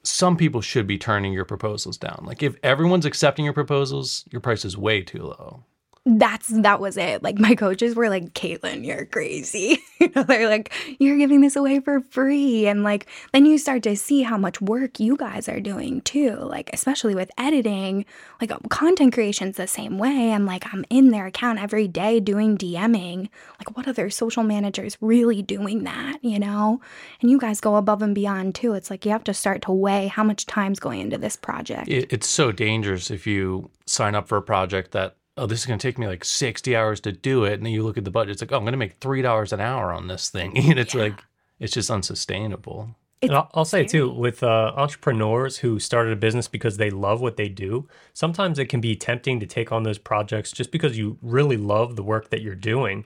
some 0.03 0.35
people 0.35 0.61
should 0.61 0.87
be 0.87 0.97
turning 0.97 1.33
your 1.33 1.45
proposals 1.45 1.97
down. 1.97 2.23
Like 2.25 2.43
if 2.43 2.55
everyone's 2.63 3.05
accepting 3.05 3.45
your 3.45 3.53
proposals, 3.53 4.25
your 4.31 4.41
price 4.41 4.65
is 4.65 4.77
way 4.77 5.01
too 5.01 5.23
low 5.23 5.63
that's 6.05 6.49
that 6.49 6.81
was 6.81 6.97
it. 6.97 7.23
Like 7.23 7.39
my 7.39 7.55
coaches 7.55 7.95
were 7.95 8.09
like, 8.09 8.33
Caitlin, 8.33 8.85
you're 8.85 9.05
crazy. 9.05 9.79
you 10.01 10.11
know, 10.13 10.23
they're 10.23 10.49
like, 10.49 10.73
you're 10.99 11.17
giving 11.17 11.39
this 11.39 11.55
away 11.55 11.79
for 11.79 12.01
free. 12.01 12.67
And 12.67 12.83
like 12.83 13.07
then 13.31 13.45
you 13.45 13.57
start 13.57 13.83
to 13.83 13.95
see 13.95 14.21
how 14.21 14.37
much 14.37 14.59
work 14.59 14.99
you 14.99 15.15
guys 15.15 15.47
are 15.47 15.61
doing 15.61 16.01
too. 16.01 16.35
Like, 16.35 16.69
especially 16.73 17.15
with 17.15 17.31
editing, 17.37 18.03
like 18.41 18.51
um, 18.51 18.59
content 18.69 19.13
creation's 19.13 19.55
the 19.55 19.65
same 19.65 19.97
way. 19.97 20.31
And 20.31 20.45
like 20.45 20.73
I'm 20.73 20.83
in 20.89 21.11
their 21.11 21.27
account 21.27 21.61
every 21.61 21.87
day 21.87 22.19
doing 22.19 22.57
DMing. 22.57 23.29
Like, 23.59 23.77
what 23.77 23.87
other 23.87 24.09
social 24.09 24.43
managers 24.43 24.97
really 24.99 25.41
doing 25.41 25.85
that, 25.85 26.17
you 26.21 26.37
know? 26.37 26.81
And 27.21 27.31
you 27.31 27.39
guys 27.39 27.61
go 27.61 27.77
above 27.77 28.01
and 28.01 28.13
beyond 28.13 28.55
too. 28.55 28.73
It's 28.73 28.89
like 28.89 29.05
you 29.05 29.11
have 29.11 29.23
to 29.23 29.33
start 29.33 29.61
to 29.63 29.71
weigh 29.71 30.07
how 30.07 30.25
much 30.25 30.47
time's 30.47 30.81
going 30.81 30.99
into 30.99 31.17
this 31.17 31.37
project. 31.37 31.87
It, 31.87 32.11
it's 32.11 32.27
so 32.27 32.51
dangerous 32.51 33.09
if 33.09 33.25
you 33.25 33.69
sign 33.85 34.15
up 34.15 34.27
for 34.27 34.37
a 34.37 34.41
project 34.41 34.91
that 34.91 35.15
oh, 35.37 35.45
this 35.45 35.61
is 35.61 35.65
going 35.65 35.79
to 35.79 35.87
take 35.87 35.97
me 35.97 36.07
like 36.07 36.23
60 36.23 36.75
hours 36.75 36.99
to 37.01 37.11
do 37.11 37.43
it. 37.43 37.53
And 37.53 37.65
then 37.65 37.73
you 37.73 37.83
look 37.83 37.97
at 37.97 38.05
the 38.05 38.11
budget, 38.11 38.33
it's 38.33 38.41
like, 38.41 38.51
oh, 38.51 38.57
I'm 38.57 38.63
going 38.63 38.73
to 38.73 38.77
make 38.77 38.99
$3 38.99 39.53
an 39.53 39.59
hour 39.59 39.91
on 39.91 40.07
this 40.07 40.29
thing. 40.29 40.57
And 40.69 40.79
it's 40.79 40.93
yeah. 40.93 41.03
like, 41.03 41.23
it's 41.59 41.73
just 41.73 41.89
unsustainable. 41.89 42.95
and 43.21 43.33
I'll, 43.33 43.49
I'll 43.53 43.65
say 43.65 43.85
too, 43.85 44.11
with 44.11 44.43
uh, 44.43 44.73
entrepreneurs 44.75 45.57
who 45.57 45.79
started 45.79 46.13
a 46.13 46.17
business 46.17 46.47
because 46.47 46.77
they 46.77 46.89
love 46.89 47.21
what 47.21 47.37
they 47.37 47.49
do, 47.49 47.87
sometimes 48.13 48.59
it 48.59 48.65
can 48.65 48.81
be 48.81 48.95
tempting 48.95 49.39
to 49.39 49.45
take 49.45 49.71
on 49.71 49.83
those 49.83 49.97
projects 49.97 50.51
just 50.51 50.71
because 50.71 50.97
you 50.97 51.17
really 51.21 51.57
love 51.57 51.95
the 51.95 52.03
work 52.03 52.29
that 52.29 52.41
you're 52.41 52.55
doing. 52.55 53.05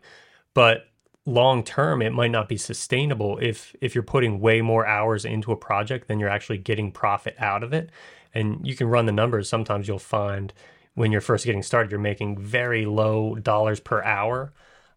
But 0.54 0.88
long 1.26 1.63
term, 1.63 2.02
it 2.02 2.13
might 2.13 2.32
not 2.32 2.50
be 2.50 2.58
sustainable 2.58 3.38
if 3.40 3.76
if 3.82 3.94
you're 3.94 4.04
putting 4.04 4.40
way 4.40 4.62
more 4.62 4.88
hours 4.88 5.26
into 5.26 5.52
a 5.52 5.58
project 5.58 6.08
than 6.08 6.20
you're 6.20 6.30
actually 6.30 6.58
getting 6.58 6.92
profit 6.92 7.36
out 7.38 7.63
of 7.63 7.74
it. 7.74 7.92
And 8.34 8.66
you 8.66 8.76
can 8.76 8.88
run 8.88 9.06
the 9.06 9.12
numbers. 9.12 9.48
Sometimes 9.48 9.88
you'll 9.88 10.00
find 10.00 10.54
when 10.98 11.12
you're 11.12 11.22
first 11.22 11.46
getting 11.46 11.62
started, 11.62 11.92
you're 11.92 12.00
making 12.00 12.40
very 12.40 12.88
low 12.88 13.36
dollars 13.36 13.80
per 13.80 14.02
hour. 14.02 14.52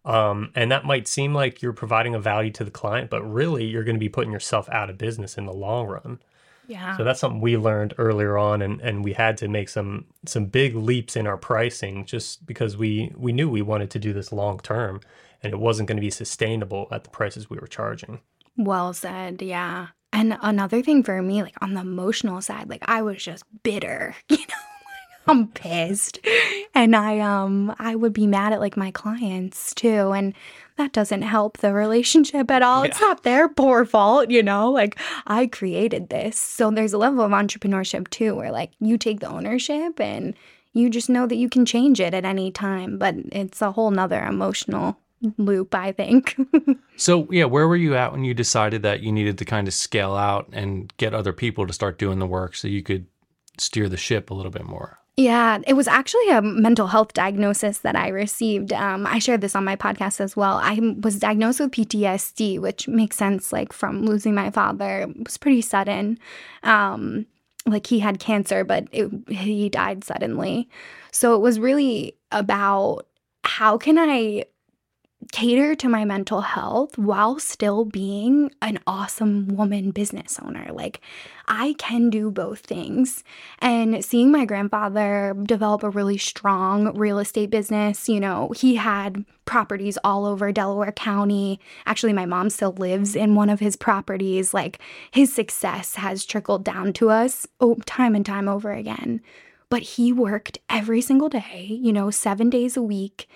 Um, 0.07 0.51
and 0.55 0.73
that 0.73 0.87
might 0.87 1.07
seem 1.07 1.35
like 1.35 1.61
you're 1.61 1.75
providing 1.75 2.15
a 2.15 2.19
value 2.19 2.51
to 2.53 2.65
the 2.65 2.71
client, 2.71 3.11
but 3.11 3.23
really 3.23 3.67
you're 3.67 3.85
going 3.85 3.97
to 3.97 4.01
be 4.01 4.09
putting 4.09 4.33
yourself 4.33 4.67
out 4.71 4.89
of 4.89 4.97
business 4.97 5.37
in 5.37 5.45
the 5.45 5.53
long 5.53 5.89
run. 5.89 6.19
Yeah. 6.67 6.97
So 6.97 7.05
that's 7.05 7.21
something 7.21 7.43
we 7.43 7.59
learned 7.59 7.93
earlier 7.99 8.39
on, 8.39 8.63
and, 8.63 8.81
and 8.81 9.05
we 9.05 9.13
had 9.13 9.37
to 9.39 9.49
make 9.49 9.69
some 9.69 10.07
some 10.25 10.47
big 10.47 10.75
leaps 10.75 11.17
in 11.17 11.27
our 11.27 11.37
pricing 11.37 12.07
just 12.07 12.47
because 12.47 12.79
we 12.79 13.13
we 13.15 13.33
knew 13.33 13.51
we 13.51 13.61
wanted 13.61 13.91
to 13.91 13.99
do 13.99 14.15
this 14.15 14.33
long 14.33 14.59
term, 14.61 15.01
and 15.43 15.53
it 15.53 15.59
wasn't 15.59 15.87
going 15.87 15.99
to 15.99 16.01
be 16.01 16.11
sustainable 16.11 16.89
at 16.93 17.05
the 17.05 17.11
prices 17.11 17.51
we 17.51 17.59
were 17.59 17.67
charging. 17.67 18.21
Well 18.57 18.95
said. 18.95 19.43
Yeah. 19.43 19.89
And 20.15 20.39
another 20.41 20.81
thing 20.83 21.03
for 21.03 21.21
me, 21.21 21.43
like 21.43 21.57
on 21.61 21.75
the 21.75 21.83
emotional 21.83 22.41
side, 22.41 22.71
like 22.71 22.83
I 22.89 23.03
was 23.03 23.23
just 23.23 23.45
bitter, 23.63 24.15
you 24.31 24.39
know. 24.39 24.60
I'm 25.31 25.49
pissed. 25.49 26.19
And 26.75 26.95
I 26.95 27.19
um 27.21 27.75
I 27.79 27.95
would 27.95 28.13
be 28.13 28.27
mad 28.27 28.53
at 28.53 28.61
like 28.61 28.77
my 28.77 28.91
clients 28.91 29.75
too 29.75 30.13
and 30.13 30.35
that 30.77 30.93
doesn't 30.93 31.23
help 31.23 31.59
the 31.59 31.75
relationship 31.75 32.51
at 32.51 32.63
all. 32.63 32.85
It's 32.85 33.01
not 33.01 33.23
their 33.23 33.49
poor 33.49 33.85
fault, 33.85 34.31
you 34.31 34.43
know? 34.43 34.71
Like 34.71 34.99
I 35.27 35.47
created 35.47 36.09
this. 36.09 36.39
So 36.39 36.71
there's 36.71 36.95
a 36.95 36.99
level 36.99 37.23
of 37.23 37.33
entrepreneurship 37.33 38.09
too 38.09 38.35
where 38.35 38.51
like 38.51 38.73
you 38.81 38.97
take 38.97 39.21
the 39.21 39.29
ownership 39.29 40.01
and 40.01 40.35
you 40.73 40.89
just 40.89 41.11
know 41.11 41.27
that 41.27 41.37
you 41.37 41.49
can 41.49 41.67
change 41.67 42.01
it 42.01 42.15
at 42.15 42.25
any 42.25 42.51
time, 42.51 42.97
but 42.99 43.15
it's 43.33 43.61
a 43.61 43.73
whole 43.73 43.91
nother 43.91 44.23
emotional 44.23 44.97
loop, 45.37 45.75
I 45.75 45.93
think. 45.93 46.37
So, 46.97 47.27
yeah, 47.31 47.47
where 47.47 47.67
were 47.67 47.77
you 47.77 47.97
at 47.97 48.13
when 48.13 48.25
you 48.25 48.35
decided 48.35 48.83
that 48.83 49.01
you 49.01 49.11
needed 49.11 49.39
to 49.39 49.47
kind 49.47 49.67
of 49.67 49.73
scale 49.73 50.17
out 50.17 50.51
and 50.53 50.93
get 50.99 51.15
other 51.15 51.33
people 51.33 51.67
to 51.67 51.73
start 51.73 51.99
doing 51.99 52.19
the 52.19 52.27
work 52.27 52.55
so 52.55 52.69
you 52.69 52.83
could 52.83 53.07
steer 53.57 53.89
the 53.89 53.97
ship 53.97 54.29
a 54.29 54.35
little 54.35 54.53
bit 54.53 54.67
more? 54.67 55.00
Yeah, 55.17 55.59
it 55.67 55.75
was 55.75 55.87
actually 55.87 56.29
a 56.31 56.41
mental 56.41 56.87
health 56.87 57.13
diagnosis 57.13 57.79
that 57.79 57.95
I 57.95 58.09
received. 58.09 58.73
Um, 58.73 59.07
I 59.07 59.19
shared 59.19 59.43
this 59.43 59.55
on 59.55 59.65
my 59.65 59.77
podcast 59.77 60.21
as 60.21 60.35
well. 60.35 60.57
I 60.63 60.79
was 61.03 61.19
diagnosed 61.19 61.61
with 61.61 61.73
PTSD, 61.73 62.59
which 62.59 62.89
makes 62.89 63.17
sense, 63.17 63.53
like 63.53 63.73
from 63.73 64.07
losing 64.07 64.35
my 64.35 64.51
father. 64.51 65.03
It 65.03 65.25
was 65.25 65.37
pretty 65.37 65.61
sudden. 65.61 66.19
Um, 66.63 67.27
like 67.67 67.87
he 67.87 67.99
had 67.99 68.19
cancer, 68.19 68.65
but 68.65 68.89
it, 68.93 69.11
he 69.29 69.69
died 69.69 70.05
suddenly. 70.05 70.69
So 71.13 71.35
it 71.35 71.41
was 71.41 71.61
really 71.61 72.17
about 72.33 73.07
how 73.45 73.77
can 73.77 73.99
I 73.99 74.45
cater 75.33 75.75
to 75.75 75.89
my 75.89 76.05
mental 76.05 76.41
health 76.41 76.97
while 76.97 77.39
still 77.39 77.85
being 77.85 78.51
an 78.63 78.79
awesome 78.87 79.49
woman 79.49 79.91
business 79.91 80.39
owner. 80.43 80.69
Like, 80.73 81.01
I 81.47 81.75
can 81.79 82.11
do 82.11 82.31
both 82.31 82.61
things. 82.61 83.23
And 83.59 84.05
seeing 84.05 84.33
my 84.33 84.45
grandfather 84.45 85.37
develop 85.43 85.83
a 85.83 85.91
really 85.91 86.19
strong 86.19 86.97
real 86.97 87.19
estate 87.19 87.51
business, 87.51 88.09
you 88.09 88.19
know, 88.19 88.53
he 88.57 88.77
had 88.77 89.25
properties 89.45 89.99
all 90.05 90.27
over 90.27 90.53
Delaware 90.53 90.93
County. 90.93 91.61
Actually, 91.87 92.13
my 92.13 92.27
mom 92.27 92.51
still 92.51 92.73
lives 92.73 93.15
in 93.15 93.35
one 93.35 93.51
of 93.51 93.61
his 93.61 93.77
properties. 93.77 94.55
Like, 94.55 94.81
his 95.11 95.33
success 95.33 95.97
has 95.97 96.25
trickled 96.25 96.65
down 96.65 96.93
to 96.95 97.11
us 97.11 97.47
oh, 97.61 97.77
time 97.85 98.15
and 98.15 98.25
time 98.25 98.49
over 98.49 98.73
again. 98.73 99.21
But 99.69 99.83
he 99.83 100.13
worked 100.13 100.59
every 100.69 101.01
single 101.01 101.29
day, 101.29 101.67
you 101.69 101.93
know, 101.93 102.11
seven 102.11 102.51
days 102.51 102.77
a 102.77 102.83
week. 102.83 103.29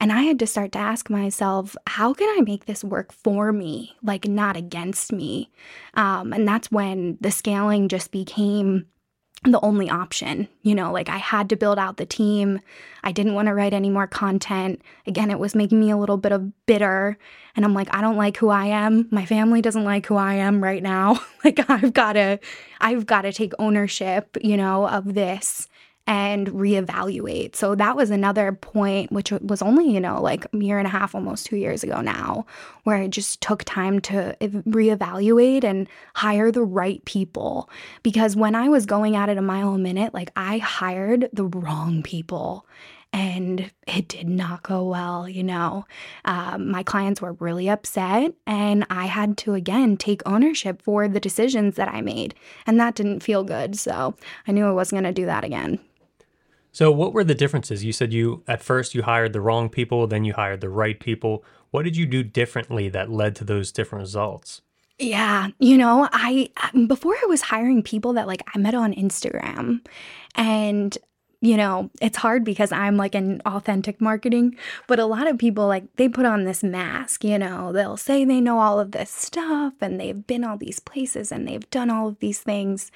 And 0.00 0.10
I 0.10 0.22
had 0.22 0.38
to 0.38 0.46
start 0.46 0.72
to 0.72 0.78
ask 0.78 1.10
myself, 1.10 1.76
how 1.86 2.14
can 2.14 2.28
I 2.38 2.40
make 2.40 2.64
this 2.64 2.82
work 2.82 3.12
for 3.12 3.52
me, 3.52 3.94
like 4.02 4.26
not 4.26 4.56
against 4.56 5.12
me? 5.12 5.50
Um, 5.94 6.32
and 6.32 6.48
that's 6.48 6.72
when 6.72 7.18
the 7.20 7.30
scaling 7.30 7.88
just 7.88 8.10
became 8.10 8.86
the 9.44 9.60
only 9.60 9.88
option. 9.88 10.48
You 10.62 10.74
know, 10.74 10.92
like 10.92 11.08
I 11.08 11.18
had 11.18 11.48
to 11.50 11.56
build 11.56 11.78
out 11.78 11.98
the 11.98 12.06
team. 12.06 12.60
I 13.04 13.12
didn't 13.12 13.34
want 13.34 13.48
to 13.48 13.54
write 13.54 13.72
any 13.72 13.90
more 13.90 14.06
content. 14.06 14.82
Again, 15.06 15.30
it 15.30 15.38
was 15.38 15.54
making 15.54 15.80
me 15.80 15.90
a 15.90 15.96
little 15.96 16.18
bit 16.18 16.32
of 16.32 16.66
bitter. 16.66 17.18
And 17.56 17.64
I'm 17.64 17.74
like, 17.74 17.88
I 17.94 18.00
don't 18.00 18.16
like 18.16 18.36
who 18.36 18.48
I 18.48 18.66
am. 18.66 19.08
My 19.10 19.24
family 19.24 19.62
doesn't 19.62 19.84
like 19.84 20.06
who 20.06 20.16
I 20.16 20.34
am 20.34 20.62
right 20.62 20.82
now. 20.82 21.20
like 21.44 21.68
I've 21.70 21.92
got 21.92 22.14
to 22.14 22.38
I've 22.80 23.06
got 23.06 23.22
to 23.22 23.32
take 23.32 23.52
ownership, 23.58 24.36
you 24.42 24.56
know, 24.56 24.88
of 24.88 25.14
this 25.14 25.68
and 26.10 26.48
reevaluate. 26.48 27.54
So 27.54 27.76
that 27.76 27.94
was 27.96 28.10
another 28.10 28.50
point, 28.50 29.12
which 29.12 29.30
was 29.30 29.62
only, 29.62 29.88
you 29.88 30.00
know, 30.00 30.20
like 30.20 30.44
a 30.52 30.56
year 30.56 30.78
and 30.78 30.86
a 30.88 30.90
half, 30.90 31.14
almost 31.14 31.46
two 31.46 31.56
years 31.56 31.84
ago 31.84 32.00
now, 32.00 32.46
where 32.82 32.96
I 32.96 33.06
just 33.06 33.40
took 33.40 33.62
time 33.62 34.00
to 34.00 34.36
reevaluate 34.40 35.62
and 35.62 35.88
hire 36.16 36.50
the 36.50 36.64
right 36.64 37.02
people. 37.04 37.70
Because 38.02 38.34
when 38.34 38.56
I 38.56 38.68
was 38.68 38.86
going 38.86 39.14
at 39.14 39.28
it 39.28 39.38
a 39.38 39.42
mile 39.42 39.72
a 39.72 39.78
minute, 39.78 40.12
like 40.12 40.32
I 40.34 40.58
hired 40.58 41.28
the 41.32 41.44
wrong 41.44 42.02
people 42.02 42.66
and 43.12 43.70
it 43.88 44.06
did 44.06 44.28
not 44.28 44.62
go 44.62 44.84
well 44.84 45.28
you 45.28 45.42
know 45.42 45.84
um, 46.26 46.70
my 46.70 46.80
clients 46.84 47.20
were 47.20 47.32
really 47.40 47.68
upset 47.68 48.32
and 48.46 48.86
i 48.88 49.06
had 49.06 49.36
to 49.36 49.54
again 49.54 49.96
take 49.96 50.22
ownership 50.24 50.80
for 50.80 51.08
the 51.08 51.18
decisions 51.18 51.74
that 51.74 51.88
i 51.88 52.00
made 52.00 52.36
and 52.68 52.78
that 52.78 52.94
didn't 52.94 53.18
feel 53.18 53.42
good 53.42 53.76
so 53.76 54.14
i 54.46 54.52
knew 54.52 54.64
i 54.64 54.70
wasn't 54.70 54.94
going 54.94 55.12
to 55.12 55.20
do 55.20 55.26
that 55.26 55.42
again 55.42 55.80
So, 56.72 56.90
what 56.90 57.12
were 57.12 57.24
the 57.24 57.34
differences? 57.34 57.84
You 57.84 57.92
said 57.92 58.12
you 58.12 58.42
at 58.46 58.62
first 58.62 58.94
you 58.94 59.02
hired 59.02 59.32
the 59.32 59.40
wrong 59.40 59.68
people, 59.68 60.06
then 60.06 60.24
you 60.24 60.34
hired 60.34 60.60
the 60.60 60.68
right 60.68 60.98
people. 60.98 61.44
What 61.70 61.84
did 61.84 61.96
you 61.96 62.06
do 62.06 62.22
differently 62.22 62.88
that 62.88 63.10
led 63.10 63.36
to 63.36 63.44
those 63.44 63.72
different 63.72 64.02
results? 64.02 64.62
Yeah, 64.98 65.48
you 65.58 65.78
know, 65.78 66.08
I 66.12 66.50
um, 66.74 66.86
before 66.86 67.14
I 67.14 67.26
was 67.26 67.40
hiring 67.42 67.82
people 67.82 68.12
that 68.14 68.26
like 68.26 68.42
I 68.54 68.58
met 68.58 68.74
on 68.74 68.92
Instagram 68.94 69.80
and 70.34 70.96
you 71.42 71.56
know, 71.56 71.90
it's 72.02 72.18
hard 72.18 72.44
because 72.44 72.70
I'm 72.70 72.98
like 72.98 73.14
an 73.14 73.40
authentic 73.46 73.98
marketing, 74.00 74.56
but 74.86 74.98
a 74.98 75.06
lot 75.06 75.26
of 75.26 75.38
people 75.38 75.66
like 75.66 75.84
they 75.96 76.08
put 76.08 76.26
on 76.26 76.44
this 76.44 76.62
mask, 76.62 77.24
you 77.24 77.38
know, 77.38 77.72
they'll 77.72 77.96
say 77.96 78.24
they 78.26 78.42
know 78.42 78.58
all 78.58 78.78
of 78.78 78.92
this 78.92 79.10
stuff 79.10 79.72
and 79.80 79.98
they've 79.98 80.26
been 80.26 80.44
all 80.44 80.58
these 80.58 80.80
places 80.80 81.32
and 81.32 81.48
they've 81.48 81.68
done 81.70 81.88
all 81.88 82.08
of 82.08 82.18
these 82.18 82.40
things. 82.40 82.92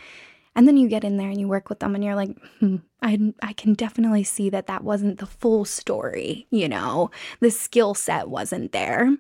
And 0.57 0.69
then 0.69 0.77
you 0.77 0.89
get 0.89 1.05
in 1.05 1.17
there 1.17 1.29
and 1.29 1.41
you 1.41 1.49
work 1.49 1.69
with 1.69 1.81
them 1.81 1.95
and 1.95 2.05
you're 2.05 2.15
like, 2.15 2.37
hmm, 2.61 2.77
I, 3.03 3.35
I 3.43 3.53
can 3.55 3.75
definitely 3.75 4.25
see 4.25 4.51
that 4.51 4.67
that 4.69 4.85
wasn't 4.85 5.19
the 5.19 5.27
full 5.27 5.65
story, 5.65 6.47
you 6.51 6.69
know, 6.69 7.11
the 7.41 7.51
skill 7.51 7.95
set 7.95 8.29
wasn't 8.29 8.73
there. 8.73 9.17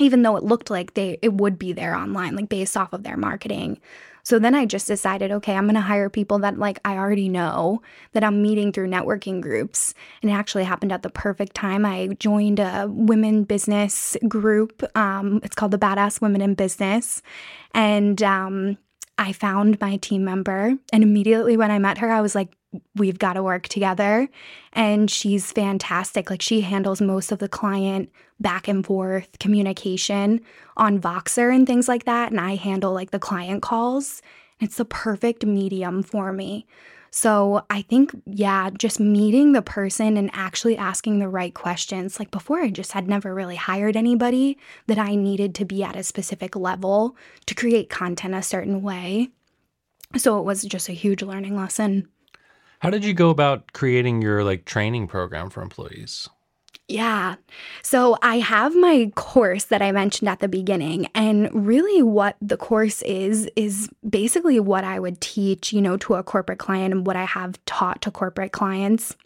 Even 0.00 0.22
though 0.22 0.36
it 0.36 0.42
looked 0.42 0.70
like 0.70 0.94
they 0.94 1.18
it 1.22 1.34
would 1.34 1.56
be 1.56 1.72
there 1.72 1.94
online 1.94 2.34
like 2.34 2.48
based 2.48 2.76
off 2.76 2.92
of 2.92 3.04
their 3.04 3.16
marketing. 3.16 3.80
So 4.24 4.40
then 4.40 4.54
i 4.54 4.64
just 4.64 4.88
decided 4.88 5.30
okay 5.30 5.54
i'm 5.54 5.66
going 5.66 5.76
to 5.76 5.80
hire 5.80 6.10
people 6.10 6.40
that 6.40 6.58
like 6.58 6.80
i 6.84 6.96
already 6.96 7.28
know 7.28 7.80
that 8.12 8.24
i'm 8.24 8.42
meeting 8.42 8.72
through 8.72 8.88
networking 8.88 9.40
groups. 9.40 9.94
And 10.20 10.32
it 10.32 10.34
actually 10.34 10.64
happened 10.64 10.90
at 10.90 11.02
the 11.02 11.10
perfect 11.10 11.54
time. 11.54 11.86
I 11.86 12.08
joined 12.18 12.58
a 12.58 12.88
women 12.88 13.44
business 13.44 14.16
group 14.26 14.82
um, 14.96 15.40
it's 15.44 15.54
called 15.54 15.70
the 15.70 15.78
badass 15.78 16.20
women 16.20 16.40
in 16.40 16.54
business. 16.54 17.22
And 17.72 18.20
um, 18.20 18.78
i 19.18 19.32
found 19.32 19.80
my 19.80 19.96
team 19.96 20.24
member 20.24 20.76
and 20.92 21.02
immediately 21.02 21.56
when 21.56 21.70
i 21.70 21.78
met 21.78 21.98
her 21.98 22.10
i 22.10 22.20
was 22.20 22.34
like 22.34 22.56
we've 22.94 23.18
got 23.18 23.34
to 23.34 23.42
work 23.42 23.68
together. 23.68 24.28
And 24.72 25.10
she's 25.10 25.52
fantastic. 25.52 26.30
Like 26.30 26.42
she 26.42 26.62
handles 26.62 27.00
most 27.00 27.32
of 27.32 27.38
the 27.38 27.48
client 27.48 28.10
back 28.40 28.68
and 28.68 28.84
forth 28.84 29.38
communication 29.38 30.40
on 30.76 31.00
Voxer 31.00 31.54
and 31.54 31.66
things 31.66 31.88
like 31.88 32.04
that. 32.04 32.30
And 32.30 32.40
I 32.40 32.56
handle 32.56 32.92
like 32.92 33.10
the 33.10 33.18
client 33.18 33.62
calls. 33.62 34.22
It's 34.60 34.76
the 34.76 34.84
perfect 34.84 35.44
medium 35.44 36.02
for 36.02 36.32
me. 36.32 36.66
So 37.16 37.64
I 37.70 37.82
think, 37.82 38.10
yeah, 38.26 38.70
just 38.76 38.98
meeting 38.98 39.52
the 39.52 39.62
person 39.62 40.16
and 40.16 40.30
actually 40.32 40.76
asking 40.76 41.20
the 41.20 41.28
right 41.28 41.54
questions. 41.54 42.18
Like 42.18 42.32
before, 42.32 42.60
I 42.60 42.70
just 42.70 42.90
had 42.90 43.06
never 43.06 43.32
really 43.32 43.54
hired 43.54 43.96
anybody 43.96 44.58
that 44.88 44.98
I 44.98 45.14
needed 45.14 45.54
to 45.54 45.64
be 45.64 45.84
at 45.84 45.94
a 45.94 46.02
specific 46.02 46.56
level 46.56 47.16
to 47.46 47.54
create 47.54 47.88
content 47.88 48.34
a 48.34 48.42
certain 48.42 48.82
way. 48.82 49.28
So 50.16 50.40
it 50.40 50.44
was 50.44 50.64
just 50.64 50.88
a 50.88 50.92
huge 50.92 51.22
learning 51.22 51.54
lesson. 51.54 52.08
How 52.80 52.90
did 52.90 53.04
you 53.04 53.14
go 53.14 53.30
about 53.30 53.72
creating 53.74 54.20
your 54.20 54.42
like 54.42 54.64
training 54.64 55.06
program 55.06 55.50
for 55.50 55.62
employees? 55.62 56.28
Yeah. 56.86 57.36
So 57.82 58.18
I 58.20 58.40
have 58.40 58.76
my 58.76 59.10
course 59.14 59.64
that 59.64 59.80
I 59.80 59.90
mentioned 59.90 60.28
at 60.28 60.40
the 60.40 60.48
beginning. 60.48 61.06
And 61.14 61.48
really, 61.66 62.02
what 62.02 62.36
the 62.42 62.58
course 62.58 63.00
is, 63.02 63.48
is 63.56 63.88
basically 64.08 64.60
what 64.60 64.84
I 64.84 64.98
would 65.00 65.20
teach, 65.20 65.72
you 65.72 65.80
know, 65.80 65.96
to 65.98 66.14
a 66.14 66.22
corporate 66.22 66.58
client 66.58 66.92
and 66.92 67.06
what 67.06 67.16
I 67.16 67.24
have 67.24 67.64
taught 67.64 68.02
to 68.02 68.10
corporate 68.10 68.52
clients. 68.52 69.16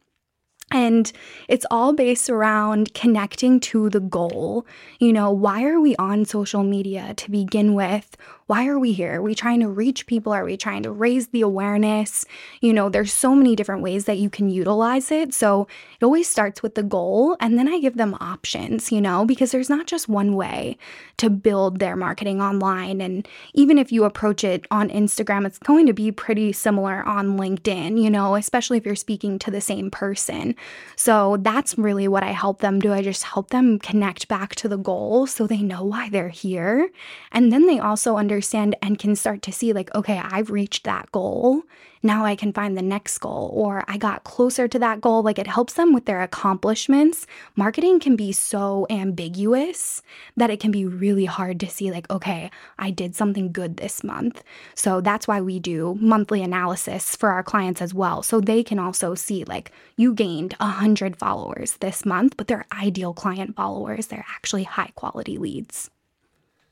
And 0.70 1.10
it's 1.48 1.66
all 1.70 1.94
based 1.94 2.30
around 2.30 2.94
connecting 2.94 3.58
to 3.60 3.88
the 3.90 4.00
goal. 4.00 4.66
You 5.00 5.12
know, 5.12 5.32
why 5.32 5.64
are 5.64 5.80
we 5.80 5.96
on 5.96 6.26
social 6.26 6.62
media 6.62 7.14
to 7.14 7.30
begin 7.30 7.74
with? 7.74 8.16
Why 8.48 8.66
are 8.66 8.78
we 8.78 8.92
here? 8.92 9.16
Are 9.16 9.22
we 9.22 9.34
trying 9.34 9.60
to 9.60 9.68
reach 9.68 10.06
people? 10.06 10.32
Are 10.32 10.44
we 10.44 10.56
trying 10.56 10.82
to 10.84 10.90
raise 10.90 11.28
the 11.28 11.42
awareness? 11.42 12.24
You 12.62 12.72
know, 12.72 12.88
there's 12.88 13.12
so 13.12 13.34
many 13.34 13.54
different 13.54 13.82
ways 13.82 14.06
that 14.06 14.16
you 14.16 14.30
can 14.30 14.48
utilize 14.48 15.10
it. 15.10 15.34
So 15.34 15.68
it 16.00 16.04
always 16.04 16.30
starts 16.30 16.62
with 16.62 16.74
the 16.74 16.82
goal. 16.82 17.36
And 17.40 17.58
then 17.58 17.68
I 17.68 17.78
give 17.78 17.98
them 17.98 18.16
options, 18.22 18.90
you 18.90 19.02
know, 19.02 19.26
because 19.26 19.52
there's 19.52 19.68
not 19.68 19.86
just 19.86 20.08
one 20.08 20.34
way 20.34 20.78
to 21.18 21.28
build 21.28 21.78
their 21.78 21.94
marketing 21.94 22.40
online. 22.40 23.02
And 23.02 23.28
even 23.52 23.76
if 23.76 23.92
you 23.92 24.04
approach 24.04 24.42
it 24.44 24.66
on 24.70 24.88
Instagram, 24.88 25.46
it's 25.46 25.58
going 25.58 25.84
to 25.84 25.92
be 25.92 26.10
pretty 26.10 26.54
similar 26.54 27.02
on 27.06 27.38
LinkedIn, 27.38 28.02
you 28.02 28.08
know, 28.08 28.34
especially 28.34 28.78
if 28.78 28.86
you're 28.86 28.96
speaking 28.96 29.38
to 29.40 29.50
the 29.50 29.60
same 29.60 29.90
person. 29.90 30.54
So 30.96 31.36
that's 31.36 31.76
really 31.76 32.08
what 32.08 32.22
I 32.22 32.32
help 32.32 32.62
them 32.62 32.80
do. 32.80 32.94
I 32.94 33.02
just 33.02 33.24
help 33.24 33.50
them 33.50 33.78
connect 33.78 34.26
back 34.26 34.54
to 34.54 34.68
the 34.68 34.78
goal 34.78 35.26
so 35.26 35.46
they 35.46 35.60
know 35.60 35.84
why 35.84 36.08
they're 36.08 36.30
here. 36.30 36.88
And 37.30 37.52
then 37.52 37.66
they 37.66 37.78
also 37.78 38.16
understand 38.16 38.37
and 38.54 38.98
can 38.98 39.16
start 39.16 39.42
to 39.42 39.52
see, 39.52 39.72
like, 39.72 39.94
okay, 39.94 40.20
I've 40.22 40.50
reached 40.50 40.84
that 40.84 41.10
goal. 41.12 41.62
Now 42.02 42.24
I 42.24 42.36
can 42.36 42.52
find 42.52 42.76
the 42.76 42.82
next 42.82 43.18
goal, 43.18 43.50
or 43.52 43.84
I 43.88 43.96
got 43.98 44.24
closer 44.24 44.68
to 44.68 44.78
that 44.78 45.00
goal. 45.00 45.22
Like 45.22 45.38
it 45.38 45.46
helps 45.48 45.72
them 45.72 45.92
with 45.92 46.04
their 46.04 46.22
accomplishments. 46.22 47.26
Marketing 47.56 47.98
can 47.98 48.14
be 48.14 48.30
so 48.32 48.86
ambiguous 48.88 50.00
that 50.36 50.50
it 50.50 50.60
can 50.60 50.70
be 50.70 50.86
really 50.86 51.24
hard 51.24 51.58
to 51.60 51.68
see, 51.68 51.90
like, 51.90 52.08
okay, 52.10 52.50
I 52.78 52.90
did 52.90 53.16
something 53.16 53.50
good 53.50 53.76
this 53.76 54.04
month. 54.04 54.44
So 54.74 55.00
that's 55.00 55.26
why 55.26 55.40
we 55.40 55.58
do 55.58 55.98
monthly 56.00 56.42
analysis 56.42 57.16
for 57.16 57.30
our 57.30 57.42
clients 57.42 57.82
as 57.82 57.92
well. 57.92 58.22
So 58.22 58.40
they 58.40 58.62
can 58.62 58.78
also 58.78 59.14
see, 59.14 59.44
like, 59.44 59.72
you 59.96 60.14
gained 60.14 60.54
100 60.60 61.16
followers 61.16 61.78
this 61.78 62.06
month, 62.06 62.36
but 62.36 62.46
they're 62.46 62.66
ideal 62.72 63.12
client 63.12 63.56
followers. 63.56 64.06
They're 64.06 64.26
actually 64.36 64.64
high 64.64 64.92
quality 64.94 65.36
leads. 65.36 65.90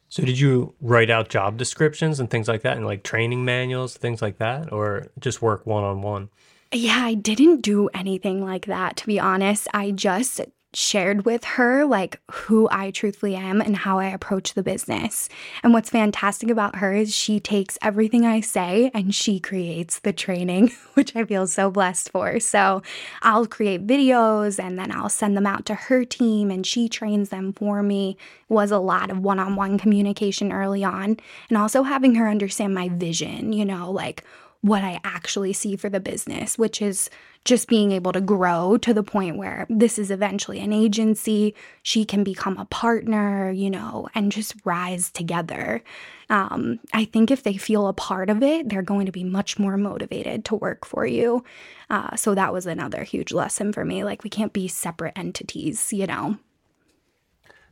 So 0.08 0.22
did 0.24 0.38
you 0.38 0.74
write 0.80 1.10
out 1.10 1.28
job 1.28 1.56
descriptions 1.56 2.20
and 2.20 2.30
things 2.30 2.48
like 2.48 2.62
that 2.62 2.76
and 2.76 2.86
like 2.86 3.02
training 3.02 3.44
manuals, 3.44 3.96
things 3.96 4.22
like 4.22 4.38
that, 4.38 4.72
or 4.72 5.08
just 5.18 5.42
work 5.42 5.66
one 5.66 5.84
on 5.84 6.02
one? 6.02 6.28
Yeah, 6.72 7.04
I 7.04 7.14
didn't 7.14 7.60
do 7.62 7.88
anything 7.88 8.44
like 8.44 8.66
that, 8.66 8.96
to 8.98 9.06
be 9.06 9.20
honest. 9.20 9.68
I 9.72 9.92
just 9.92 10.40
shared 10.76 11.24
with 11.24 11.42
her 11.42 11.86
like 11.86 12.20
who 12.30 12.68
I 12.70 12.90
truthfully 12.90 13.34
am 13.34 13.62
and 13.62 13.74
how 13.74 13.98
I 13.98 14.08
approach 14.08 14.52
the 14.52 14.62
business. 14.62 15.30
And 15.62 15.72
what's 15.72 15.88
fantastic 15.88 16.50
about 16.50 16.76
her 16.76 16.92
is 16.92 17.14
she 17.14 17.40
takes 17.40 17.78
everything 17.80 18.26
I 18.26 18.42
say 18.42 18.90
and 18.92 19.14
she 19.14 19.40
creates 19.40 20.00
the 20.00 20.12
training, 20.12 20.72
which 20.94 21.16
I 21.16 21.24
feel 21.24 21.46
so 21.46 21.70
blessed 21.70 22.10
for. 22.10 22.38
So 22.40 22.82
I'll 23.22 23.46
create 23.46 23.86
videos 23.86 24.62
and 24.62 24.78
then 24.78 24.92
I'll 24.92 25.08
send 25.08 25.34
them 25.34 25.46
out 25.46 25.64
to 25.66 25.74
her 25.74 26.04
team 26.04 26.50
and 26.50 26.66
she 26.66 26.90
trains 26.90 27.30
them 27.30 27.54
for 27.54 27.82
me. 27.82 28.18
It 28.50 28.52
was 28.52 28.70
a 28.70 28.78
lot 28.78 29.10
of 29.10 29.20
one-on-one 29.20 29.78
communication 29.78 30.52
early 30.52 30.84
on 30.84 31.16
and 31.48 31.56
also 31.56 31.84
having 31.84 32.16
her 32.16 32.28
understand 32.28 32.74
my 32.74 32.90
vision, 32.90 33.54
you 33.54 33.64
know, 33.64 33.90
like 33.90 34.24
what 34.66 34.82
I 34.84 35.00
actually 35.04 35.52
see 35.52 35.76
for 35.76 35.88
the 35.88 36.00
business, 36.00 36.58
which 36.58 36.82
is 36.82 37.08
just 37.44 37.68
being 37.68 37.92
able 37.92 38.12
to 38.12 38.20
grow 38.20 38.76
to 38.78 38.92
the 38.92 39.02
point 39.02 39.36
where 39.36 39.66
this 39.70 39.98
is 39.98 40.10
eventually 40.10 40.58
an 40.58 40.72
agency. 40.72 41.54
She 41.82 42.04
can 42.04 42.24
become 42.24 42.58
a 42.58 42.64
partner, 42.64 43.50
you 43.50 43.70
know, 43.70 44.08
and 44.14 44.32
just 44.32 44.54
rise 44.64 45.10
together. 45.10 45.82
Um, 46.28 46.80
I 46.92 47.04
think 47.04 47.30
if 47.30 47.44
they 47.44 47.56
feel 47.56 47.86
a 47.86 47.92
part 47.92 48.28
of 48.28 48.42
it, 48.42 48.68
they're 48.68 48.82
going 48.82 49.06
to 49.06 49.12
be 49.12 49.22
much 49.22 49.58
more 49.58 49.76
motivated 49.76 50.44
to 50.46 50.56
work 50.56 50.84
for 50.84 51.06
you. 51.06 51.44
Uh, 51.88 52.16
so 52.16 52.34
that 52.34 52.52
was 52.52 52.66
another 52.66 53.04
huge 53.04 53.32
lesson 53.32 53.72
for 53.72 53.84
me. 53.84 54.02
Like, 54.02 54.24
we 54.24 54.30
can't 54.30 54.52
be 54.52 54.66
separate 54.66 55.16
entities, 55.16 55.92
you 55.92 56.06
know? 56.06 56.38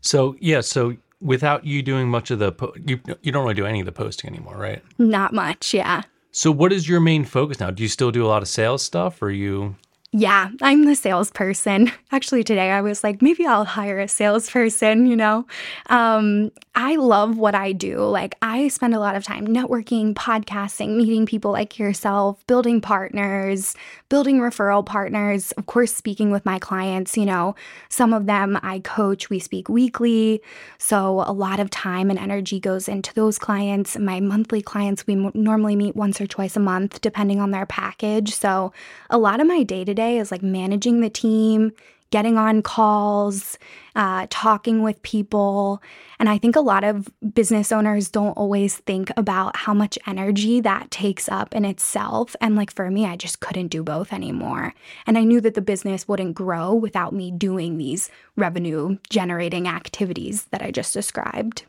So, 0.01 0.36
yeah, 0.38 0.61
so 0.61 0.97
without 1.20 1.64
you 1.64 1.82
doing 1.82 2.09
much 2.09 2.30
of 2.30 2.38
the 2.38 2.53
po- 2.53 2.74
you 2.86 3.01
you 3.22 3.32
don't 3.32 3.42
really 3.42 3.55
do 3.55 3.66
any 3.66 3.80
of 3.80 3.86
the 3.86 3.92
posting 3.92 4.30
anymore, 4.30 4.57
right? 4.57 4.82
Not 4.99 5.32
much, 5.32 5.74
yeah. 5.74 6.03
So 6.37 6.51
what 6.51 6.72
is 6.72 6.89
your 6.89 6.99
main 6.99 7.24
focus 7.24 7.61
now? 7.61 7.70
Do 7.70 7.85
you 7.85 7.89
still 7.89 8.11
do 8.11 8.26
a 8.26 8.26
lot 8.26 8.43
of 8.43 8.49
sales 8.49 8.82
stuff 8.82 9.22
or 9.22 9.30
you 9.30 9.76
yeah, 10.17 10.51
I'm 10.62 10.85
the 10.85 10.95
salesperson. 10.95 11.91
Actually, 12.12 12.45
today 12.45 12.71
I 12.71 12.83
was 12.83 13.03
like, 13.03 13.21
maybe 13.21 13.45
I'll 13.45 13.65
hire 13.65 13.99
a 13.99 14.07
salesperson, 14.07 15.07
you 15.07 15.17
know? 15.17 15.45
Um, 15.91 16.53
I 16.77 16.95
love 16.95 17.37
what 17.37 17.57
I 17.57 17.73
do. 17.73 17.99
Like, 17.99 18.37
I 18.41 18.69
spend 18.69 18.95
a 18.95 19.01
lot 19.01 19.17
of 19.17 19.25
time 19.25 19.45
networking, 19.45 20.15
podcasting, 20.15 20.97
meeting 20.97 21.27
people 21.27 21.51
like 21.51 21.81
yourself, 21.81 22.47
building 22.47 22.81
partners, 22.81 23.75
building 24.09 24.39
referral 24.39 24.87
partners, 24.87 25.51
of 25.53 25.67
course, 25.67 25.93
speaking 25.93 26.31
with 26.31 26.45
my 26.45 26.61
clients. 26.61 27.17
You 27.17 27.27
know, 27.27 27.57
some 27.89 28.12
of 28.12 28.27
them 28.27 28.57
I 28.62 28.79
coach, 28.81 29.31
we 29.31 29.41
speak 29.41 29.69
weekly. 29.69 30.41
So, 30.79 31.25
a 31.27 31.33
lot 31.33 31.59
of 31.59 31.71
time 31.71 32.09
and 32.09 32.21
energy 32.21 32.61
goes 32.61 32.89
into 32.89 33.12
those 33.15 33.37
clients. 33.37 33.99
My 33.99 34.21
monthly 34.21 34.62
clients, 34.62 35.09
we 35.09 35.15
m- 35.15 35.33
normally 35.35 35.75
meet 35.75 35.97
once 35.97 36.21
or 36.21 36.29
twice 36.29 36.57
a 36.57 36.61
month, 36.61 37.01
depending 37.01 37.41
on 37.41 37.51
their 37.51 37.67
package. 37.67 38.33
So, 38.33 38.73
a 39.11 39.19
lot 39.19 39.41
of 39.41 39.49
my 39.49 39.65
day 39.65 39.85
to 39.85 39.95
day 39.95 40.04
day 40.05 40.19
is 40.19 40.31
like 40.31 40.43
managing 40.43 41.01
the 41.01 41.11
team, 41.11 41.73
getting 42.11 42.39
on 42.39 42.63
calls, 42.63 43.59
uh, 43.97 44.27
talking 44.31 44.83
with 44.83 45.03
people. 45.03 45.83
And 46.19 46.29
I 46.29 46.39
think 46.39 46.55
a 46.55 46.61
lot 46.61 46.85
of 46.85 47.09
business 47.35 47.73
owners 47.73 48.09
don't 48.09 48.37
always 48.37 48.77
think 48.77 49.11
about 49.17 49.57
how 49.57 49.75
much 49.75 49.99
energy 50.07 50.61
that 50.61 50.91
takes 50.91 51.29
up 51.29 51.55
in 51.55 51.65
itself. 51.65 52.37
And 52.41 52.55
like 52.55 52.73
for 52.73 52.91
me, 52.91 53.05
I 53.05 53.17
just 53.17 53.41
couldn't 53.41 53.69
do 53.69 53.83
both 53.83 54.13
anymore. 54.13 54.75
And 55.07 55.19
I 55.19 55.25
knew 55.25 55.41
that 55.41 55.55
the 55.55 55.61
business 55.61 56.07
wouldn't 56.07 56.37
grow 56.37 56.73
without 56.73 57.13
me 57.13 57.33
doing 57.33 57.79
these 57.79 58.11
revenue 58.37 58.99
generating 59.11 59.67
activities 59.67 60.45
that 60.53 60.63
I 60.63 60.71
just 60.71 60.95
described. 60.95 61.65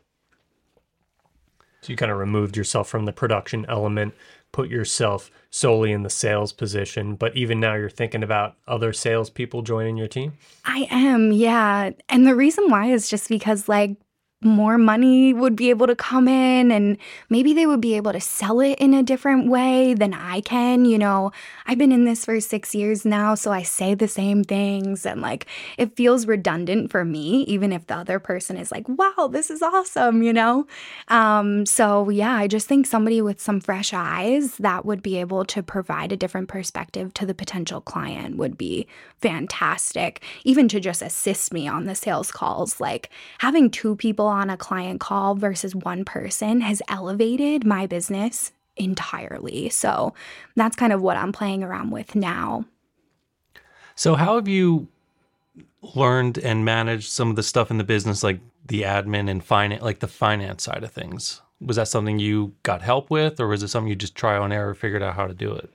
So 1.80 1.92
you 1.92 1.96
kind 1.96 2.10
of 2.10 2.18
removed 2.18 2.56
yourself 2.56 2.88
from 2.88 3.04
the 3.04 3.12
production 3.12 3.64
element, 3.68 4.14
put 4.52 4.70
yourself 4.70 5.30
solely 5.50 5.92
in 5.92 6.02
the 6.02 6.10
sales 6.10 6.52
position, 6.52 7.14
but 7.14 7.36
even 7.36 7.60
now 7.60 7.74
you're 7.74 7.90
thinking 7.90 8.22
about 8.22 8.56
other 8.66 8.92
salespeople 8.92 9.62
joining 9.62 9.96
your 9.96 10.08
team? 10.08 10.32
I 10.64 10.86
am, 10.90 11.32
yeah. 11.32 11.90
And 12.08 12.26
the 12.26 12.34
reason 12.34 12.68
why 12.68 12.86
is 12.86 13.08
just 13.08 13.28
because, 13.28 13.68
like, 13.68 13.96
more 14.42 14.76
money 14.76 15.32
would 15.32 15.56
be 15.56 15.70
able 15.70 15.86
to 15.86 15.96
come 15.96 16.28
in 16.28 16.70
and 16.70 16.98
maybe 17.30 17.54
they 17.54 17.66
would 17.66 17.80
be 17.80 17.94
able 17.94 18.12
to 18.12 18.20
sell 18.20 18.60
it 18.60 18.78
in 18.78 18.92
a 18.92 19.02
different 19.02 19.48
way 19.48 19.94
than 19.94 20.12
I 20.12 20.42
can. 20.42 20.84
You 20.84 20.98
know, 20.98 21.32
I've 21.64 21.78
been 21.78 21.90
in 21.90 22.04
this 22.04 22.26
for 22.26 22.38
six 22.40 22.74
years 22.74 23.06
now, 23.06 23.34
so 23.34 23.50
I 23.50 23.62
say 23.62 23.94
the 23.94 24.08
same 24.08 24.44
things 24.44 25.06
and 25.06 25.22
like 25.22 25.46
it 25.78 25.96
feels 25.96 26.26
redundant 26.26 26.90
for 26.90 27.02
me, 27.02 27.44
even 27.44 27.72
if 27.72 27.86
the 27.86 27.96
other 27.96 28.18
person 28.18 28.58
is 28.58 28.70
like, 28.70 28.86
wow, 28.88 29.28
this 29.30 29.50
is 29.50 29.62
awesome, 29.62 30.22
you 30.22 30.34
know? 30.34 30.66
Um, 31.08 31.64
so 31.64 32.10
yeah, 32.10 32.34
I 32.34 32.46
just 32.46 32.68
think 32.68 32.86
somebody 32.86 33.22
with 33.22 33.40
some 33.40 33.60
fresh 33.60 33.94
eyes 33.94 34.58
that 34.58 34.84
would 34.84 35.02
be 35.02 35.18
able 35.18 35.46
to 35.46 35.62
provide 35.62 36.12
a 36.12 36.16
different 36.16 36.48
perspective 36.48 37.14
to 37.14 37.24
the 37.24 37.34
potential 37.34 37.80
client 37.80 38.36
would 38.36 38.58
be 38.58 38.86
fantastic, 39.22 40.22
even 40.44 40.68
to 40.68 40.78
just 40.78 41.00
assist 41.00 41.54
me 41.54 41.66
on 41.66 41.86
the 41.86 41.94
sales 41.94 42.30
calls. 42.30 42.80
Like 42.80 43.08
having 43.38 43.70
two 43.70 43.96
people 43.96 44.25
people 44.25 44.25
on 44.26 44.50
a 44.50 44.56
client 44.56 45.00
call 45.00 45.34
versus 45.34 45.74
one 45.74 46.04
person 46.04 46.60
has 46.60 46.82
elevated 46.88 47.64
my 47.64 47.86
business 47.86 48.52
entirely. 48.76 49.68
So 49.68 50.14
that's 50.54 50.76
kind 50.76 50.92
of 50.92 51.02
what 51.02 51.16
I'm 51.16 51.32
playing 51.32 51.62
around 51.62 51.90
with 51.90 52.14
now. 52.14 52.64
So, 53.94 54.14
how 54.14 54.36
have 54.36 54.46
you 54.46 54.88
learned 55.94 56.38
and 56.38 56.64
managed 56.64 57.10
some 57.10 57.30
of 57.30 57.36
the 57.36 57.42
stuff 57.42 57.70
in 57.70 57.78
the 57.78 57.84
business, 57.84 58.22
like 58.22 58.40
the 58.66 58.82
admin 58.82 59.30
and 59.30 59.42
finance, 59.42 59.82
like 59.82 60.00
the 60.00 60.08
finance 60.08 60.62
side 60.64 60.84
of 60.84 60.92
things? 60.92 61.40
Was 61.60 61.76
that 61.76 61.88
something 61.88 62.18
you 62.18 62.52
got 62.62 62.82
help 62.82 63.10
with, 63.10 63.40
or 63.40 63.48
was 63.48 63.62
it 63.62 63.68
something 63.68 63.88
you 63.88 63.96
just 63.96 64.14
trial 64.14 64.44
and 64.44 64.52
error 64.52 64.74
figured 64.74 65.02
out 65.02 65.14
how 65.14 65.26
to 65.26 65.32
do 65.32 65.52
it? 65.54 65.70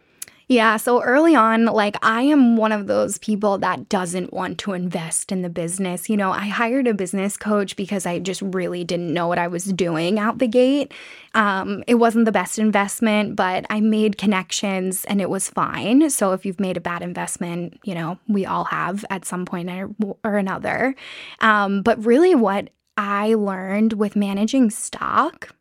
Yeah, 0.51 0.75
so 0.75 1.01
early 1.01 1.33
on, 1.33 1.63
like 1.67 1.95
I 2.01 2.23
am 2.23 2.57
one 2.57 2.73
of 2.73 2.87
those 2.87 3.17
people 3.19 3.57
that 3.59 3.87
doesn't 3.87 4.33
want 4.33 4.57
to 4.57 4.73
invest 4.73 5.31
in 5.31 5.43
the 5.43 5.49
business. 5.49 6.09
You 6.09 6.17
know, 6.17 6.31
I 6.31 6.47
hired 6.47 6.87
a 6.87 6.93
business 6.93 7.37
coach 7.37 7.77
because 7.77 8.05
I 8.05 8.19
just 8.19 8.41
really 8.41 8.83
didn't 8.83 9.13
know 9.13 9.29
what 9.29 9.39
I 9.39 9.47
was 9.47 9.63
doing 9.63 10.19
out 10.19 10.39
the 10.39 10.49
gate. 10.49 10.93
Um, 11.35 11.85
it 11.87 11.95
wasn't 11.95 12.25
the 12.25 12.33
best 12.33 12.59
investment, 12.59 13.37
but 13.37 13.65
I 13.69 13.79
made 13.79 14.17
connections 14.17 15.05
and 15.05 15.21
it 15.21 15.29
was 15.29 15.49
fine. 15.49 16.09
So 16.09 16.33
if 16.33 16.45
you've 16.45 16.59
made 16.59 16.75
a 16.75 16.81
bad 16.81 17.01
investment, 17.01 17.79
you 17.85 17.95
know, 17.95 18.19
we 18.27 18.45
all 18.45 18.65
have 18.65 19.05
at 19.09 19.23
some 19.23 19.45
point 19.45 19.69
or, 19.69 20.37
another. 20.37 20.95
Um, 21.39 21.81
but 21.81 22.03
really, 22.03 22.35
what 22.35 22.71
I 22.97 23.35
learned 23.35 23.93
with 23.93 24.17
managing 24.17 24.69
stock 24.69 25.55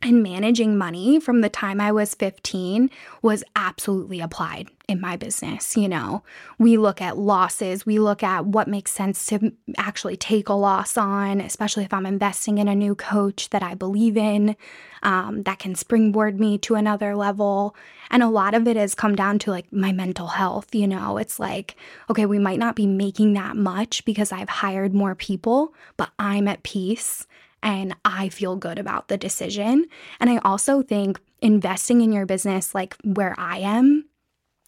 and 0.00 0.22
managing 0.22 0.78
money 0.78 1.18
from 1.18 1.40
the 1.40 1.48
time 1.48 1.80
I 1.80 1.90
was 1.90 2.14
15 2.14 2.88
was 3.20 3.42
absolutely 3.56 4.20
applied 4.20 4.68
in 4.86 5.00
my 5.00 5.16
business. 5.16 5.76
You 5.76 5.88
know, 5.88 6.22
we 6.56 6.76
look 6.76 7.02
at 7.02 7.18
losses, 7.18 7.84
we 7.84 7.98
look 7.98 8.22
at 8.22 8.46
what 8.46 8.68
makes 8.68 8.92
sense 8.92 9.26
to 9.26 9.52
actually 9.76 10.16
take 10.16 10.48
a 10.48 10.54
loss 10.54 10.96
on, 10.96 11.40
especially 11.40 11.82
if 11.82 11.92
I'm 11.92 12.06
investing 12.06 12.58
in 12.58 12.68
a 12.68 12.76
new 12.76 12.94
coach 12.94 13.50
that 13.50 13.62
I 13.62 13.74
believe 13.74 14.16
in, 14.16 14.56
um, 15.02 15.42
that 15.42 15.58
can 15.58 15.74
springboard 15.74 16.38
me 16.38 16.58
to 16.58 16.76
another 16.76 17.16
level. 17.16 17.74
And 18.08 18.22
a 18.22 18.28
lot 18.28 18.54
of 18.54 18.68
it 18.68 18.76
has 18.76 18.94
come 18.94 19.16
down 19.16 19.40
to 19.40 19.50
like 19.50 19.72
my 19.72 19.90
mental 19.90 20.28
health. 20.28 20.76
You 20.76 20.86
know, 20.86 21.18
it's 21.18 21.40
like, 21.40 21.74
okay, 22.08 22.24
we 22.24 22.38
might 22.38 22.60
not 22.60 22.76
be 22.76 22.86
making 22.86 23.32
that 23.32 23.56
much 23.56 24.04
because 24.04 24.30
I've 24.30 24.48
hired 24.48 24.94
more 24.94 25.16
people, 25.16 25.74
but 25.96 26.10
I'm 26.20 26.46
at 26.46 26.62
peace 26.62 27.26
and 27.62 27.94
I 28.04 28.28
feel 28.28 28.56
good 28.56 28.78
about 28.78 29.08
the 29.08 29.16
decision. 29.16 29.86
And 30.20 30.30
I 30.30 30.38
also 30.38 30.82
think 30.82 31.20
investing 31.40 32.00
in 32.00 32.12
your 32.12 32.26
business, 32.26 32.74
like 32.74 32.96
where 33.04 33.34
I 33.38 33.58
am, 33.58 34.04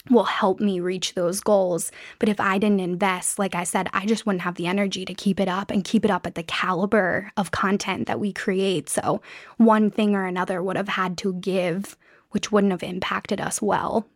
will 0.09 0.25
help 0.25 0.61
me 0.61 0.81
reach 0.81 1.15
those 1.15 1.41
goals. 1.41 1.93
But 2.19 2.29
if 2.29 2.41
I 2.41 2.59
didn't 2.59 2.81
invest, 2.81 3.39
like 3.39 3.55
I 3.55 3.65
said, 3.65 3.89
I 3.93 4.07
just 4.07 4.25
wouldn't 4.25 4.43
have 4.43 4.55
the 4.55 4.67
energy 4.67 5.05
to 5.05 5.15
keep 5.15 5.39
it 5.39 5.49
up 5.49 5.71
and 5.71 5.85
keep 5.85 6.05
it 6.05 6.11
up 6.11 6.27
at 6.27 6.35
the 6.35 6.43
caliber 6.43 7.31
of 7.37 7.51
content 7.51 8.07
that 8.07 8.21
we 8.21 8.33
create. 8.33 8.89
So 8.89 9.21
one 9.59 9.91
thing 9.91 10.15
or 10.15 10.25
another 10.25 10.63
would 10.63 10.77
have 10.77 10.89
had 10.89 11.19
to 11.19 11.35
give, 11.35 11.97
which 12.31 12.51
wouldn't 12.51 12.73
have 12.73 12.83
impacted 12.83 13.41
us 13.41 13.61
well. 13.61 14.07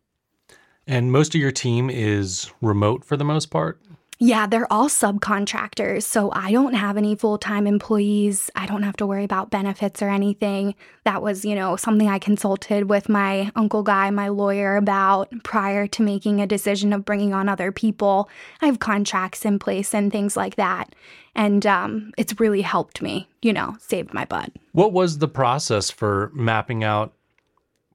And 0.86 1.12
most 1.12 1.34
of 1.34 1.40
your 1.40 1.52
team 1.52 1.90
is 1.90 2.50
remote 2.60 3.04
for 3.04 3.16
the 3.16 3.24
most 3.24 3.50
part? 3.50 3.80
Yeah, 4.24 4.46
they're 4.46 4.72
all 4.72 4.88
subcontractors. 4.88 6.04
So 6.04 6.32
I 6.32 6.50
don't 6.50 6.72
have 6.72 6.96
any 6.96 7.14
full 7.14 7.36
time 7.36 7.66
employees. 7.66 8.50
I 8.56 8.64
don't 8.64 8.82
have 8.82 8.96
to 8.96 9.06
worry 9.06 9.22
about 9.22 9.50
benefits 9.50 10.00
or 10.00 10.08
anything. 10.08 10.76
That 11.04 11.20
was, 11.20 11.44
you 11.44 11.54
know, 11.54 11.76
something 11.76 12.08
I 12.08 12.18
consulted 12.18 12.88
with 12.88 13.10
my 13.10 13.52
Uncle 13.54 13.82
Guy, 13.82 14.08
my 14.08 14.28
lawyer, 14.28 14.76
about 14.76 15.30
prior 15.42 15.86
to 15.88 16.02
making 16.02 16.40
a 16.40 16.46
decision 16.46 16.94
of 16.94 17.04
bringing 17.04 17.34
on 17.34 17.50
other 17.50 17.70
people. 17.70 18.30
I 18.62 18.66
have 18.66 18.78
contracts 18.78 19.44
in 19.44 19.58
place 19.58 19.92
and 19.92 20.10
things 20.10 20.38
like 20.38 20.56
that. 20.56 20.94
And 21.34 21.66
um, 21.66 22.12
it's 22.16 22.40
really 22.40 22.62
helped 22.62 23.02
me, 23.02 23.28
you 23.42 23.52
know, 23.52 23.76
saved 23.78 24.14
my 24.14 24.24
butt. 24.24 24.50
What 24.72 24.94
was 24.94 25.18
the 25.18 25.28
process 25.28 25.90
for 25.90 26.30
mapping 26.32 26.82
out 26.82 27.12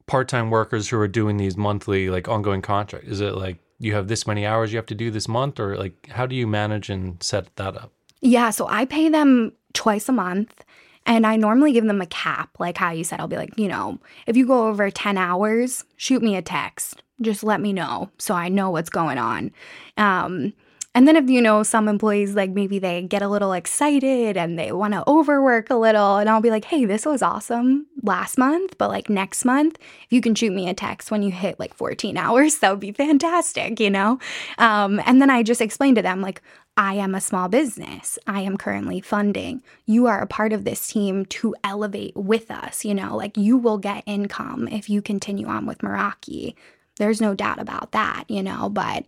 part 0.05 0.27
time 0.27 0.51
workers 0.51 0.89
who 0.89 0.99
are 0.99 1.07
doing 1.07 1.37
these 1.37 1.57
monthly, 1.57 2.11
like 2.11 2.27
ongoing 2.27 2.61
contracts? 2.61 3.07
Is 3.09 3.19
it 3.19 3.33
like, 3.33 3.57
you 3.79 3.95
have 3.95 4.07
this 4.07 4.27
many 4.27 4.45
hours 4.45 4.71
you 4.71 4.77
have 4.77 4.85
to 4.87 4.95
do 4.95 5.09
this 5.09 5.27
month 5.27 5.59
or 5.59 5.77
like 5.77 6.09
how 6.11 6.25
do 6.25 6.35
you 6.35 6.45
manage 6.45 6.89
and 6.89 7.21
set 7.23 7.55
that 7.55 7.75
up? 7.75 7.91
Yeah 8.21 8.49
so 8.49 8.67
i 8.67 8.85
pay 8.85 9.09
them 9.09 9.53
twice 9.73 10.09
a 10.09 10.13
month 10.13 10.63
and 11.05 11.25
i 11.25 11.35
normally 11.35 11.71
give 11.71 11.85
them 11.85 12.01
a 12.01 12.05
cap 12.05 12.49
like 12.59 12.77
how 12.77 12.91
you 12.91 13.03
said. 13.03 13.19
I'll 13.19 13.27
be 13.27 13.37
like 13.37 13.57
you 13.57 13.67
know 13.67 13.99
if 14.27 14.35
you 14.37 14.45
go 14.45 14.67
over 14.67 14.89
10 14.89 15.17
hours 15.17 15.85
shoot 15.97 16.21
me 16.21 16.35
a 16.35 16.41
text. 16.41 17.03
Just 17.21 17.43
let 17.43 17.59
me 17.61 17.73
know 17.73 18.09
so 18.17 18.35
i 18.35 18.49
know 18.49 18.69
what's 18.69 18.89
going 18.89 19.17
on. 19.17 19.51
Um, 19.97 20.53
and 20.99 21.07
then 21.07 21.15
if 21.15 21.29
you 21.29 21.41
know 21.41 21.63
some 21.63 21.87
employees 21.87 22.35
like 22.35 22.49
maybe 22.49 22.77
they 22.77 23.03
get 23.03 23.21
a 23.21 23.29
little 23.29 23.53
excited 23.53 24.35
and 24.35 24.59
they 24.59 24.73
want 24.73 24.93
to 24.93 25.01
overwork 25.07 25.69
a 25.69 25.75
little 25.75 26.17
and 26.17 26.29
I'll 26.29 26.41
be 26.41 26.49
like, 26.49 26.65
"Hey, 26.65 26.83
this 26.83 27.05
was 27.05 27.21
awesome 27.21 27.87
last 28.03 28.37
month, 28.37 28.77
but 28.77 28.89
like 28.89 29.09
next 29.09 29.45
month, 29.45 29.77
if 29.79 30.11
you 30.11 30.19
can 30.19 30.35
shoot 30.35 30.51
me 30.51 30.67
a 30.67 30.73
text 30.73 31.09
when 31.09 31.23
you 31.23 31.31
hit 31.31 31.57
like 31.57 31.73
14 31.73 32.17
hours, 32.17 32.57
that 32.57 32.71
would 32.71 32.81
be 32.81 32.91
fantastic, 32.91 33.79
you 33.79 33.89
know?" 33.89 34.19
Um, 34.57 34.99
and 35.05 35.21
then 35.21 35.29
I 35.29 35.41
just 35.41 35.61
explain 35.61 35.95
to 35.95 36.01
them 36.01 36.19
like 36.19 36.41
I 36.75 36.95
am 36.95 37.15
a 37.15 37.21
small 37.21 37.47
business. 37.47 38.19
I 38.27 38.41
am 38.41 38.57
currently 38.57 38.99
funding. 38.99 39.63
You 39.85 40.07
are 40.07 40.21
a 40.21 40.27
part 40.27 40.51
of 40.51 40.65
this 40.65 40.85
team 40.85 41.23
to 41.27 41.55
elevate 41.63 42.17
with 42.17 42.51
us. 42.51 42.83
You 42.83 42.93
know, 42.93 43.15
like 43.15 43.37
you 43.37 43.57
will 43.57 43.77
get 43.77 44.03
income 44.05 44.67
if 44.67 44.89
you 44.89 45.01
continue 45.01 45.47
on 45.47 45.65
with 45.65 45.77
Meraki. 45.77 46.55
There's 46.97 47.21
no 47.21 47.35
doubt 47.35 47.61
about 47.61 47.93
that, 47.93 48.25
you 48.27 48.43
know, 48.43 48.67
but 48.67 49.05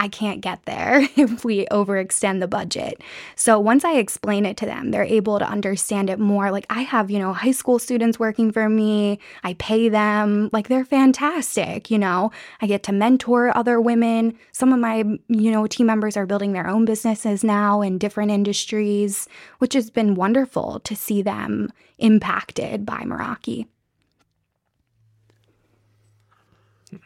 I 0.00 0.08
can't 0.08 0.40
get 0.40 0.64
there 0.64 1.06
if 1.16 1.44
we 1.44 1.66
overextend 1.66 2.40
the 2.40 2.48
budget. 2.48 3.02
So 3.36 3.60
once 3.60 3.84
I 3.84 3.98
explain 3.98 4.46
it 4.46 4.56
to 4.56 4.66
them, 4.66 4.90
they're 4.90 5.04
able 5.04 5.38
to 5.38 5.44
understand 5.46 6.08
it 6.08 6.18
more. 6.18 6.50
Like 6.50 6.64
I 6.70 6.80
have, 6.80 7.10
you 7.10 7.18
know, 7.18 7.34
high 7.34 7.50
school 7.50 7.78
students 7.78 8.18
working 8.18 8.50
for 8.50 8.66
me, 8.70 9.18
I 9.44 9.54
pay 9.54 9.90
them, 9.90 10.48
like 10.54 10.68
they're 10.68 10.86
fantastic, 10.86 11.90
you 11.90 11.98
know. 11.98 12.32
I 12.62 12.66
get 12.66 12.82
to 12.84 12.92
mentor 12.92 13.54
other 13.54 13.78
women. 13.78 14.38
Some 14.52 14.72
of 14.72 14.80
my, 14.80 15.04
you 15.28 15.50
know, 15.50 15.66
team 15.66 15.86
members 15.86 16.16
are 16.16 16.24
building 16.24 16.54
their 16.54 16.66
own 16.66 16.86
businesses 16.86 17.44
now 17.44 17.82
in 17.82 17.98
different 17.98 18.30
industries, 18.30 19.28
which 19.58 19.74
has 19.74 19.90
been 19.90 20.14
wonderful 20.14 20.80
to 20.80 20.96
see 20.96 21.20
them 21.20 21.70
impacted 21.98 22.86
by 22.86 23.02
Meraki. 23.02 23.66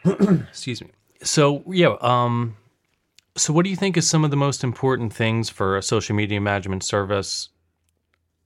Excuse 0.48 0.80
me. 0.80 0.90
So, 1.24 1.64
yeah, 1.66 1.96
um 2.00 2.56
so, 3.36 3.52
what 3.52 3.64
do 3.64 3.70
you 3.70 3.76
think 3.76 3.96
is 3.96 4.08
some 4.08 4.24
of 4.24 4.30
the 4.30 4.36
most 4.36 4.62
important 4.62 5.12
things 5.12 5.50
for 5.50 5.76
a 5.76 5.82
social 5.82 6.14
media 6.14 6.40
management 6.40 6.84
service 6.84 7.48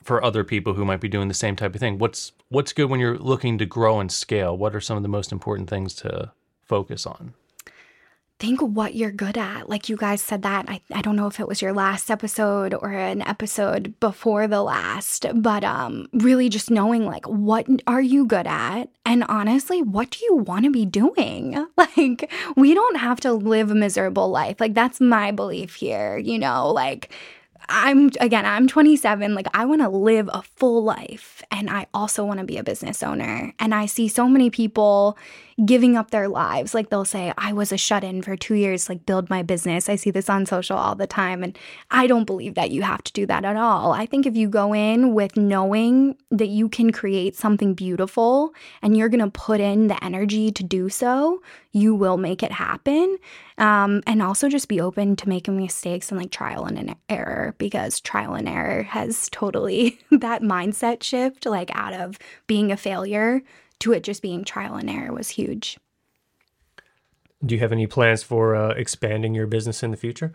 for 0.02 0.24
other 0.24 0.44
people 0.44 0.74
who 0.74 0.84
might 0.84 1.00
be 1.00 1.08
doing 1.08 1.28
the 1.28 1.34
same 1.34 1.56
type 1.56 1.74
of 1.74 1.80
thing? 1.80 1.98
What's 1.98 2.32
what's 2.48 2.72
good 2.72 2.88
when 2.88 3.00
you're 3.00 3.18
looking 3.18 3.58
to 3.58 3.66
grow 3.66 4.00
and 4.00 4.10
scale? 4.10 4.56
What 4.56 4.74
are 4.74 4.80
some 4.80 4.96
of 4.96 5.02
the 5.02 5.08
most 5.08 5.30
important 5.30 5.68
things 5.68 5.94
to 5.96 6.32
focus 6.62 7.06
on? 7.06 7.34
Think 8.38 8.60
what 8.60 8.94
you're 8.94 9.10
good 9.10 9.36
at. 9.36 9.68
Like 9.68 9.88
you 9.88 9.96
guys 9.96 10.22
said 10.22 10.42
that. 10.42 10.68
I, 10.68 10.80
I 10.92 11.02
don't 11.02 11.16
know 11.16 11.26
if 11.26 11.40
it 11.40 11.48
was 11.48 11.60
your 11.60 11.72
last 11.72 12.10
episode 12.10 12.72
or 12.72 12.90
an 12.90 13.22
episode 13.22 13.98
before 14.00 14.46
the 14.46 14.62
last, 14.62 15.26
but 15.34 15.64
um 15.64 16.08
really 16.12 16.48
just 16.48 16.70
knowing 16.70 17.04
like 17.04 17.26
what 17.26 17.66
are 17.86 18.00
you 18.00 18.26
good 18.26 18.46
at? 18.46 18.90
And 19.04 19.24
honestly, 19.24 19.82
what 19.82 20.10
do 20.10 20.24
you 20.24 20.36
want 20.36 20.64
to 20.64 20.70
be 20.70 20.86
doing? 20.86 21.66
Like 21.96 22.30
we 22.56 22.74
don't 22.74 22.96
have 22.96 23.20
to 23.20 23.32
live 23.32 23.70
a 23.70 23.74
miserable 23.74 24.30
life. 24.30 24.60
Like 24.60 24.74
that's 24.74 25.00
my 25.00 25.30
belief 25.30 25.76
here, 25.76 26.18
you 26.18 26.38
know, 26.38 26.70
like 26.70 27.10
I'm 27.68 28.10
again, 28.20 28.46
I'm 28.46 28.66
27. 28.66 29.34
Like, 29.34 29.46
I 29.54 29.64
want 29.64 29.82
to 29.82 29.88
live 29.88 30.28
a 30.32 30.42
full 30.42 30.82
life 30.84 31.42
and 31.50 31.68
I 31.68 31.86
also 31.92 32.24
want 32.24 32.40
to 32.40 32.46
be 32.46 32.56
a 32.56 32.64
business 32.64 33.02
owner. 33.02 33.52
And 33.58 33.74
I 33.74 33.86
see 33.86 34.08
so 34.08 34.28
many 34.28 34.50
people 34.50 35.18
giving 35.64 35.96
up 35.96 36.10
their 36.10 36.28
lives. 36.28 36.74
Like, 36.74 36.90
they'll 36.90 37.04
say, 37.04 37.32
I 37.36 37.52
was 37.52 37.72
a 37.72 37.76
shut 37.76 38.04
in 38.04 38.22
for 38.22 38.36
two 38.36 38.54
years, 38.54 38.88
like, 38.88 39.06
build 39.06 39.28
my 39.28 39.42
business. 39.42 39.88
I 39.88 39.96
see 39.96 40.10
this 40.10 40.30
on 40.30 40.46
social 40.46 40.76
all 40.76 40.94
the 40.94 41.06
time. 41.06 41.42
And 41.42 41.58
I 41.90 42.06
don't 42.06 42.24
believe 42.24 42.54
that 42.54 42.70
you 42.70 42.82
have 42.82 43.02
to 43.04 43.12
do 43.12 43.26
that 43.26 43.44
at 43.44 43.56
all. 43.56 43.92
I 43.92 44.06
think 44.06 44.26
if 44.26 44.36
you 44.36 44.48
go 44.48 44.74
in 44.74 45.14
with 45.14 45.36
knowing 45.36 46.16
that 46.30 46.48
you 46.48 46.68
can 46.68 46.92
create 46.92 47.36
something 47.36 47.74
beautiful 47.74 48.54
and 48.82 48.96
you're 48.96 49.08
going 49.08 49.24
to 49.24 49.30
put 49.30 49.60
in 49.60 49.88
the 49.88 50.02
energy 50.04 50.50
to 50.52 50.62
do 50.62 50.88
so, 50.88 51.42
you 51.72 51.94
will 51.94 52.16
make 52.16 52.42
it 52.42 52.52
happen. 52.52 53.18
Um, 53.58 54.02
and 54.06 54.22
also 54.22 54.48
just 54.48 54.68
be 54.68 54.80
open 54.80 55.16
to 55.16 55.28
making 55.28 55.56
mistakes 55.56 56.10
and 56.10 56.20
like 56.20 56.30
trial 56.30 56.64
and 56.64 56.94
error 57.08 57.54
because 57.58 58.00
trial 58.00 58.34
and 58.34 58.48
error 58.48 58.84
has 58.84 59.28
totally 59.30 59.98
that 60.10 60.42
mindset 60.42 61.02
shift, 61.02 61.46
like 61.46 61.70
out 61.74 61.94
of 61.94 62.18
being 62.46 62.70
a 62.70 62.76
failure 62.76 63.42
to 63.80 63.92
it 63.92 64.02
just 64.02 64.22
being 64.22 64.44
trial 64.44 64.74
and 64.74 64.90
error 64.90 65.12
was 65.12 65.30
huge. 65.30 65.78
Do 67.44 67.54
you 67.54 67.60
have 67.60 67.72
any 67.72 67.86
plans 67.86 68.22
for 68.22 68.56
uh, 68.56 68.70
expanding 68.70 69.34
your 69.34 69.46
business 69.46 69.82
in 69.82 69.90
the 69.90 69.96
future? 69.96 70.32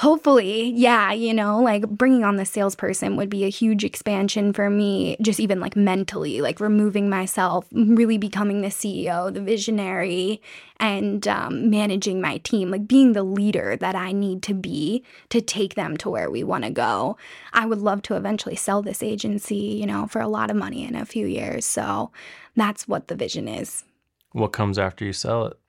Hopefully, 0.00 0.72
yeah, 0.74 1.12
you 1.12 1.34
know, 1.34 1.60
like 1.60 1.86
bringing 1.86 2.24
on 2.24 2.36
the 2.36 2.46
salesperson 2.46 3.16
would 3.16 3.28
be 3.28 3.44
a 3.44 3.50
huge 3.50 3.84
expansion 3.84 4.50
for 4.50 4.70
me, 4.70 5.14
just 5.20 5.38
even 5.38 5.60
like 5.60 5.76
mentally, 5.76 6.40
like 6.40 6.58
removing 6.58 7.10
myself, 7.10 7.66
really 7.70 8.16
becoming 8.16 8.62
the 8.62 8.68
CEO, 8.68 9.32
the 9.32 9.42
visionary, 9.42 10.40
and 10.78 11.28
um, 11.28 11.68
managing 11.68 12.18
my 12.18 12.38
team, 12.38 12.70
like 12.70 12.88
being 12.88 13.12
the 13.12 13.22
leader 13.22 13.76
that 13.76 13.94
I 13.94 14.12
need 14.12 14.42
to 14.44 14.54
be 14.54 15.04
to 15.28 15.42
take 15.42 15.74
them 15.74 15.98
to 15.98 16.08
where 16.08 16.30
we 16.30 16.42
want 16.44 16.64
to 16.64 16.70
go. 16.70 17.18
I 17.52 17.66
would 17.66 17.80
love 17.80 18.00
to 18.04 18.16
eventually 18.16 18.56
sell 18.56 18.80
this 18.80 19.02
agency, 19.02 19.56
you 19.56 19.84
know, 19.84 20.06
for 20.06 20.22
a 20.22 20.28
lot 20.28 20.50
of 20.50 20.56
money 20.56 20.82
in 20.82 20.96
a 20.96 21.04
few 21.04 21.26
years. 21.26 21.66
So 21.66 22.10
that's 22.56 22.88
what 22.88 23.08
the 23.08 23.16
vision 23.16 23.46
is. 23.48 23.84
What 24.32 24.54
comes 24.54 24.78
after 24.78 25.04
you 25.04 25.12
sell 25.12 25.44
it? 25.44 25.59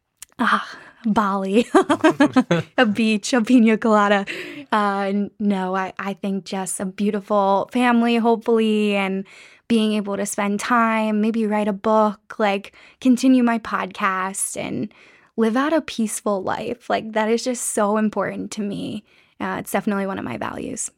Ah, 0.43 0.67
Bali, 1.05 1.67
a 2.77 2.85
beach, 2.85 3.31
a 3.31 3.41
pina 3.41 3.77
colada. 3.77 4.25
Uh, 4.71 5.27
no, 5.39 5.75
I, 5.75 5.93
I 5.99 6.13
think 6.13 6.45
just 6.45 6.79
a 6.79 6.85
beautiful 6.85 7.69
family, 7.71 8.15
hopefully, 8.15 8.95
and 8.95 9.25
being 9.67 9.93
able 9.93 10.17
to 10.17 10.25
spend 10.25 10.59
time, 10.59 11.21
maybe 11.21 11.45
write 11.45 11.67
a 11.67 11.73
book, 11.73 12.39
like 12.39 12.73
continue 12.99 13.43
my 13.43 13.59
podcast 13.59 14.57
and 14.59 14.91
live 15.37 15.55
out 15.55 15.73
a 15.73 15.81
peaceful 15.81 16.41
life. 16.41 16.89
Like 16.89 17.11
that 17.11 17.29
is 17.29 17.43
just 17.43 17.67
so 17.67 17.97
important 17.97 18.49
to 18.53 18.61
me. 18.61 19.03
Uh, 19.39 19.57
it's 19.59 19.71
definitely 19.71 20.07
one 20.07 20.17
of 20.17 20.25
my 20.25 20.37
values. 20.37 20.89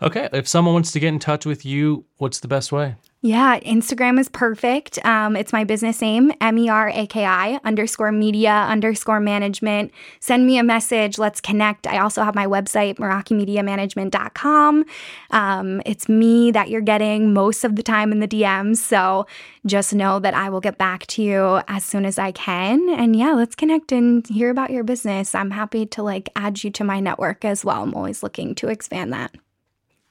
Okay. 0.00 0.28
If 0.32 0.46
someone 0.46 0.74
wants 0.74 0.92
to 0.92 1.00
get 1.00 1.08
in 1.08 1.18
touch 1.18 1.44
with 1.44 1.66
you, 1.66 2.04
what's 2.18 2.38
the 2.38 2.48
best 2.48 2.70
way? 2.70 2.94
Yeah, 3.22 3.60
Instagram 3.60 4.18
is 4.18 4.30
perfect. 4.30 4.98
Um, 5.04 5.36
it's 5.36 5.52
my 5.52 5.64
business 5.64 6.00
name, 6.00 6.32
M 6.40 6.56
E 6.56 6.70
R 6.70 6.88
A 6.88 7.06
K 7.06 7.26
I 7.26 7.60
underscore 7.64 8.12
media 8.12 8.50
underscore 8.50 9.20
management. 9.20 9.92
Send 10.20 10.46
me 10.46 10.56
a 10.56 10.62
message. 10.62 11.18
Let's 11.18 11.38
connect. 11.38 11.86
I 11.86 11.98
also 11.98 12.22
have 12.22 12.34
my 12.34 12.46
website, 12.46 12.94
MerakiMediaManagement.com. 12.96 14.86
Um, 15.32 15.82
it's 15.84 16.08
me 16.08 16.50
that 16.52 16.70
you're 16.70 16.80
getting 16.80 17.34
most 17.34 17.62
of 17.62 17.76
the 17.76 17.82
time 17.82 18.10
in 18.10 18.20
the 18.20 18.28
DMs. 18.28 18.78
So 18.78 19.26
just 19.66 19.92
know 19.92 20.18
that 20.18 20.32
I 20.32 20.48
will 20.48 20.60
get 20.60 20.78
back 20.78 21.06
to 21.08 21.22
you 21.22 21.60
as 21.68 21.84
soon 21.84 22.06
as 22.06 22.18
I 22.18 22.32
can. 22.32 22.88
And 22.88 23.14
yeah, 23.14 23.34
let's 23.34 23.54
connect 23.54 23.92
and 23.92 24.26
hear 24.28 24.48
about 24.48 24.70
your 24.70 24.82
business. 24.82 25.34
I'm 25.34 25.50
happy 25.50 25.84
to 25.84 26.02
like 26.02 26.30
add 26.36 26.64
you 26.64 26.70
to 26.70 26.84
my 26.84 27.00
network 27.00 27.44
as 27.44 27.66
well. 27.66 27.82
I'm 27.82 27.92
always 27.94 28.22
looking 28.22 28.54
to 28.54 28.68
expand 28.68 29.12
that. 29.12 29.34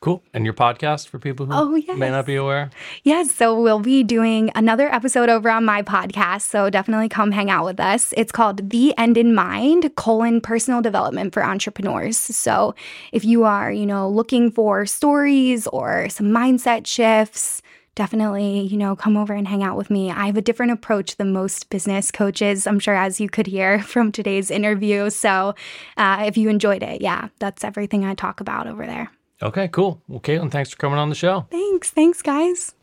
Cool. 0.02 0.24
And 0.34 0.46
your 0.46 0.54
podcast 0.54 1.10
for 1.10 1.20
people 1.20 1.46
who 1.46 1.52
Oh, 1.54 1.96
may 1.98 2.10
not 2.10 2.26
be 2.26 2.38
aware? 2.38 2.70
Yes, 3.04 3.34
so 3.34 3.60
we'll 3.60 3.82
be 3.82 4.02
doing 4.02 4.50
another 4.56 4.88
episode 4.94 5.28
over 5.28 5.50
on 5.50 5.66
my 5.66 5.82
podcast. 5.82 6.44
So 6.44 6.70
definitely 6.70 7.10
come 7.10 7.32
hang 7.32 7.50
out 7.50 7.66
with 7.66 7.82
us. 7.82 8.14
It's 8.16 8.32
called 8.32 8.70
The 8.70 8.98
End 8.98 9.18
in 9.18 9.36
Mind, 9.36 9.94
colon 9.98 10.40
personal 10.40 10.82
development 10.82 11.34
for 11.34 11.44
entrepreneurs. 11.44 12.18
So 12.18 12.76
if 13.12 13.26
you 13.26 13.44
are, 13.44 13.74
you 13.74 13.86
know, 13.86 14.08
looking 14.08 14.52
for 14.52 14.86
stories 14.86 15.68
or 15.68 16.08
some 16.08 16.28
mindset 16.28 16.88
shifts, 16.88 17.62
definitely, 17.96 18.62
you 18.62 18.78
know, 18.78 18.96
come 18.96 19.18
over 19.18 19.34
and 19.34 19.50
hang 19.50 19.64
out 19.64 19.76
with 19.76 19.90
me. 19.90 20.10
I 20.12 20.28
have 20.28 20.38
a 20.38 20.42
different 20.42 20.72
approach 20.72 21.18
than 21.18 21.34
most 21.34 21.70
business 21.70 22.10
coaches, 22.10 22.66
I'm 22.66 22.80
sure, 22.80 22.96
as 22.96 23.20
you 23.20 23.28
could 23.28 23.48
hear 23.48 23.82
from 23.84 24.14
today's 24.14 24.50
interview. 24.50 25.10
So 25.10 25.56
uh, 25.98 26.24
if 26.26 26.38
you 26.38 26.48
enjoyed 26.48 26.84
it, 26.84 27.02
yeah, 27.02 27.28
that's 27.40 27.66
everything 27.66 28.06
I 28.06 28.14
talk 28.14 28.40
about 28.40 28.66
over 28.66 28.86
there. 28.86 29.12
Okay, 29.42 29.68
cool. 29.70 30.02
Well, 30.08 30.20
Caitlin, 30.20 30.52
thanks 30.52 30.70
for 30.72 30.78
coming 30.78 31.00
on 31.00 31.10
the 31.10 31.16
show. 31.16 31.48
Thanks. 31.50 31.90
Thanks, 31.90 32.22
guys. 32.22 32.74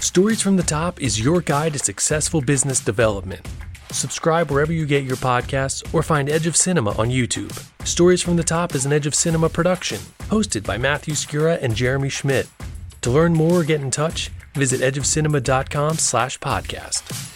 Stories 0.00 0.42
from 0.42 0.56
the 0.56 0.62
Top 0.62 1.00
is 1.00 1.18
your 1.18 1.40
guide 1.40 1.72
to 1.72 1.78
successful 1.78 2.40
business 2.40 2.80
development. 2.80 3.46
Subscribe 3.90 4.50
wherever 4.50 4.72
you 4.72 4.84
get 4.84 5.04
your 5.04 5.16
podcasts 5.16 5.82
or 5.94 6.02
find 6.02 6.28
Edge 6.28 6.46
of 6.46 6.56
Cinema 6.56 6.90
on 6.92 7.08
YouTube. 7.08 7.52
Stories 7.86 8.22
from 8.22 8.36
the 8.36 8.44
Top 8.44 8.74
is 8.74 8.84
an 8.84 8.92
Edge 8.92 9.06
of 9.06 9.14
Cinema 9.14 9.48
production, 9.48 9.98
hosted 10.28 10.64
by 10.64 10.76
Matthew 10.76 11.14
Skura 11.14 11.62
and 11.62 11.74
Jeremy 11.74 12.08
Schmidt. 12.08 12.48
To 13.02 13.10
learn 13.10 13.32
more 13.32 13.60
or 13.60 13.64
get 13.64 13.80
in 13.80 13.90
touch, 13.90 14.30
visit 14.54 14.80
edgeofcinema.com 14.80 15.96
slash 15.98 16.38
podcast. 16.40 17.35